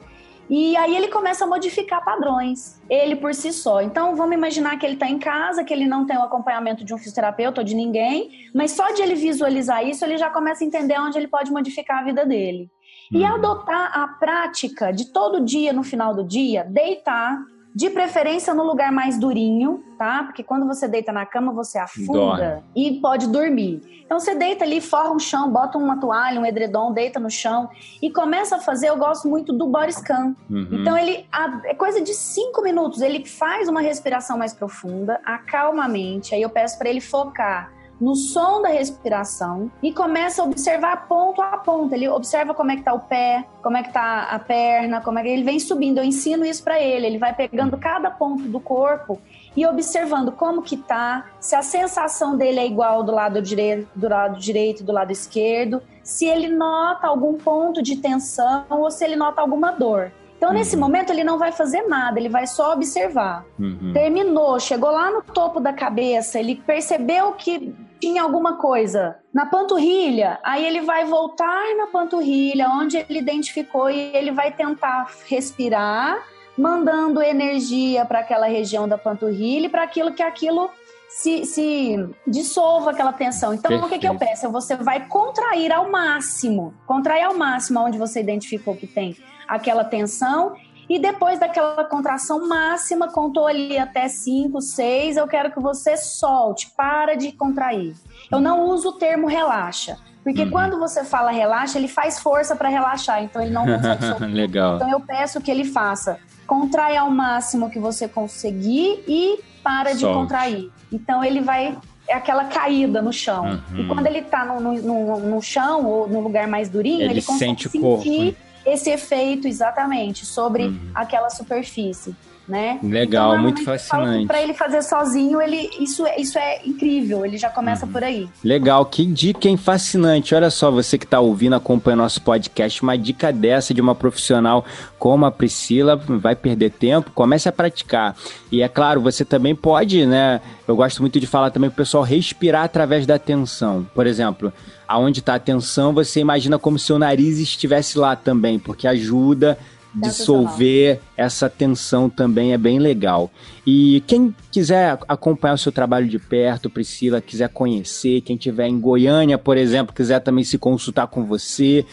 E 0.49 0.77
aí 0.77 0.95
ele 0.95 1.09
começa 1.09 1.43
a 1.43 1.47
modificar 1.47 2.03
padrões, 2.03 2.81
ele 2.89 3.15
por 3.17 3.33
si 3.33 3.51
só. 3.51 3.81
Então 3.81 4.15
vamos 4.15 4.35
imaginar 4.35 4.77
que 4.77 4.85
ele 4.85 4.93
está 4.93 5.07
em 5.07 5.19
casa, 5.19 5.63
que 5.63 5.73
ele 5.73 5.85
não 5.85 6.05
tem 6.05 6.17
o 6.17 6.23
acompanhamento 6.23 6.85
de 6.85 6.93
um 6.93 6.97
fisioterapeuta 6.97 7.61
ou 7.61 7.65
de 7.65 7.75
ninguém, 7.75 8.49
mas 8.53 8.71
só 8.71 8.91
de 8.91 9.01
ele 9.01 9.15
visualizar 9.15 9.85
isso, 9.85 10.05
ele 10.05 10.17
já 10.17 10.29
começa 10.29 10.63
a 10.63 10.67
entender 10.67 10.97
onde 10.99 11.17
ele 11.17 11.27
pode 11.27 11.51
modificar 11.51 11.99
a 11.99 12.03
vida 12.03 12.25
dele. 12.25 12.69
E 13.11 13.19
uhum. 13.19 13.35
adotar 13.35 13.97
a 13.97 14.07
prática 14.07 14.91
de 14.91 15.11
todo 15.11 15.43
dia, 15.43 15.71
no 15.71 15.83
final 15.83 16.13
do 16.13 16.23
dia, 16.23 16.65
deitar, 16.65 17.39
de 17.77 17.91
preferência 17.91 18.55
no 18.55 18.63
lugar 18.63 18.91
mais 18.91 19.19
durinho, 19.19 19.83
tá? 19.99 20.23
Porque 20.23 20.41
quando 20.41 20.65
você 20.65 20.87
deita 20.87 21.11
na 21.11 21.27
cama, 21.27 21.53
você 21.53 21.77
afunda 21.77 22.11
Dorme. 22.11 22.63
e 22.75 22.99
pode 22.99 23.27
dormir. 23.27 24.01
Então 24.03 24.19
você 24.19 24.33
deita 24.33 24.63
ali, 24.65 24.81
forra 24.81 25.11
um 25.11 25.19
chão, 25.19 25.51
bota 25.51 25.77
uma 25.77 25.99
toalha, 25.99 26.41
um 26.41 26.45
edredom, 26.45 26.91
deita 26.91 27.19
no 27.19 27.29
chão 27.29 27.69
e 28.01 28.09
começa 28.09 28.55
a 28.55 28.59
fazer. 28.59 28.89
Eu 28.89 28.97
gosto 28.97 29.27
muito 29.27 29.53
do 29.53 29.67
body 29.67 29.93
scan. 29.93 30.35
Uhum. 30.49 30.69
Então 30.71 30.97
ele 30.97 31.27
é 31.65 31.75
coisa 31.75 32.01
de 32.01 32.15
cinco 32.15 32.63
minutos. 32.63 32.99
Ele 32.99 33.23
faz 33.23 33.69
uma 33.69 33.81
respiração 33.81 34.39
mais 34.39 34.55
profunda, 34.55 35.21
acalma 35.23 35.85
a 35.85 35.87
mente. 35.87 36.33
Aí 36.33 36.41
eu 36.41 36.49
peço 36.49 36.79
para 36.79 36.89
ele 36.89 36.99
focar 36.99 37.76
no 37.99 38.15
som 38.15 38.61
da 38.61 38.69
respiração 38.69 39.71
e 39.81 39.91
começa 39.91 40.41
a 40.41 40.45
observar 40.45 41.07
ponto 41.07 41.41
a 41.41 41.57
ponto. 41.57 41.93
Ele 41.93 42.07
observa 42.07 42.53
como 42.53 42.71
é 42.71 42.75
que 42.75 42.83
tá 42.83 42.93
o 42.93 42.99
pé, 42.99 43.45
como 43.61 43.77
é 43.77 43.83
que 43.83 43.91
tá 43.91 44.23
a 44.23 44.39
perna, 44.39 45.01
como 45.01 45.19
é 45.19 45.23
que 45.23 45.29
ele 45.29 45.43
vem 45.43 45.59
subindo. 45.59 45.97
Eu 45.97 46.03
ensino 46.03 46.45
isso 46.45 46.63
para 46.63 46.79
ele. 46.79 47.07
Ele 47.07 47.17
vai 47.17 47.33
pegando 47.33 47.77
cada 47.77 48.09
ponto 48.11 48.43
do 48.43 48.59
corpo 48.59 49.19
e 49.55 49.65
observando 49.65 50.31
como 50.31 50.61
que 50.61 50.77
tá, 50.77 51.25
se 51.39 51.55
a 51.55 51.63
sensação 51.63 52.37
dele 52.37 52.59
é 52.59 52.65
igual 52.67 53.03
do 53.03 53.11
lado 53.11 53.41
direito, 53.41 53.87
do 53.95 54.07
lado 54.07 54.39
direito, 54.39 54.83
do 54.83 54.91
lado 54.91 55.11
esquerdo, 55.11 55.81
se 56.03 56.25
ele 56.25 56.47
nota 56.47 57.07
algum 57.07 57.33
ponto 57.33 57.81
de 57.81 57.97
tensão 57.97 58.65
ou 58.69 58.91
se 58.91 59.03
ele 59.03 59.15
nota 59.15 59.41
alguma 59.41 59.71
dor. 59.71 60.11
Então, 60.37 60.53
nesse 60.53 60.75
uhum. 60.75 60.81
momento, 60.81 61.11
ele 61.11 61.23
não 61.23 61.39
vai 61.39 61.51
fazer 61.51 61.87
nada, 61.87 62.19
ele 62.19 62.29
vai 62.29 62.45
só 62.45 62.73
observar. 62.73 63.43
Uhum. 63.59 63.91
Terminou, 63.91 64.59
chegou 64.59 64.91
lá 64.91 65.09
no 65.09 65.23
topo 65.23 65.59
da 65.59 65.73
cabeça, 65.73 66.39
ele 66.39 66.55
percebeu 66.55 67.31
que 67.31 67.75
tinha 67.99 68.23
alguma 68.23 68.57
coisa 68.57 69.17
na 69.33 69.45
panturrilha, 69.45 70.39
aí 70.43 70.65
ele 70.65 70.81
vai 70.81 71.05
voltar 71.05 71.75
na 71.77 71.87
panturrilha, 71.87 72.69
onde 72.69 72.97
ele 72.97 73.19
identificou, 73.19 73.89
e 73.89 74.15
ele 74.15 74.31
vai 74.31 74.51
tentar 74.51 75.11
respirar, 75.27 76.23
mandando 76.57 77.21
energia 77.21 78.05
para 78.05 78.19
aquela 78.19 78.47
região 78.47 78.87
da 78.87 78.97
panturrilha 78.97 79.67
e 79.67 79.69
para 79.69 79.83
aquilo 79.83 80.13
que 80.13 80.23
aquilo 80.23 80.69
se, 81.09 81.45
se 81.45 82.09
dissolva 82.25 82.91
aquela 82.91 83.13
tensão. 83.13 83.53
Então, 83.53 83.69
Perfeito. 83.69 83.85
o 83.85 83.89
que, 83.89 83.99
que 83.99 84.07
eu 84.07 84.15
peço? 84.15 84.51
Você 84.51 84.75
vai 84.75 85.07
contrair 85.07 85.71
ao 85.71 85.89
máximo, 85.89 86.73
contrair 86.85 87.23
ao 87.23 87.35
máximo 87.35 87.79
onde 87.79 87.97
você 87.97 88.19
identificou 88.19 88.75
que 88.75 88.87
tem 88.87 89.15
aquela 89.47 89.83
tensão 89.83 90.55
e 90.89 90.99
depois 90.99 91.39
daquela 91.39 91.83
contração 91.83 92.47
máxima, 92.47 93.09
contou 93.11 93.45
ali 93.45 93.77
até 93.77 94.07
5, 94.07 94.61
6, 94.61 95.17
eu 95.17 95.27
quero 95.27 95.51
que 95.51 95.59
você 95.59 95.97
solte, 95.97 96.71
para 96.75 97.15
de 97.15 97.31
contrair. 97.31 97.93
Eu 98.31 98.39
não 98.39 98.65
uso 98.65 98.89
o 98.89 98.93
termo 98.93 99.27
relaxa, 99.27 99.97
porque 100.23 100.43
uhum. 100.43 100.51
quando 100.51 100.79
você 100.79 101.03
fala 101.03 101.31
relaxa, 101.31 101.77
ele 101.77 101.87
faz 101.87 102.19
força 102.19 102.55
para 102.55 102.69
relaxar, 102.69 103.23
então 103.23 103.41
ele 103.41 103.51
não 103.51 103.65
consegue 103.65 104.03
soltar. 104.07 104.29
Legal. 104.29 104.75
Então 104.75 104.89
eu 104.89 104.99
peço 105.01 105.41
que 105.41 105.51
ele 105.51 105.65
faça, 105.65 106.19
contrai 106.45 106.95
ao 106.95 107.11
máximo 107.11 107.69
que 107.69 107.79
você 107.79 108.07
conseguir 108.07 109.03
e 109.07 109.39
para 109.61 109.89
Solte. 109.89 110.05
de 110.05 110.13
contrair. 110.13 110.71
Então 110.91 111.23
ele 111.23 111.41
vai 111.41 111.77
é 112.07 112.13
aquela 112.13 112.45
caída 112.45 113.01
no 113.01 113.11
chão. 113.11 113.43
Uhum. 113.43 113.79
E 113.79 113.87
quando 113.87 114.07
ele 114.07 114.19
está 114.19 114.45
no, 114.45 114.61
no, 114.61 115.19
no, 115.19 115.41
chão 115.41 115.85
ou 115.85 116.07
no 116.07 116.21
lugar 116.21 116.47
mais 116.47 116.69
durinho, 116.69 117.01
ele, 117.01 117.15
ele 117.15 117.21
consegue 117.21 117.63
sente 117.63 117.69
sentir 117.69 118.37
esse 118.67 118.89
efeito 118.89 119.47
exatamente 119.47 120.25
sobre 120.25 120.65
uhum. 120.65 120.91
aquela 120.93 121.29
superfície. 121.29 122.15
Né? 122.47 122.79
Legal, 122.81 123.31
então, 123.33 123.43
muito 123.43 123.63
fascinante. 123.63 124.25
Para 124.25 124.41
ele 124.41 124.53
fazer 124.53 124.81
sozinho, 124.81 125.41
ele 125.41 125.69
isso, 125.79 126.05
isso 126.17 126.39
é 126.39 126.61
incrível, 126.65 127.25
ele 127.25 127.37
já 127.37 127.49
começa 127.49 127.85
uhum. 127.85 127.91
por 127.91 128.03
aí. 128.03 128.29
Legal, 128.43 128.85
que 128.85 129.05
dica 129.05 129.49
hein? 129.49 129.57
fascinante. 129.57 130.33
Olha 130.33 130.49
só, 130.49 130.71
você 130.71 130.97
que 130.97 131.03
está 131.03 131.19
ouvindo, 131.19 131.55
acompanha 131.55 131.97
nosso 131.97 132.21
podcast, 132.21 132.81
uma 132.81 132.97
dica 132.97 133.33
dessa 133.33 133.73
de 133.73 133.81
uma 133.81 133.93
profissional 133.93 134.65
como 134.97 135.25
a 135.25 135.31
Priscila, 135.31 135.95
vai 135.95 136.35
perder 136.35 136.71
tempo, 136.71 137.11
comece 137.11 137.49
a 137.49 137.51
praticar. 137.51 138.15
E 138.51 138.61
é 138.61 138.67
claro, 138.67 139.01
você 139.01 139.25
também 139.25 139.53
pode, 139.53 140.05
né? 140.05 140.41
Eu 140.67 140.75
gosto 140.75 141.01
muito 141.01 141.19
de 141.19 141.27
falar 141.27 141.51
também 141.51 141.69
para 141.69 141.75
o 141.75 141.85
pessoal 141.85 142.03
respirar 142.03 142.63
através 142.63 143.05
da 143.05 143.15
atenção. 143.15 143.85
Por 143.93 144.07
exemplo, 144.07 144.51
aonde 144.87 145.19
está 145.19 145.33
a 145.33 145.37
atenção, 145.37 145.93
você 145.93 146.19
imagina 146.19 146.57
como 146.57 146.79
se 146.79 146.91
o 146.93 146.99
nariz 146.99 147.39
estivesse 147.39 147.97
lá 147.97 148.15
também, 148.15 148.57
porque 148.57 148.87
ajuda 148.87 149.57
dissolver 149.93 150.99
essa 151.15 151.49
tensão 151.49 152.09
também 152.09 152.53
é 152.53 152.57
bem 152.57 152.79
legal. 152.79 153.31
E 153.65 154.03
quem 154.05 154.35
quiser 154.51 154.99
acompanhar 155.07 155.55
o 155.55 155.57
seu 155.57 155.71
trabalho 155.71 156.07
de 156.07 156.19
perto, 156.19 156.69
Priscila, 156.69 157.21
quiser 157.21 157.49
conhecer, 157.49 158.21
quem 158.21 158.37
tiver 158.37 158.67
em 158.67 158.79
Goiânia, 158.79 159.37
por 159.37 159.57
exemplo, 159.57 159.95
quiser 159.95 160.19
também 160.19 160.43
se 160.43 160.57
consultar 160.57 161.07
com 161.07 161.25
você, 161.25 161.85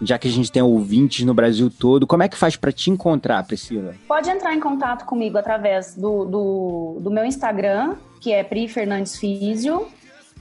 já 0.00 0.18
que 0.18 0.28
a 0.28 0.30
gente 0.30 0.50
tem 0.50 0.62
ouvintes 0.62 1.24
no 1.24 1.34
Brasil 1.34 1.70
todo, 1.70 2.06
como 2.06 2.22
é 2.22 2.28
que 2.28 2.36
faz 2.36 2.56
para 2.56 2.72
te 2.72 2.90
encontrar, 2.90 3.44
Priscila? 3.46 3.94
Pode 4.06 4.30
entrar 4.30 4.54
em 4.54 4.60
contato 4.60 5.04
comigo 5.04 5.36
através 5.38 5.94
do, 5.94 6.24
do, 6.24 6.98
do 7.00 7.10
meu 7.10 7.24
Instagram, 7.24 7.96
que 8.20 8.32
é 8.32 8.42
Pri 8.44 8.68
Fernandes 8.68 9.16
Físio, 9.16 9.88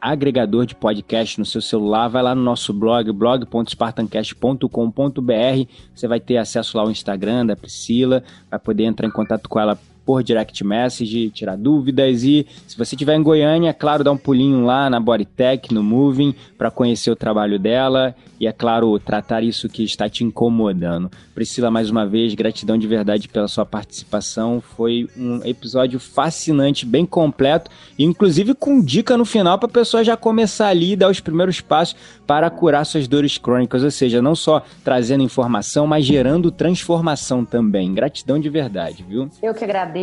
agregador 0.00 0.66
de 0.66 0.74
podcast 0.74 1.38
no 1.38 1.44
seu 1.44 1.60
celular, 1.60 2.08
vai 2.08 2.22
lá 2.22 2.34
no 2.34 2.42
nosso 2.42 2.72
blog, 2.72 3.12
blog.spartancast.com.br. 3.12 5.70
Você 5.94 6.08
vai 6.08 6.20
ter 6.20 6.36
acesso 6.36 6.76
lá 6.76 6.82
ao 6.82 6.90
Instagram 6.90 7.46
da 7.46 7.56
Priscila, 7.56 8.22
vai 8.50 8.58
poder 8.58 8.84
entrar 8.84 9.06
em 9.06 9.10
contato 9.10 9.48
com 9.48 9.60
ela 9.60 9.78
por 10.08 10.22
direct 10.22 10.64
message, 10.64 11.28
tirar 11.28 11.54
dúvidas 11.54 12.24
e 12.24 12.46
se 12.66 12.78
você 12.78 12.94
estiver 12.94 13.14
em 13.14 13.22
Goiânia, 13.22 13.68
é 13.68 13.72
claro, 13.74 14.02
dá 14.02 14.10
um 14.10 14.16
pulinho 14.16 14.64
lá 14.64 14.88
na 14.88 14.98
Bodytech, 14.98 15.74
no 15.74 15.82
Moving, 15.82 16.34
para 16.56 16.70
conhecer 16.70 17.10
o 17.10 17.14
trabalho 17.14 17.58
dela 17.58 18.16
e, 18.40 18.46
é 18.46 18.52
claro, 18.52 18.98
tratar 18.98 19.42
isso 19.42 19.68
que 19.68 19.82
está 19.82 20.08
te 20.08 20.24
incomodando. 20.24 21.10
Priscila, 21.34 21.70
mais 21.70 21.90
uma 21.90 22.06
vez, 22.06 22.34
gratidão 22.34 22.78
de 22.78 22.86
verdade 22.86 23.28
pela 23.28 23.48
sua 23.48 23.66
participação. 23.66 24.62
Foi 24.62 25.08
um 25.16 25.44
episódio 25.44 26.00
fascinante, 26.00 26.86
bem 26.86 27.04
completo, 27.04 27.70
inclusive 27.98 28.54
com 28.54 28.80
dica 28.80 29.14
no 29.16 29.26
final 29.26 29.58
para 29.58 29.68
a 29.68 29.72
pessoa 29.72 30.02
já 30.02 30.16
começar 30.16 30.68
ali 30.68 30.92
e 30.92 30.96
dar 30.96 31.10
os 31.10 31.20
primeiros 31.20 31.60
passos 31.60 31.96
para 32.26 32.48
curar 32.48 32.86
suas 32.86 33.06
dores 33.06 33.36
crônicas, 33.36 33.82
ou 33.82 33.90
seja, 33.90 34.22
não 34.22 34.34
só 34.34 34.62
trazendo 34.82 35.22
informação, 35.22 35.86
mas 35.86 36.04
gerando 36.06 36.50
transformação 36.50 37.44
também. 37.44 37.92
Gratidão 37.92 38.38
de 38.38 38.48
verdade, 38.48 39.04
viu? 39.06 39.28
Eu 39.42 39.52
que 39.52 39.64
agradeço. 39.64 39.97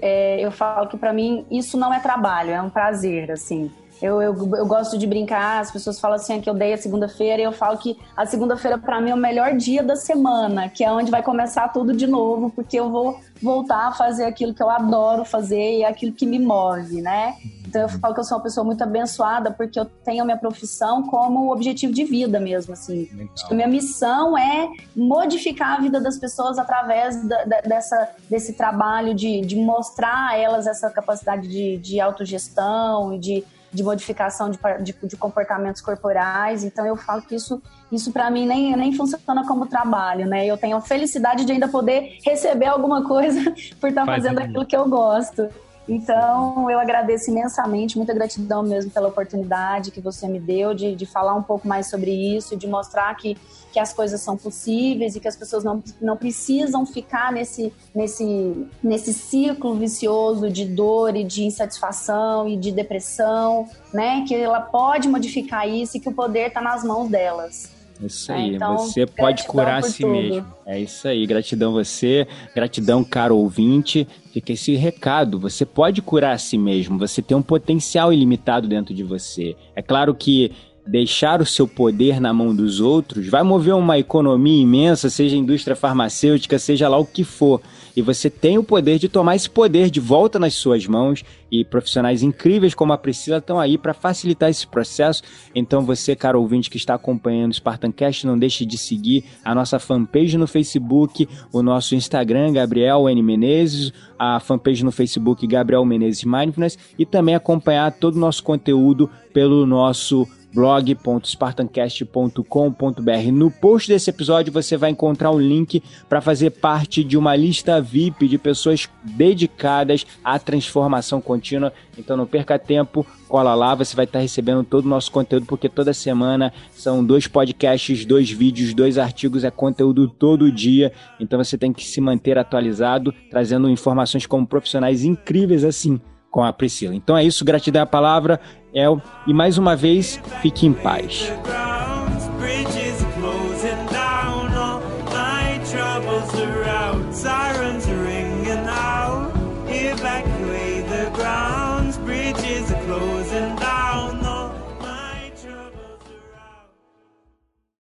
É, 0.00 0.40
eu 0.40 0.50
falo 0.50 0.88
que 0.88 0.96
para 0.96 1.12
mim 1.12 1.46
isso 1.50 1.76
não 1.76 1.92
é 1.92 2.00
trabalho, 2.00 2.50
é 2.50 2.60
um 2.60 2.70
prazer, 2.70 3.30
assim. 3.30 3.70
Eu, 4.02 4.20
eu, 4.20 4.34
eu, 4.56 4.66
gosto 4.66 4.98
de 4.98 5.06
brincar, 5.06 5.60
as 5.60 5.70
pessoas 5.70 6.00
falam 6.00 6.16
assim 6.16 6.40
que 6.40 6.50
eu 6.50 6.54
dei 6.54 6.72
a 6.72 6.76
segunda-feira 6.76 7.40
e 7.40 7.44
eu 7.44 7.52
falo 7.52 7.78
que 7.78 7.96
a 8.16 8.26
segunda-feira 8.26 8.76
para 8.76 9.00
mim 9.00 9.10
é 9.10 9.14
o 9.14 9.18
melhor 9.18 9.56
dia 9.56 9.82
da 9.82 9.96
semana, 9.96 10.68
que 10.68 10.84
é 10.84 10.90
onde 10.90 11.10
vai 11.10 11.22
começar 11.22 11.68
tudo 11.68 11.94
de 11.94 12.06
novo, 12.06 12.50
porque 12.50 12.78
eu 12.78 12.90
vou 12.90 13.18
voltar 13.40 13.88
a 13.88 13.92
fazer 13.92 14.24
aquilo 14.24 14.52
que 14.52 14.62
eu 14.62 14.68
adoro 14.68 15.24
fazer 15.24 15.78
e 15.78 15.84
aquilo 15.84 16.12
que 16.12 16.26
me 16.26 16.38
move, 16.38 17.00
né? 17.00 17.34
Então 17.74 17.82
eu 17.82 17.88
falo 17.88 18.14
que 18.14 18.20
eu 18.20 18.24
sou 18.24 18.36
uma 18.36 18.44
pessoa 18.44 18.64
muito 18.64 18.82
abençoada 18.82 19.50
porque 19.50 19.80
eu 19.80 19.84
tenho 19.84 20.22
a 20.22 20.24
minha 20.24 20.36
profissão 20.36 21.02
como 21.02 21.52
objetivo 21.52 21.92
de 21.92 22.04
vida 22.04 22.38
mesmo, 22.38 22.72
assim. 22.72 23.08
Acho 23.34 23.48
que 23.48 23.52
a 23.52 23.56
minha 23.56 23.66
missão 23.66 24.38
é 24.38 24.68
modificar 24.94 25.78
a 25.78 25.80
vida 25.80 26.00
das 26.00 26.16
pessoas 26.16 26.56
através 26.56 27.26
da, 27.26 27.44
da, 27.44 27.60
dessa, 27.62 28.10
desse 28.30 28.52
trabalho 28.52 29.12
de, 29.12 29.40
de 29.40 29.56
mostrar 29.56 30.30
a 30.30 30.38
elas 30.38 30.68
essa 30.68 30.88
capacidade 30.88 31.48
de, 31.48 31.76
de 31.78 32.00
autogestão 32.00 33.12
e 33.12 33.18
de 33.18 33.44
de 33.74 33.82
modificação 33.82 34.48
de, 34.48 34.58
de, 34.82 34.94
de, 35.02 35.16
comportamentos 35.16 35.82
corporais. 35.82 36.62
Então 36.62 36.86
eu 36.86 36.96
falo 36.96 37.20
que 37.20 37.34
isso, 37.34 37.60
isso 37.90 38.12
para 38.12 38.30
mim 38.30 38.46
nem, 38.46 38.76
nem 38.76 38.94
funciona 38.94 39.46
como 39.46 39.66
trabalho, 39.66 40.26
né? 40.26 40.46
Eu 40.46 40.56
tenho 40.56 40.76
a 40.76 40.80
felicidade 40.80 41.44
de 41.44 41.52
ainda 41.52 41.66
poder 41.66 42.18
receber 42.24 42.66
alguma 42.66 43.06
coisa 43.06 43.52
por 43.80 43.88
estar 43.88 44.06
tá 44.06 44.12
fazendo 44.12 44.38
aquilo 44.38 44.64
que 44.64 44.76
eu 44.76 44.88
gosto. 44.88 45.48
Então, 45.86 46.70
eu 46.70 46.78
agradeço 46.78 47.30
imensamente, 47.30 47.98
muita 47.98 48.14
gratidão 48.14 48.62
mesmo 48.62 48.90
pela 48.90 49.08
oportunidade 49.08 49.90
que 49.90 50.00
você 50.00 50.26
me 50.26 50.40
deu 50.40 50.72
de, 50.72 50.94
de 50.94 51.04
falar 51.04 51.34
um 51.34 51.42
pouco 51.42 51.68
mais 51.68 51.90
sobre 51.90 52.10
isso, 52.10 52.56
de 52.56 52.66
mostrar 52.66 53.14
que, 53.16 53.36
que 53.74 53.80
as 53.80 53.92
coisas 53.92 54.20
são 54.20 54.36
possíveis 54.36 55.16
e 55.16 55.20
que 55.20 55.26
as 55.26 55.34
pessoas 55.34 55.64
não, 55.64 55.82
não 56.00 56.16
precisam 56.16 56.86
ficar 56.86 57.32
nesse, 57.32 57.72
nesse, 57.92 58.68
nesse 58.80 59.12
ciclo 59.12 59.74
vicioso 59.74 60.48
de 60.48 60.64
dor 60.64 61.16
e 61.16 61.24
de 61.24 61.42
insatisfação 61.42 62.48
e 62.48 62.56
de 62.56 62.70
depressão, 62.70 63.68
né? 63.92 64.24
Que 64.28 64.36
ela 64.36 64.60
pode 64.60 65.08
modificar 65.08 65.68
isso 65.68 65.96
e 65.96 66.00
que 66.00 66.08
o 66.08 66.12
poder 66.12 66.46
está 66.46 66.60
nas 66.60 66.84
mãos 66.84 67.10
delas. 67.10 67.74
Isso 68.00 68.32
aí, 68.32 68.52
é, 68.52 68.54
então, 68.54 68.78
você 68.78 69.06
pode 69.06 69.44
curar 69.44 69.78
a 69.78 69.82
si 69.82 70.02
tudo. 70.02 70.12
mesmo. 70.12 70.46
É 70.64 70.78
isso 70.78 71.08
aí, 71.08 71.26
gratidão 71.26 71.72
você, 71.72 72.28
gratidão 72.54 73.02
caro 73.02 73.36
ouvinte. 73.36 74.06
Fica 74.32 74.52
esse 74.52 74.76
recado, 74.76 75.40
você 75.40 75.66
pode 75.66 76.00
curar 76.00 76.34
a 76.34 76.38
si 76.38 76.56
mesmo, 76.56 76.96
você 76.96 77.20
tem 77.20 77.36
um 77.36 77.42
potencial 77.42 78.12
ilimitado 78.12 78.68
dentro 78.68 78.94
de 78.94 79.02
você. 79.02 79.56
É 79.74 79.82
claro 79.82 80.14
que 80.14 80.52
deixar 80.86 81.40
o 81.40 81.46
seu 81.46 81.66
poder 81.66 82.20
na 82.20 82.32
mão 82.32 82.54
dos 82.54 82.80
outros 82.80 83.28
vai 83.28 83.42
mover 83.42 83.74
uma 83.74 83.98
economia 83.98 84.62
imensa, 84.62 85.08
seja 85.08 85.36
indústria 85.36 85.74
farmacêutica, 85.74 86.58
seja 86.58 86.88
lá 86.88 86.98
o 86.98 87.06
que 87.06 87.24
for. 87.24 87.60
E 87.96 88.02
você 88.02 88.28
tem 88.28 88.58
o 88.58 88.64
poder 88.64 88.98
de 88.98 89.08
tomar 89.08 89.36
esse 89.36 89.48
poder 89.48 89.88
de 89.88 90.00
volta 90.00 90.38
nas 90.38 90.54
suas 90.54 90.86
mãos 90.86 91.24
e 91.50 91.64
profissionais 91.64 92.22
incríveis 92.22 92.74
como 92.74 92.92
a 92.92 92.98
Priscila 92.98 93.38
estão 93.38 93.58
aí 93.58 93.78
para 93.78 93.94
facilitar 93.94 94.50
esse 94.50 94.66
processo. 94.66 95.22
Então 95.54 95.82
você, 95.82 96.16
cara 96.16 96.38
ouvinte 96.38 96.68
que 96.68 96.76
está 96.76 96.94
acompanhando 96.94 97.52
o 97.52 97.54
Spartancast, 97.54 98.26
não 98.26 98.36
deixe 98.36 98.66
de 98.66 98.76
seguir 98.76 99.24
a 99.44 99.54
nossa 99.54 99.78
fanpage 99.78 100.36
no 100.36 100.46
Facebook, 100.46 101.28
o 101.52 101.62
nosso 101.62 101.94
Instagram, 101.94 102.52
Gabriel 102.52 103.08
N. 103.08 103.22
Menezes, 103.22 103.92
a 104.18 104.40
fanpage 104.40 104.84
no 104.84 104.90
Facebook, 104.90 105.46
Gabriel 105.46 105.84
Menezes 105.84 106.24
Mindfulness, 106.24 106.76
e 106.98 107.06
também 107.06 107.36
acompanhar 107.36 107.92
todo 107.92 108.16
o 108.16 108.20
nosso 108.20 108.42
conteúdo 108.42 109.08
pelo 109.32 109.64
nosso 109.64 110.26
blog.spartancast.com.br. 110.54 113.32
No 113.32 113.50
post 113.50 113.88
desse 113.88 114.08
episódio 114.08 114.52
você 114.52 114.76
vai 114.76 114.90
encontrar 114.90 115.32
um 115.32 115.40
link 115.40 115.82
para 116.08 116.20
fazer 116.20 116.50
parte 116.50 117.02
de 117.02 117.18
uma 117.18 117.34
lista 117.34 117.80
VIP 117.80 118.28
de 118.28 118.38
pessoas 118.38 118.88
dedicadas 119.02 120.06
à 120.22 120.38
transformação 120.38 121.20
contínua. 121.20 121.72
Então 121.98 122.16
não 122.16 122.26
perca 122.26 122.56
tempo, 122.58 123.04
cola 123.28 123.54
lá, 123.54 123.74
você 123.74 123.96
vai 123.96 124.04
estar 124.04 124.20
recebendo 124.20 124.62
todo 124.62 124.84
o 124.84 124.88
nosso 124.88 125.10
conteúdo, 125.10 125.46
porque 125.46 125.68
toda 125.68 125.92
semana 125.92 126.52
são 126.72 127.04
dois 127.04 127.26
podcasts, 127.26 128.04
dois 128.04 128.30
vídeos, 128.30 128.74
dois 128.74 128.96
artigos, 128.96 129.42
é 129.42 129.50
conteúdo 129.50 130.08
todo 130.08 130.52
dia. 130.52 130.92
Então 131.18 131.42
você 131.42 131.58
tem 131.58 131.72
que 131.72 131.84
se 131.84 132.00
manter 132.00 132.38
atualizado, 132.38 133.12
trazendo 133.30 133.68
informações 133.68 134.24
como 134.26 134.46
profissionais 134.46 135.04
incríveis 135.04 135.64
assim 135.64 136.00
com 136.34 136.42
a 136.42 136.52
Priscila. 136.52 136.96
Então 136.96 137.16
é 137.16 137.22
isso, 137.22 137.44
gratidão 137.44 137.82
à 137.82 137.86
palavra, 137.86 138.40
El, 138.74 139.00
e 139.26 139.32
mais 139.32 139.56
uma 139.56 139.76
vez, 139.76 140.20
fique 140.42 140.66
em 140.66 140.72
paz. 140.72 141.32